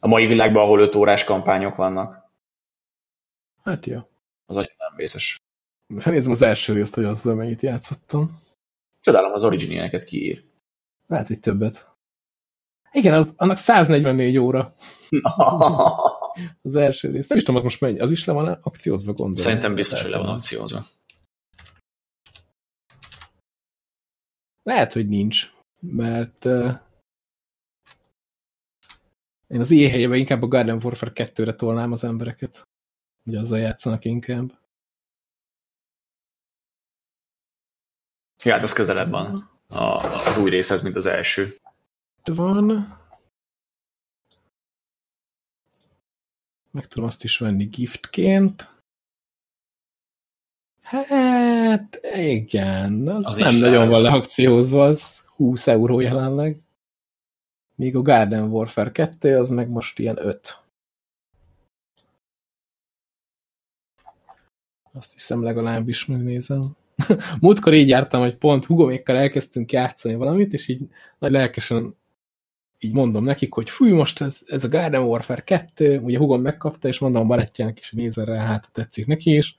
[0.00, 2.30] A mai világban, ahol 5 órás kampányok vannak.
[3.62, 3.98] Hát jó.
[4.46, 5.36] Az annyira nem vészes.
[6.04, 8.40] Nézzem az első részt, hogy azzal mennyit játszottam.
[9.00, 10.42] Csodálom, az origin kiír.
[11.06, 11.91] Lehet, hogy többet.
[12.92, 14.74] Igen, az, annak 144 óra.
[16.62, 17.28] az első rész.
[17.28, 17.98] Nem is tudom, az most mennyi.
[17.98, 19.34] Az is le van akciózva, gondolom.
[19.34, 20.86] Szerintem biztos, hogy le van akciózva.
[24.62, 26.78] Lehet, hogy nincs, mert uh,
[29.46, 32.68] én az ilyen helyében inkább a Garden Warfare 2-re tolnám az embereket,
[33.24, 34.60] hogy azzal játszanak inkább.
[38.44, 39.82] Ja, hát az közelebb van a,
[40.26, 41.48] az új részhez, mint az első
[42.28, 42.98] van.
[46.70, 48.70] Meg tudom azt is venni giftként.
[50.80, 56.60] Hát, igen, az, az nem nagyon van leakciózva, az 20 euró jelenleg.
[57.74, 60.60] Míg a Garden Warfare 2 az meg most ilyen 5.
[64.92, 66.76] Azt hiszem legalábbis megnézem.
[67.40, 70.88] múltkor így jártam, hogy pont Hugomékkal elkezdtünk játszani valamit, és így
[71.18, 71.96] nagy lelkesen
[72.84, 76.88] így mondom nekik, hogy fúj, most ez, ez a Garden Warfare 2, ugye Hugom megkapta,
[76.88, 79.56] és mondom a barátjának is, hogy nézzen rá, hát tetszik neki is,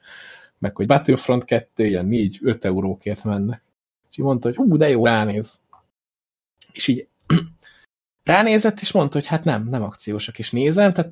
[0.58, 3.64] meg hogy Battlefront 2 ilyen 4-5 eurókért mennek.
[4.10, 5.60] És így mondta, hogy hú, de jó, ránéz.
[6.72, 7.08] És így
[8.24, 11.12] ránézett, és mondta, hogy hát nem, nem akciósak, és nézem, tehát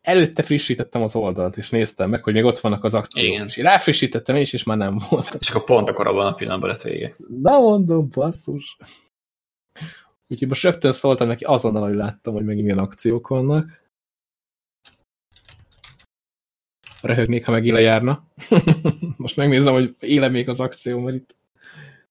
[0.00, 3.26] előtte frissítettem az oldalt, és néztem meg, hogy még ott vannak az akciók.
[3.26, 3.46] Igen.
[3.46, 5.36] És én ráfrissítettem is, és már nem volt.
[5.40, 7.16] És akkor pont akkor abban a pillanatban lett vége.
[7.42, 8.76] Na mondom, basszus.
[10.28, 13.84] Úgyhogy most rögtön szóltam neki azonnal, hogy láttam, hogy megint milyen akciók vannak.
[17.02, 18.26] Röhögnék, ha megint lejárna.
[19.16, 21.34] most megnézem, hogy éle még az akció, mert itt,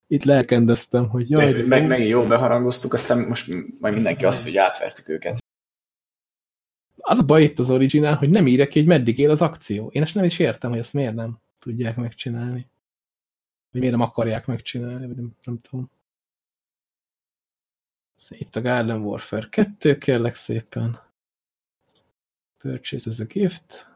[0.08, 1.54] itt lelkendeztem, hogy jaj.
[1.54, 5.44] Meg, meg, megint jól beharangoztuk, aztán most majd mindenki azt, hogy átvertük őket.
[6.98, 9.90] Az a baj itt az originál, hogy nem írja ki, hogy meddig él az akció.
[9.94, 12.70] Én ezt nem is értem, hogy ezt miért nem tudják megcsinálni.
[13.72, 15.90] Vagy miért nem akarják megcsinálni, vagy nem, nem tudom.
[18.30, 21.00] Itt a Garden Warfare 2, kérlek szépen.
[22.58, 23.88] Purchase as a gift.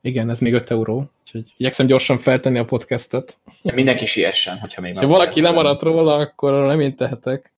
[0.00, 3.38] Igen, ez még 5 euró, úgyhogy igyekszem gyorsan feltenni a podcastet.
[3.62, 7.52] Ja, mindenki siessen, hogyha még Ha valaki lemaradt róla, akkor nem én tehetek.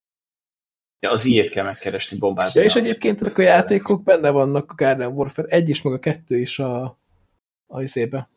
[0.99, 2.59] Ja, az ilyet kell megkeresni, bombázni.
[2.59, 5.99] Ja, és egyébként ezek a játékok benne vannak a Garden Warfare 1 is, meg a
[5.99, 6.97] 2 is a,
[7.67, 8.29] a izébe.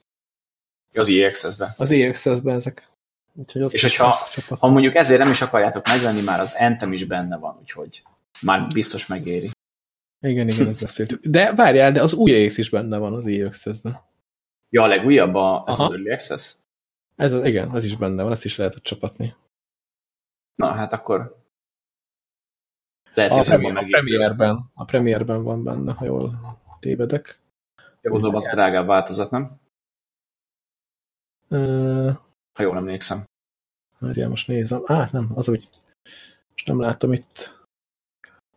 [0.94, 1.68] Az EXS-ben.
[1.76, 2.88] Az EXS-ben ezek.
[3.35, 4.15] Úgyhogy és hogyha
[4.59, 8.02] ha mondjuk ezért nem is akarjátok megvenni, már az Anthem is benne van, úgyhogy
[8.43, 9.51] már biztos megéri.
[10.20, 11.24] Igen, igen, ezt beszéltük.
[11.24, 14.01] De várjál, de az új rész is benne van az EXS-ben.
[14.69, 15.89] Ja, a legújabb a, ez Aha.
[15.89, 16.57] az Early Access?
[17.16, 19.35] Ez az, igen, ez is benne van, ezt is lehet csapatni.
[20.55, 21.36] Na, hát akkor
[23.15, 27.39] lehet, hogy a, premier, a premierben, a premierben van benne, ha jól tévedek.
[28.01, 29.61] Ja, gondolom, az drágább változat, nem?
[31.48, 32.16] Uh,
[32.61, 33.24] ha jól emlékszem.
[33.99, 34.82] Várjál, most nézem.
[34.87, 35.69] Á, nem, az úgy.
[36.53, 37.65] Most nem látom itt,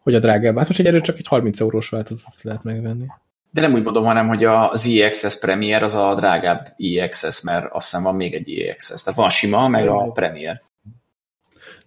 [0.01, 0.57] hogy a drágább.
[0.57, 3.05] Hát most egy erő csak egy 30 eurós változat lehet megvenni.
[3.51, 7.89] De nem úgy mondom, hanem, hogy az EXS Premier az a drágább EXS, mert azt
[7.89, 9.03] hiszem van még egy EXS.
[9.03, 10.61] Tehát van sima, meg a Premier.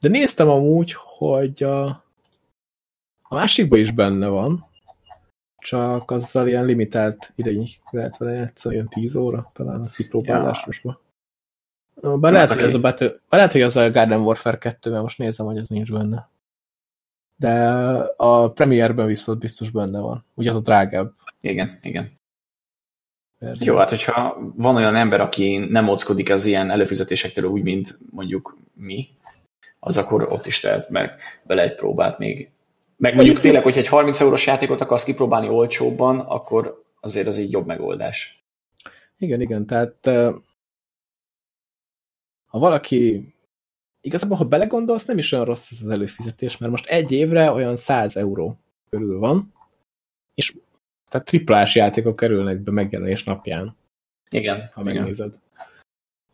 [0.01, 1.87] De néztem amúgy, hogy a,
[3.23, 4.67] a másikban is benne van,
[5.59, 10.99] csak azzal ilyen limitált ideig lehet vele játszani, ilyen 10 óra talán a kipróbálásosban.
[12.03, 15.19] Bár lehet, hogy ez a Battle, lehet, hogy az a Garden Warfare 2, mert most
[15.19, 16.29] nézem, hogy ez nincs benne.
[17.37, 17.71] De
[18.17, 20.25] a Premierben viszont biztos benne van.
[20.35, 21.13] Ugye az a drágább.
[21.41, 22.19] Igen, igen.
[23.39, 23.73] Verzió.
[23.73, 28.59] Jó, hát hogyha van olyan ember, aki nem ockodik az ilyen előfizetésektől úgy, mint mondjuk
[28.75, 29.09] mi,
[29.79, 32.51] az akkor ott is tehet meg bele egy próbát még.
[32.97, 37.51] Meg mondjuk tényleg, hogyha egy 30 eurós játékot akarsz kipróbálni olcsóbban, akkor azért az egy
[37.51, 38.45] jobb megoldás.
[39.19, 40.11] Igen, igen, tehát
[42.57, 43.35] ha valaki
[44.01, 47.77] igazából, ha belegondolsz, nem is olyan rossz ez az előfizetés, mert most egy évre olyan
[47.77, 48.59] 100 euró
[48.91, 49.53] körül van,
[50.35, 50.57] és
[51.09, 53.77] tehát triplás játékok kerülnek be megjelenés napján.
[54.31, 54.71] Igen.
[54.73, 55.27] Ha megnézed.
[55.27, 55.41] Igen.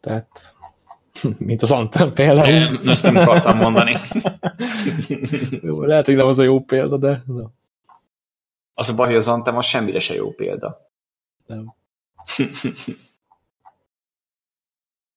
[0.01, 0.55] Tehát,
[1.49, 2.59] mint az Anthem például.
[2.59, 3.97] Nem, ezt nem akartam mondani.
[5.69, 7.23] jó, lehet, hogy nem az a jó példa, de...
[7.27, 7.47] No.
[8.75, 10.91] Az a baj, hogy az Anthem az semmire se jó példa.
[11.47, 11.75] Nem.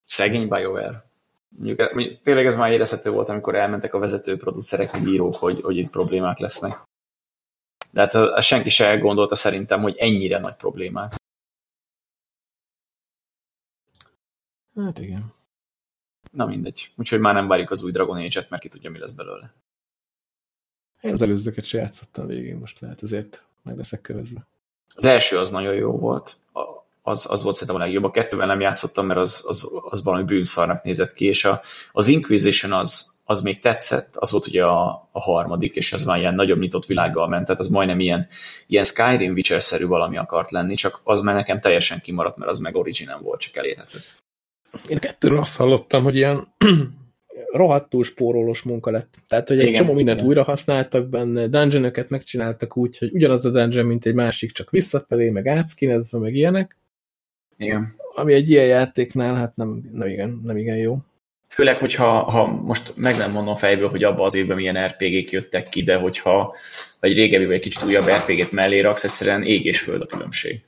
[0.05, 1.05] Szegény BioWare.
[1.47, 5.77] Mondjuk, tényleg ez már érezhető volt, amikor elmentek a vezető producerek, a bírók, hogy, hogy
[5.77, 6.73] itt problémák lesznek.
[7.91, 11.13] De hát a senki se gondolta szerintem, hogy ennyire nagy problémák.
[14.75, 15.33] Hát igen.
[16.31, 16.91] Na mindegy.
[16.95, 19.53] Úgyhogy már nem várjuk az új Dragon Age-et, mert ki tudja, mi lesz belőle.
[21.01, 24.47] Én az előzőket se játszottam végén, most lehet ezért meg leszek kövezve.
[24.95, 26.37] Az első az nagyon jó volt
[27.07, 28.03] az, az volt szerintem a legjobb.
[28.03, 31.61] A kettővel nem játszottam, mert az, az, az valami bűnszarnak nézett ki, és a,
[31.91, 36.17] az Inquisition az, az még tetszett, az volt ugye a, a harmadik, és az már
[36.17, 38.27] ilyen nagyobb nyitott világgal ment, tehát az majdnem ilyen,
[38.67, 42.75] ilyen Skyrim Witcher-szerű valami akart lenni, csak az már nekem teljesen kimaradt, mert az meg
[42.75, 43.99] original volt, csak elérhető.
[44.87, 46.47] Én kettőről azt hallottam, hogy ilyen
[47.51, 49.13] rohadtul spórolós munka lett.
[49.27, 50.29] Tehát, hogy egy igen, csomó mindent igen.
[50.29, 55.29] újra használtak benne, dungeonokat megcsináltak úgy, hogy ugyanaz a dungeon, mint egy másik, csak visszafelé,
[55.29, 56.77] meg átszkinezve, meg ilyenek.
[57.57, 57.95] Igen.
[58.15, 60.97] Ami egy ilyen játéknál, hát nem, nem, igen, nem igen jó.
[61.47, 65.69] Főleg, hogyha ha most meg nem mondom fejből, hogy abban az évben milyen RPG-k jöttek
[65.69, 66.55] ki, de hogyha
[66.99, 70.65] egy régebbi vagy egy kicsit újabb RPG-t mellé raksz, egyszerűen ég és föld a különbség.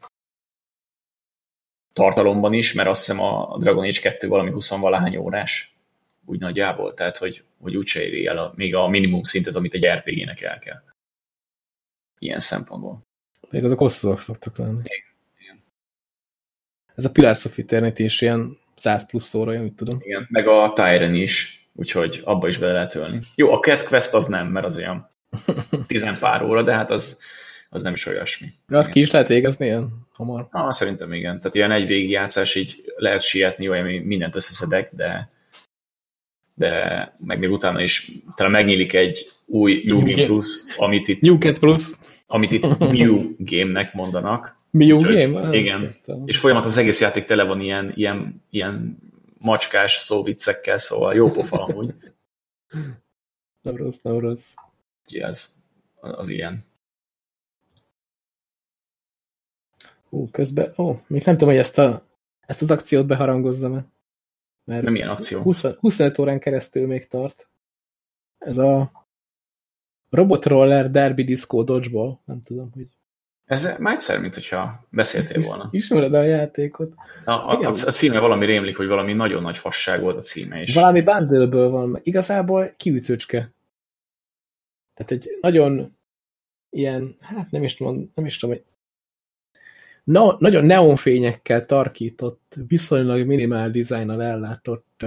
[1.93, 5.75] Tartalomban is, mert azt hiszem a Dragon Age 2 valami 20-valahány órás,
[6.25, 9.85] úgy nagyjából, tehát hogy, hogy úgyse éri el a, még a minimum szintet, amit egy
[9.85, 10.81] RPG-nek el kell.
[12.19, 13.01] Ilyen szempontból.
[13.49, 14.79] Még azok hosszúak szoktak lenni.
[14.83, 15.06] Igen
[16.97, 19.97] ez a Pillars of Eternity is ilyen 100 plusz szóra, amit tudom.
[20.01, 23.19] Igen, meg a Tyren is, úgyhogy abba is bele lehet ölni.
[23.35, 25.09] Jó, a Cat Quest az nem, mert az olyan
[25.87, 27.21] tizenpár óra, de hát az,
[27.69, 28.47] az nem is olyasmi.
[28.67, 30.47] De azt ki is lehet végezni ilyen hamar?
[30.51, 31.37] Ah, szerintem igen.
[31.37, 35.29] Tehát ilyen egy végigjátszás így lehet sietni, olyan mindent összeszedek, de
[36.53, 40.47] de meg még utána is talán megnyílik egy új New Game Plus,
[40.77, 41.81] amit itt, New Cat Plus.
[42.27, 44.56] amit itt New Game-nek mondanak.
[44.77, 45.57] New Úgyhogy, Game?
[45.57, 45.81] Igen.
[45.81, 46.23] Értem.
[46.25, 48.97] És folyamat az egész játék tele van ilyen, ilyen, ilyen
[49.37, 51.93] macskás szóviccekkel, szóval jó pofa amúgy.
[53.61, 54.53] Nem rossz, nem rossz.
[55.05, 55.63] Úgyhogy ez
[55.99, 56.65] az ilyen.
[60.09, 62.05] Ú, közben, ó, még nem tudom, hogy ezt, a,
[62.39, 63.85] ezt az akciót beharangozzam-e.
[64.63, 65.41] Mert Nem ilyen akció.
[65.41, 67.47] 20, 25 órán keresztül még tart.
[68.37, 68.91] Ez a
[70.09, 72.19] Robot Roller Derby Disco Dodgeball.
[72.25, 72.96] Nem tudom, hogy
[73.47, 75.67] Ez már egyszer, mint hogyha beszéltél volna.
[75.71, 76.93] ismered a játékot.
[77.25, 80.61] A, a, a, a címe valami rémlik, hogy valami nagyon nagy fasság volt a címe
[80.61, 80.73] is.
[80.73, 83.51] Valami bundle van, igazából kiütőcske.
[84.93, 85.97] Tehát egy nagyon
[86.69, 88.65] ilyen, hát nem is tudom, nem is tudom, hogy
[90.03, 95.05] no, nagyon neonfényekkel tarkított, viszonylag minimál dizájnnal ellátott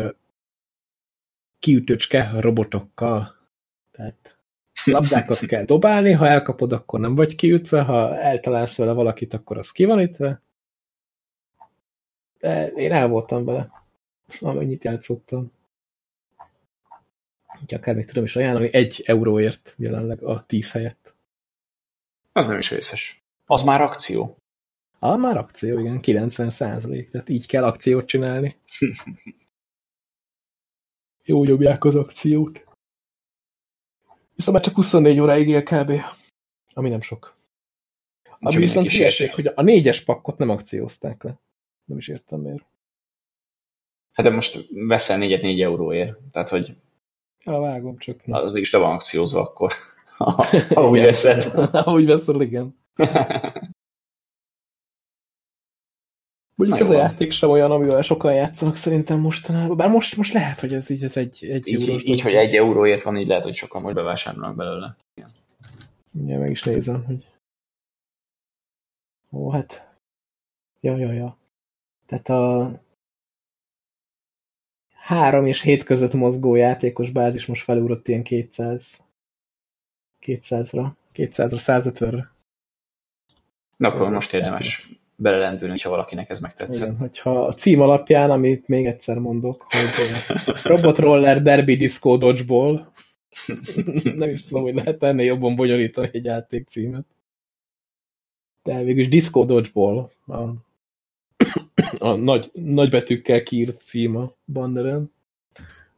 [1.59, 3.37] kiütőcske robotokkal.
[3.91, 4.40] Tehát
[4.85, 9.71] labdákat kell dobálni, ha elkapod, akkor nem vagy kiütve, ha eltalálsz vele valakit, akkor az
[9.71, 10.43] ki van ütve.
[12.39, 13.71] De én el voltam vele,
[14.41, 15.53] amennyit játszottam.
[17.53, 21.15] Úgyhogy akár még tudom is ajánlani, egy euróért jelenleg a tíz helyett.
[22.33, 23.23] Az nem is vészes.
[23.47, 24.37] Az már akció.
[24.99, 27.11] Ah, már akció, igen, 90 százalék.
[27.11, 28.57] Tehát így kell akciót csinálni.
[31.25, 32.65] Jó nyomják az akciót.
[34.41, 35.93] Viszont már csak 24 óráig él kb.
[36.73, 37.35] Ami nem sok.
[38.25, 41.41] Ami Úgyhogy viszont hülyeség, hogy a négyes pakkot nem akciózták le.
[41.85, 42.65] Nem is értem miért.
[44.13, 46.19] Hát de most veszel négyet négy euróért.
[46.33, 46.77] Tehát, hogy
[47.45, 48.21] Ja, vágom csak.
[48.27, 49.73] Az is le van akciózva akkor.
[50.71, 51.05] Igen.
[51.05, 51.53] veszed.
[51.73, 52.79] Ahogy veszed, igen.
[56.61, 56.99] Mondjuk Na ez a jó.
[56.99, 59.77] játék sem olyan, amivel sokan játszanak szerintem mostanában.
[59.77, 62.35] Bár most, most lehet, hogy ez így ez egy, egy Így, eurós így, így, hogy
[62.35, 64.97] egy euróért van, így lehet, hogy sokan most bevásárolnak belőle.
[66.27, 67.29] Ja, meg is nézem, hogy...
[69.33, 69.89] Ó, hát...
[70.81, 71.37] Ja, ja, ja.
[72.07, 72.71] Tehát a...
[74.95, 79.03] Három és hét között mozgó játékos bázis most felugrott ilyen 200...
[80.27, 80.91] 200-ra.
[81.15, 82.31] 200-ra, 150-re.
[83.77, 86.87] Na akkor most a érdemes belelendülni, ha valakinek ez megtetszett.
[86.87, 92.87] Igen, hogyha a cím alapján, amit még egyszer mondok, hogy Robot Roller Derby Disco Dodgeball,
[94.15, 97.05] nem is tudom, hogy lehet ennél jobban bonyolítani egy játék címet.
[98.63, 100.41] De végülis Disco Dodgeball a,
[101.99, 105.13] a nagy, nagy betűkkel kiírt cím a banneren.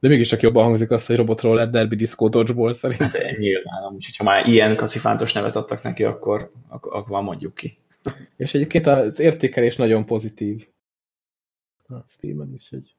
[0.01, 3.01] De mégis csak jobban hangzik az, hogy Robot Roller Derby Disco Dodgeball szerint.
[3.01, 7.79] Hát nyilván, úgyhogy ha már ilyen kacifántos nevet adtak neki, akkor, akkor, akkor mondjuk ki.
[8.37, 10.69] És egyébként az értékelés nagyon pozitív.
[11.87, 12.97] A Steam-en is egy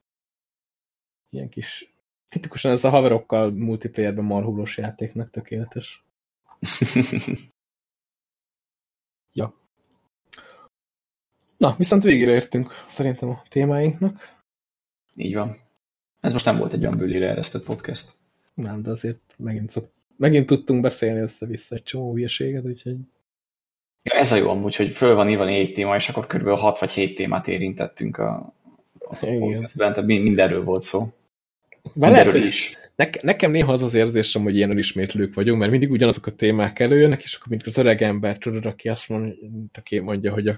[1.30, 1.94] ilyen kis
[2.28, 6.04] tipikusan ez a haverokkal multiplayerben marhulós játéknak tökéletes.
[9.36, 9.54] Ja.
[11.56, 14.32] Na, viszont végére értünk szerintem a témáinknak.
[15.14, 15.60] Így van.
[16.20, 18.12] Ez most nem volt egy olyan bőlére eresztett podcast.
[18.54, 22.96] Nem, de azért megint, szok, megint tudtunk beszélni össze-vissza egy csomó hülyeséget, úgyhogy
[24.04, 26.48] Ja, ez a jó amúgy, hogy föl van írva négy téma, és akkor kb.
[26.48, 28.54] 6 vagy 7 témát érintettünk a,
[28.98, 31.00] a podcastben, tehát mi- mindenről volt szó.
[31.92, 32.76] Mindenről is.
[32.96, 36.78] Neke, nekem néha az az érzésem, hogy ilyen önismétlők vagyunk, mert mindig ugyanazok a témák
[36.78, 39.34] előjönnek, és akkor mindig az öreg ember, tudod, aki azt mondja,
[39.74, 40.52] aki mondja, hogy a,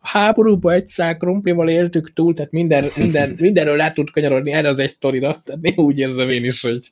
[0.00, 4.68] a háborúba egy szál krumplival éltük túl, tehát minden, minden, mindenről át tud kanyarodni erre
[4.68, 5.40] az egy sztorira.
[5.44, 6.86] Tehát néha úgy érzem én is, hogy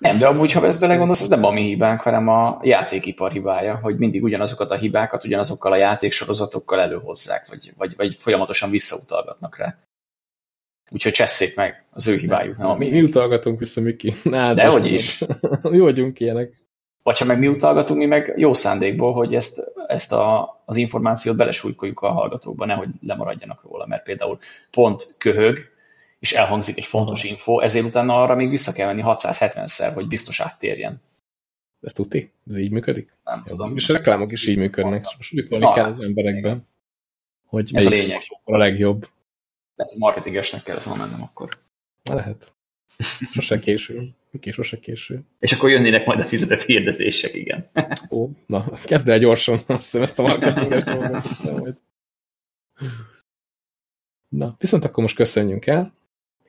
[0.00, 3.78] Nem, de amúgy, ha ezt belegondolsz, az nem a mi hibánk, hanem a játékipar hibája,
[3.82, 9.78] hogy mindig ugyanazokat a hibákat, ugyanazokkal a játéksorozatokkal előhozzák, vagy, vagy, vagy folyamatosan visszautalgatnak rá.
[10.90, 13.02] Úgyhogy csesszék meg, az ő hibájuk, nem a mi, mi.
[13.02, 14.12] utalgatunk vissza, Miki.
[14.22, 15.18] Na, Dehogy most is.
[15.18, 15.72] mondom.
[15.72, 16.58] mi vagyunk ilyenek.
[17.02, 21.36] Vagy ha meg mi utalgatunk, mi meg jó szándékból, hogy ezt, ezt a, az információt
[21.36, 24.38] belesújkoljuk a hallgatókba, nehogy lemaradjanak róla, mert például
[24.70, 25.58] pont köhög,
[26.20, 30.40] és elhangzik egy fontos info, ezért utána arra még vissza kell menni 670-szer, hogy biztos
[30.40, 31.02] áttérjen.
[31.80, 32.32] Ez tuti?
[32.46, 33.12] Ez így működik?
[33.24, 33.76] Nem tudom.
[33.76, 35.06] És a reklámok is így működnek.
[35.16, 36.66] Most Na, kell az emberekben,
[37.46, 38.20] hogy Ez a lényeg.
[38.44, 39.08] a legjobb.
[39.74, 41.58] Lehet, marketingesnek kellett volna mennem akkor.
[42.02, 42.52] Lehet.
[43.32, 44.14] Sose késő.
[44.30, 45.22] Miki, sose késő.
[45.38, 47.70] És akkor jönnének majd a fizetett hirdetések, igen.
[48.10, 50.84] Ó, na, kezd el gyorsan, azt hiszem ezt a marketinges
[51.44, 51.80] dolgot.
[54.28, 55.92] Na, viszont akkor most köszönjünk el.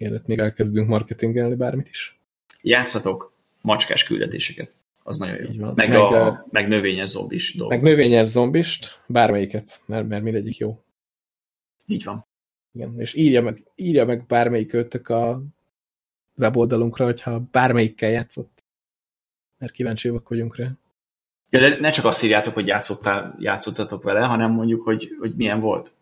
[0.01, 2.19] Mielőtt még elkezdünk marketingelni bármit is.
[2.61, 4.75] Játszatok macskás küldetéseket.
[5.03, 5.49] Az nagyon jó.
[5.49, 5.73] Így van.
[5.75, 7.81] Meg, Meg, a, meg növényes zombis dolgok.
[7.81, 10.83] Meg növényes zombist, bármelyiket, mert, mert mindegyik jó.
[11.85, 12.25] Így van.
[12.73, 12.99] Igen.
[12.99, 15.43] És írja meg, írja meg bármelyik költök a
[16.37, 18.63] weboldalunkra, hogyha bármelyikkel játszott.
[19.57, 20.71] Mert kíváncsiak vagyunk rá.
[21.49, 25.59] Ja, de ne csak azt írjátok, hogy játszottál, játszottatok vele, hanem mondjuk, hogy, hogy milyen
[25.59, 25.93] volt.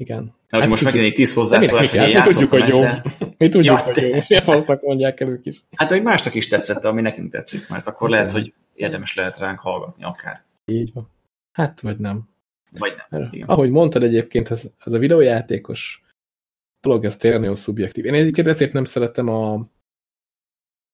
[0.00, 0.34] Igen.
[0.48, 2.80] Hát, hogy most ki- megjelenik tíz hozzászólás, hogy mi tudjuk, hogy jó.
[3.38, 5.62] Mi tudjuk, Ja, hogy jó, fasznak mondják el ők is.
[5.76, 8.20] Hát, hogy másnak is tetszett, ami nekünk tetszik, mert akkor Igen.
[8.20, 10.42] lehet, hogy érdemes lehet ránk hallgatni akár.
[10.64, 11.08] Így van.
[11.52, 12.28] Hát, vagy nem.
[12.78, 13.28] Vagy nem.
[13.30, 13.48] Igen.
[13.48, 16.02] ahogy mondtad egyébként, ez, ez a videójátékos
[16.80, 18.04] dolog, ez tényleg nagyon szubjektív.
[18.04, 19.68] Én egyébként ezért nem szeretem a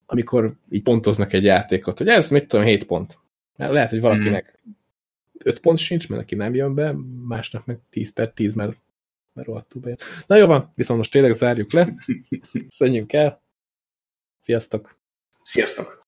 [0.07, 3.19] amikor így pontoznak egy játékot, hogy ez mit tudom, 7 pont.
[3.57, 4.59] Mert lehet, hogy valakinek
[5.39, 6.95] 5 pont sincs, mert neki nem jön be,
[7.27, 8.77] másnak meg 10 per 10, mert,
[9.37, 9.99] mert rohadtul bejön.
[10.27, 11.95] Na jó van, viszont most tényleg zárjuk le.
[12.69, 13.43] Szedjünk el.
[14.39, 14.99] Sziasztok!
[15.43, 16.06] Sziasztok!